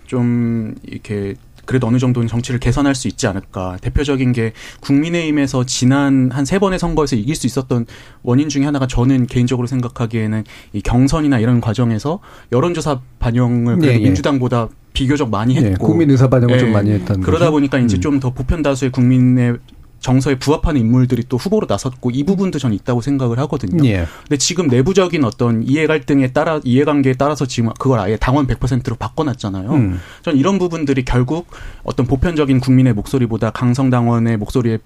[0.07, 1.35] 좀 이렇게
[1.69, 3.77] 그래도 어느 정도는 정치를 개선할 수 있지 않을까.
[3.83, 7.85] 대표적인 게 국민의힘에서 지난 한 세 번의 선거에서 이길 수 있었던
[8.23, 12.21] 원인 중에 하나가 저는 개인적으로 생각하기에는 이 경선이나 이런 과정에서
[12.53, 13.99] 여론조사 반영을 네, 예.
[13.99, 16.59] 민주당보다 비교적 많이 했고 네, 국민 의사 반영을 예.
[16.59, 17.53] 좀 많이 했던 그러다 거죠?
[17.53, 18.01] 보니까 이제 음.
[18.01, 19.59] 좀더 보편 다수의 국민의
[20.01, 23.85] 정서에 부합하는 인물들이 또 후보로 나섰고 이 부분도 저는 있다고 생각을 하거든요.
[23.85, 24.07] 예.
[24.23, 28.97] 근데 지금 내부적인 어떤 이해 갈등에 따라 이해 관계에 따라서 지금 그걸 아예 당원 100%로
[28.97, 29.71] 바꿔놨잖아요.
[29.73, 30.01] 음.
[30.23, 31.49] 저는 이런 부분들이 결국
[31.83, 34.79] 어떤 보편적인 국민의 목소리보다 강성 당원의 목소리에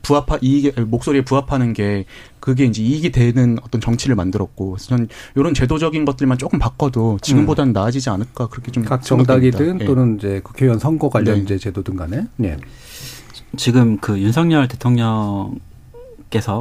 [0.00, 2.04] 부합하 이익 목소리에 부합하는 게
[2.38, 7.74] 그게 이제 이익이 되는 어떤 정치를 만들었고 저는 이런 제도적인 것들만 조금 바꿔도 지금보다는 음.
[7.74, 9.84] 나아지지 않을까 그렇게 좀 각 정당이든 예.
[9.84, 11.58] 또는 이제 국회의원 선거 관련 네.
[11.58, 12.56] 제도든 간에 예.
[13.56, 15.58] 지금 그 윤석열 대통령께서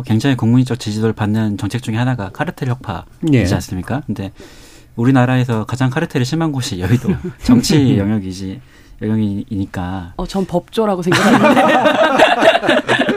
[0.05, 3.53] 굉장히 국민적 지지도를 받는 정책 중에 하나가 카르텔 혁파이지 예.
[3.53, 4.01] 않습니까?
[4.05, 4.31] 근데
[4.95, 7.09] 우리나라에서 가장 카르텔이 심한 곳이 여의도
[7.43, 8.61] 정치 영역이지
[9.01, 10.13] 영역이니까.
[10.17, 11.61] 어, 전 법조라고 생각했는데.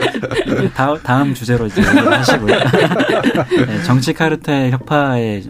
[0.73, 2.55] 다음, 다음 주제로 이제 하시고요.
[3.67, 5.43] 네, 정치 카르텔 혁파의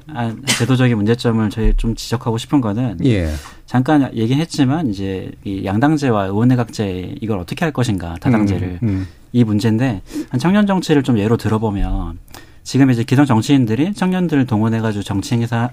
[0.46, 3.32] 제도적인 문제점을 저희 좀 지적하고 싶은 거는 예.
[3.66, 9.08] 잠깐 얘기했지만 이제 이 양당제와 의원내각제 이걸 어떻게 할 것인가 다당제를 음, 음.
[9.32, 12.20] 이 문제인데 한 청년 정치를 좀 예로 들어보면
[12.64, 15.72] 지금 이제 기성 정치인들이 청년들을 동원해가지고 정치 행사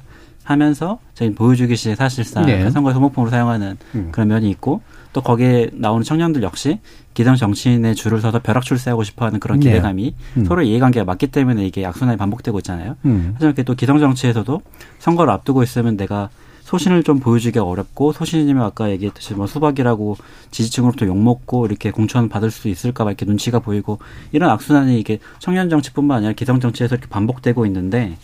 [0.48, 2.70] 하면서 저희 보여주기식 사실상 네.
[2.70, 4.08] 선거 소모품으로 사용하는 음.
[4.12, 4.80] 그런 면이 있고
[5.12, 6.80] 또 거기에 나오는 청년들 역시
[7.12, 9.66] 기성 정치인의 줄을 서서 벼락 출세하고 싶어하는 그런 네.
[9.66, 10.40] 기대감이 네.
[10.40, 10.44] 음.
[10.46, 12.96] 서로 이해관계가 맞기 때문에 이게 악순환이 반복되고 있잖아요.
[13.04, 13.32] 음.
[13.34, 14.62] 하지만 또 기성 정치에서도
[15.00, 16.30] 선거를 앞두고 있으면 내가
[16.62, 20.16] 소신을 좀 보여주기가 어렵고 소신이면 아까 얘기했듯이 뭐 수박이라고
[20.50, 23.98] 지지층으로부터 욕먹고 이렇게 공천 받을 수 있을까 봐 이렇게 눈치가 보이고
[24.32, 28.16] 이런 악순환이 이게 청년 정치뿐만 아니라 기성 정치에서 이렇게 반복되고 있는데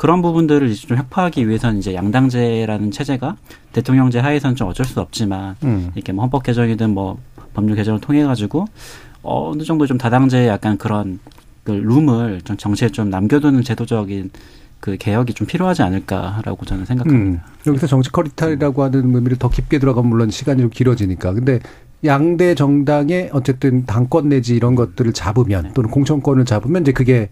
[0.00, 3.36] 그런 부분들을 좀 혁파하기 위해서는 이제 양당제라는 체제가
[3.74, 5.90] 대통령제 하에서는 좀 어쩔 수 없지만 음.
[5.94, 7.18] 이렇게 뭐 헌법 개정이든 뭐
[7.52, 8.64] 법률 개정을 통해 가지고
[9.22, 11.18] 어느 정도 좀 다당제 약간 그런
[11.64, 14.30] 그 룸을 좀 정치에 좀 남겨두는 제도적인
[14.80, 17.44] 그 개혁이 좀 필요하지 않을까라고 저는 생각합니다.
[17.46, 17.52] 음.
[17.66, 21.34] 여기서 정치 커리탈이라고 하는 의미를 더 깊게 들어가면 물론 시간이 좀 길어지니까.
[21.34, 21.60] 근데
[22.06, 25.70] 양대 정당의 어쨌든 당권 내지 이런 것들을 잡으면 네.
[25.74, 27.28] 또는 공천권을 잡으면 이제 그게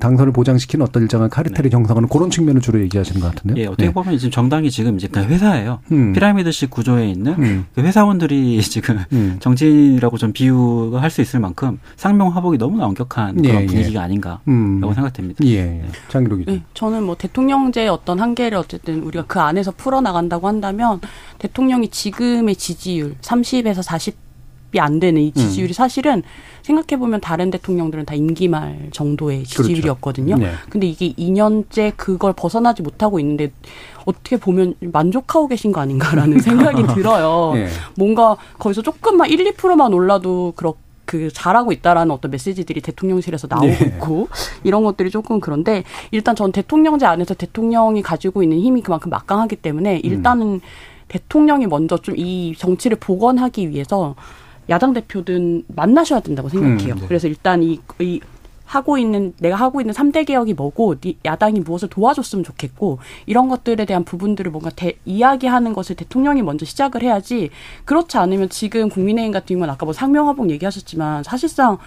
[0.00, 1.74] 당선을 보장시키는 어떤 일정한 카르텔이 네.
[1.74, 3.62] 형성하는 그런 측면을 주로 얘기하시는 것 같은데요.
[3.62, 3.92] 예, 어떻게 네.
[3.92, 5.80] 보면 지금 정당이 지금 이제 그냥 회사예요.
[5.92, 6.12] 음.
[6.12, 7.66] 피라미드식 구조에 있는 음.
[7.74, 9.36] 그 회사원들이 지금 음.
[9.38, 13.66] 정치인이라고 좀 비유할 수 있을 만큼 상명하복이 너무나 엄격한 그런 예, 예.
[13.66, 14.04] 분위기가 예.
[14.04, 14.80] 아닌가라고 음.
[14.94, 15.44] 생각됩니다.
[15.44, 15.84] 예, 예.
[16.08, 21.00] 장기록 기 네, 저는 뭐 대통령제의 어떤 한계를 어쨌든 우리가 그 안에서 풀어 나간다고 한다면
[21.38, 24.25] 대통령이 지금의 지지율 30에서 40
[24.78, 25.74] 안 되는 이 지지율이 음.
[25.74, 26.22] 사실은
[26.62, 29.62] 생각해 보면 다른 대통령들은 다 임기 말 정도의 그렇죠.
[29.62, 30.36] 지지율이었거든요.
[30.36, 30.52] 그렇죠.
[30.52, 30.58] 네.
[30.68, 33.52] 근데 이게 2년째 그걸 벗어나지 못하고 있는데
[34.04, 37.52] 어떻게 보면 만족하고 계신 거 아닌가라는 생각이 들어요.
[37.54, 37.68] 네.
[37.96, 43.78] 뭔가 거기서 조금만 1, 2%만 올라도 그렇게 그 잘하고 있다라는 어떤 메시지들이 대통령실에서 나오고 네.
[43.86, 44.28] 있고
[44.64, 50.00] 이런 것들이 조금 그런데 일단 전 대통령제 안에서 대통령이 가지고 있는 힘이 그만큼 막강하기 때문에
[50.02, 50.60] 일단은 음.
[51.06, 54.16] 대통령이 먼저 좀 이 정치를 복원하기 위해서
[54.68, 56.94] 야당 대표든 만나셔야 된다고 생각해요.
[56.94, 57.06] 음, 네.
[57.06, 58.20] 그래서 일단 이, 이
[58.66, 64.04] 하고 있는 내가 하고 있는 3대 개혁이 뭐고 야당이 무엇을 도와줬으면 좋겠고 이런 것들에 대한
[64.04, 67.50] 부분들을 뭔가 대, 이야기하는 것을 대통령이 먼저 시작을 해야지
[67.84, 71.78] 그렇지 않으면 지금 국민의힘 같은 경우는 아까 뭐 상명하복 얘기하셨지만 사실상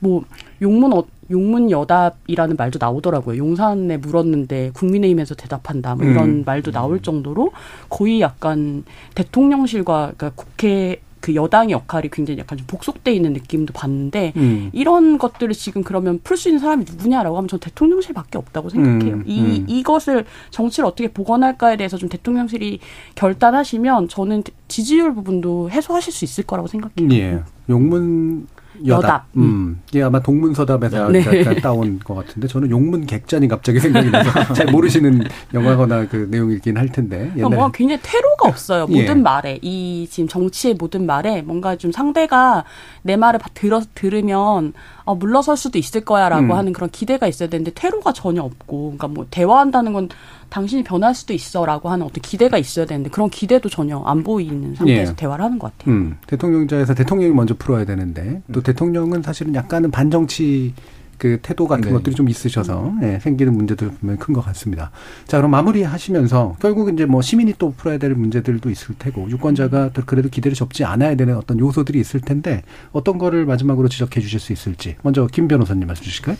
[0.00, 0.24] 뭐
[0.60, 3.38] 용문 어, 용문 여답이라는 말도 나오더라고요.
[3.38, 5.94] 용산에 물었는데 국민의힘에서 대답한다.
[5.94, 6.42] 뭐 이런 음.
[6.44, 7.52] 말도 나올 정도로
[7.88, 14.34] 거의 약간 대통령실과 그러니까 국회 그 여당의 역할이 굉장히 약간 좀 복속돼 있는 느낌도 봤는데
[14.36, 14.68] 음.
[14.74, 19.14] 이런 것들을 지금 그러면 풀 수 있는 사람이 누구냐라고 하면 전 대통령실밖에 없다고 생각해요.
[19.14, 19.24] 음.
[19.24, 19.64] 이 음.
[19.66, 22.80] 이것을 정치를 어떻게 복원할까에 대해서 좀 대통령실이
[23.14, 27.08] 결단하시면 저는 지지율 부분도 해소하실 수 있을 거라고 생각해요.
[27.12, 27.42] 예.
[27.70, 28.46] 용문
[28.86, 29.26] 여답.
[29.36, 29.42] 음.
[29.42, 29.82] 음.
[29.88, 31.22] 이게 아마 동문서답에서 네.
[31.60, 36.88] 따온 것 같은데 저는 용문 객잔이 갑자기 생각이 나서 잘 모르시는 영화거나 그 내용이긴 할
[36.88, 37.32] 텐데.
[37.36, 37.56] 옛날에.
[37.56, 38.86] 뭐 굉장히 퇴로가 없어요.
[38.90, 39.00] 예.
[39.02, 42.64] 모든 말에 이 지금 정치의 모든 말에 뭔가 좀 상대가
[43.02, 44.72] 내 말을 들어 들으면
[45.04, 46.52] 어, 물러설 수도 있을 거야라고 음.
[46.52, 50.08] 하는 그런 기대가 있어야 되는데 퇴로가 전혀 없고, 그러니까 뭐 대화한다는 건
[50.48, 55.12] 당신이 변할 수도 있어라고 하는 어떤 기대가 있어야 되는데 그런 기대도 전혀 안 보이는 상태에서
[55.12, 55.16] 예.
[55.16, 55.94] 대화를 하는 것 같아요.
[55.94, 56.16] 음.
[56.26, 58.62] 대통령자에서 대통령이 먼저 풀어야 되는데 또 음.
[58.62, 60.74] 대통령은 사실은 약간은 반정치
[61.18, 61.92] 그 태도 같은 네.
[61.92, 64.90] 것들이 좀 있으셔서 네, 생기는 문제들 보면 큰것 같습니다.
[65.26, 69.90] 자 그럼 마무리 하시면서 결국 이제 뭐 시민이 또 풀어야 될 문제들도 있을 테고 유권자가
[70.06, 72.62] 그래도 기대를 접지 않아야 되는 어떤 요소들이 있을 텐데
[72.92, 76.36] 어떤 거를 마지막으로 지적해 주실 수 있을지 먼저 김 변호사님 말씀 주실까요?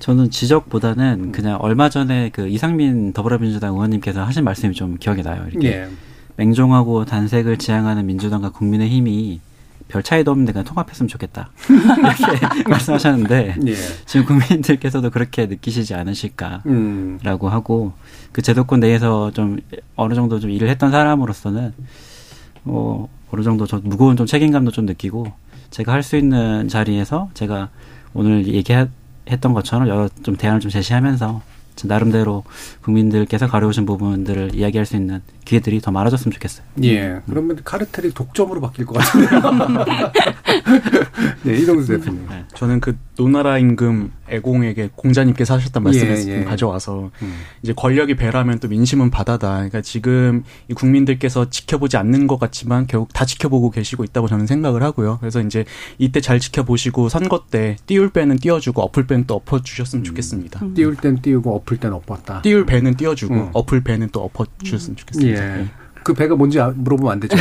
[0.00, 5.46] 저는 지적보다는 그냥 얼마 전에 그 이상민 더불어민주당 의원님께서 하신 말씀이 좀 기억이 나요.
[5.50, 5.88] 이렇게 예.
[6.36, 9.40] 맹종하고 단색을 지향하는 민주당과 국민의힘이
[9.90, 11.50] 별 차이도 없는데 그냥 통합했으면 좋겠다.
[11.68, 13.74] 이렇게 말씀하셨는데 예.
[14.06, 17.18] 지금 국민들께서도 그렇게 느끼시지 않으실까라고 음.
[17.22, 17.92] 하고
[18.32, 19.58] 그 제도권 내에서 좀
[19.96, 21.72] 어느 정도 좀 일을 했던 사람으로서는
[22.62, 25.32] 뭐 어느 정도 좀 무거운 좀 책임감도 좀 느끼고
[25.70, 27.68] 제가 할 수 있는 자리에서 제가
[28.14, 28.88] 오늘 얘기했
[29.30, 31.42] 했던 것처럼 여러 좀 대안을 좀 제시하면서
[31.84, 32.42] 나름대로
[32.82, 36.64] 국민들께서 가려우신 부분들을 이야기할 수 있는 기회들이 더 많아졌으면 좋겠어요.
[36.84, 37.20] 예.
[37.28, 39.40] 그러면 카르텔이 독점으로 바뀔 것 같은데요.
[41.42, 42.26] 네, 이동수 대표님.
[42.28, 42.44] 네.
[42.54, 46.44] 저는 그 노나라 임금 애공에게 공자님께서 하셨던 말씀을 예, 예.
[46.44, 47.34] 가져와서 음.
[47.62, 49.54] 이제 권력이 배라면 또 민심은 바다다.
[49.54, 54.84] 그러니까 지금 이 국민들께서 지켜보지 않는 것 같지만 결국 다 지켜보고 계시고 있다고 저는 생각을
[54.84, 55.18] 하고요.
[55.18, 55.64] 그래서 이제
[55.98, 60.04] 이때 잘 지켜보시고 선거 때 띄울 배는 띄워주고 엎을 배는 또 엎어주셨으면 음.
[60.04, 60.64] 좋겠습니다.
[60.64, 60.74] 음.
[60.74, 62.42] 띄울 땐 띄우고 엎을 땐 엎었다.
[62.42, 63.50] 띄울 배는 띄워주고 음.
[63.52, 65.39] 엎을 배는 또 엎어주셨으면 좋겠습니다.
[65.39, 65.39] 예.
[65.40, 65.79] Yeah.
[66.02, 67.36] 그 배가 뭔지 아, 물어보면 안 되죠.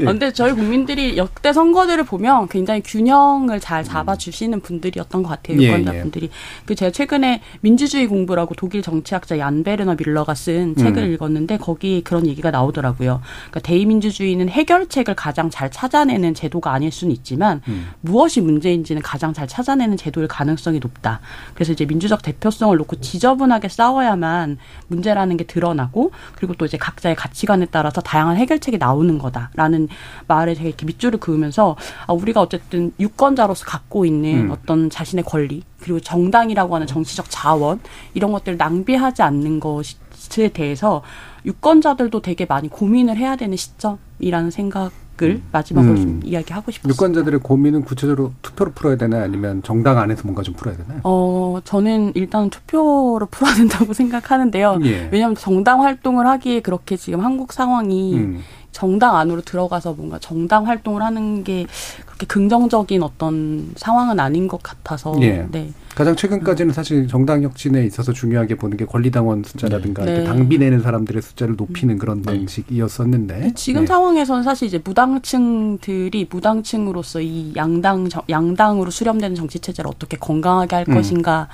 [0.00, 0.04] 예.
[0.04, 3.84] 근데 저희 국민들이 역대 선거들을 보면 굉장히 균형을 잘 음.
[3.84, 5.60] 잡아주시는 분들이었던 것 같아요.
[5.60, 6.26] 예, 유권자분들이.
[6.26, 6.64] 예, 예.
[6.66, 11.12] 그 제가 최근에 민주주의 공부라고 독일 정치학자 얀 베르너 밀러가 쓴 책을 음.
[11.12, 13.20] 읽었는데 거기 그런 얘기가 나오더라고요.
[13.50, 17.88] 그러니까 대의민주주의는 해결책을 가장 잘 찾아내는 제도가 아닐 수는 있지만 음.
[18.00, 21.20] 무엇이 문제인지는 가장 잘 찾아내는 제도일 가능성이 높다.
[21.54, 24.58] 그래서 이제 민주적 대표성을 놓고 지저분하게 싸워야만
[24.88, 26.03] 문제라는 게 드러나고
[26.34, 29.88] 그리고 또 이제 각자의 가치관에 따라서 다양한 해결책이 나오는 거다라는
[30.26, 31.76] 말에 되게 이렇게 밑줄을 그으면서
[32.06, 34.50] 아, 우리가 어쨌든 유권자로서 갖고 있는 음.
[34.50, 37.80] 어떤 자신의 권리 그리고 정당이라고 하는 정치적 자원
[38.14, 41.02] 이런 것들을 낭비하지 않는 것에 대해서
[41.44, 44.92] 유권자들도 되게 많이 고민을 해야 되는 시점이라는 생각
[45.22, 45.42] 을 음.
[45.52, 45.96] 마지막으로 음.
[45.96, 49.22] 좀 이야기하고 싶습니다 유권자들의 고민은 구체적으로 투표로 풀어야 되나요?
[49.22, 51.00] 아니면 정당 안에서 뭔가 좀 풀어야 되나요?
[51.04, 54.80] 어, 저는 일단 투표로 풀어야 된다고 생각하는데요.
[54.84, 55.08] 예.
[55.12, 58.40] 왜냐하면 정당 활동을 하기에 그렇게 지금 한국 상황이 음.
[58.74, 61.64] 정당 안으로 들어가서 뭔가 정당 활동을 하는 게
[62.04, 65.14] 그렇게 긍정적인 어떤 상황은 아닌 것 같아서.
[65.22, 65.46] 예.
[65.50, 65.72] 네.
[65.94, 70.24] 가장 최근까지는 사실 정당 혁신에 있어서 중요하게 보는 게 권리당원 숫자라든가 네.
[70.24, 72.32] 당비 내는 사람들의 숫자를 높이는 그런 네.
[72.32, 73.86] 방식이었었는데 지금 네.
[73.86, 80.94] 상황에서는 사실 이제 무당층들이 무당층으로서 이 양당 양당으로 수렴되는 정치 체제를 어떻게 건강하게 할 음.
[80.94, 81.48] 것인가.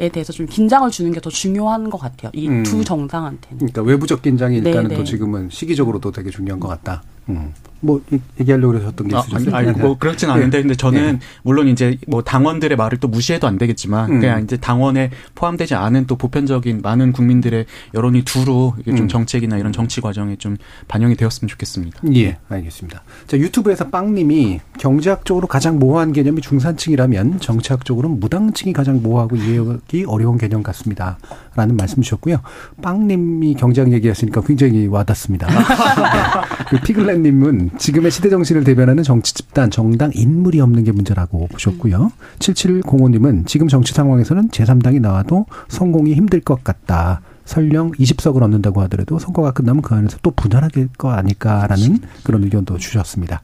[0.00, 2.30] 에 대해서 좀 긴장을 주는 게 더 중요한 것 같아요.
[2.34, 2.82] 이두 음.
[2.84, 3.58] 정당한테는.
[3.58, 5.10] 그러니까 외부적 긴장이 일단은 네, 또 네.
[5.10, 7.02] 지금은 시기적으로도 되게 중요한 것 같다.
[7.28, 7.52] 음.
[7.80, 8.02] 뭐
[8.38, 9.54] 얘기하려고 그러셨던 게 아, 있으셨어요?
[9.54, 10.62] 아니, 뭐 그렇진 않은데 예.
[10.62, 11.18] 근데 저는 예.
[11.42, 14.20] 물론 이제 뭐 당원들의 말을 또 무시해도 안 되겠지만 음.
[14.20, 17.64] 그냥 이제 당원에 포함되지 않은 또 보편적인 많은 국민들의
[17.94, 19.08] 여론이 두루 이게 좀 음.
[19.08, 20.56] 정책이나 이런 정치 과정에 좀
[20.88, 22.00] 반영이 되었으면 좋겠습니다.
[22.14, 23.02] 예, 알겠습니다.
[23.26, 30.62] 자 유튜브에서 빵님이 경제학적으로 가장 모호한 개념이 중산층이라면 정치학적으로는 무당층이 가장 모호하고 이해하기 어려운 개념
[30.62, 32.40] 같습니다.라는 말씀 주셨고요.
[32.82, 35.48] 빵님이 경제학 얘기하시니까 굉장히 와닿습니다.
[36.68, 42.12] 그 피글렛님은 지금의 시대 정신을 대변하는 정치 집단, 정당 인물이 없는 게 문제라고 보셨고요.
[42.38, 47.20] 7705님은 지금 정치 상황에서는 제3당이 나와도 성공이 힘들 것 같다.
[47.44, 53.42] 설령 20석을 얻는다고 하더라도 선거가 끝나면 그 안에서 또 분열하게 거 아닐까라는 그런 의견도 주셨습니다.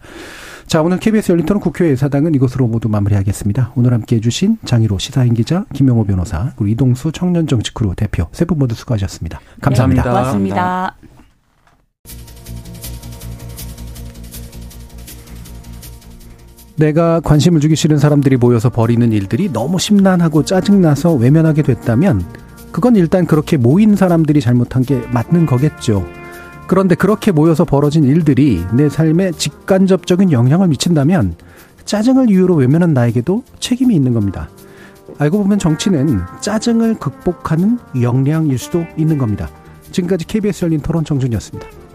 [0.66, 3.72] 자, 오늘 KBS 열린 토론 국회 의사당은 이것으로 모두 마무리하겠습니다.
[3.74, 8.74] 오늘 함께 해주신 장희로 시사인 기자, 김영호 변호사, 그리고 이동수 청년정치크루 대표 세 분 모두
[8.76, 9.40] 수고하셨습니다.
[9.60, 10.02] 감사합니다.
[10.04, 10.94] 네, 고맙습니다.
[16.76, 22.24] 내가 관심을 주기 싫은 사람들이 모여서 벌이는 일들이 너무 심란하고 짜증나서 외면하게 됐다면
[22.70, 26.06] 그건 일단 그렇게 모인 사람들이 잘못한 게 맞는 거겠죠.
[26.66, 31.36] 그런데 그렇게 모여서 벌어진 일들이 내 삶에 직간접적인 영향을 미친다면
[31.86, 34.50] 짜증을 이유로 외면한 나에게도 책임이 있는 겁니다.
[35.18, 39.48] 알고 보면 정치는 짜증을 극복하는 역량일 수도 있는 겁니다.
[39.92, 41.85] 지금까지 KBS 열린 토론 정준이었습니다.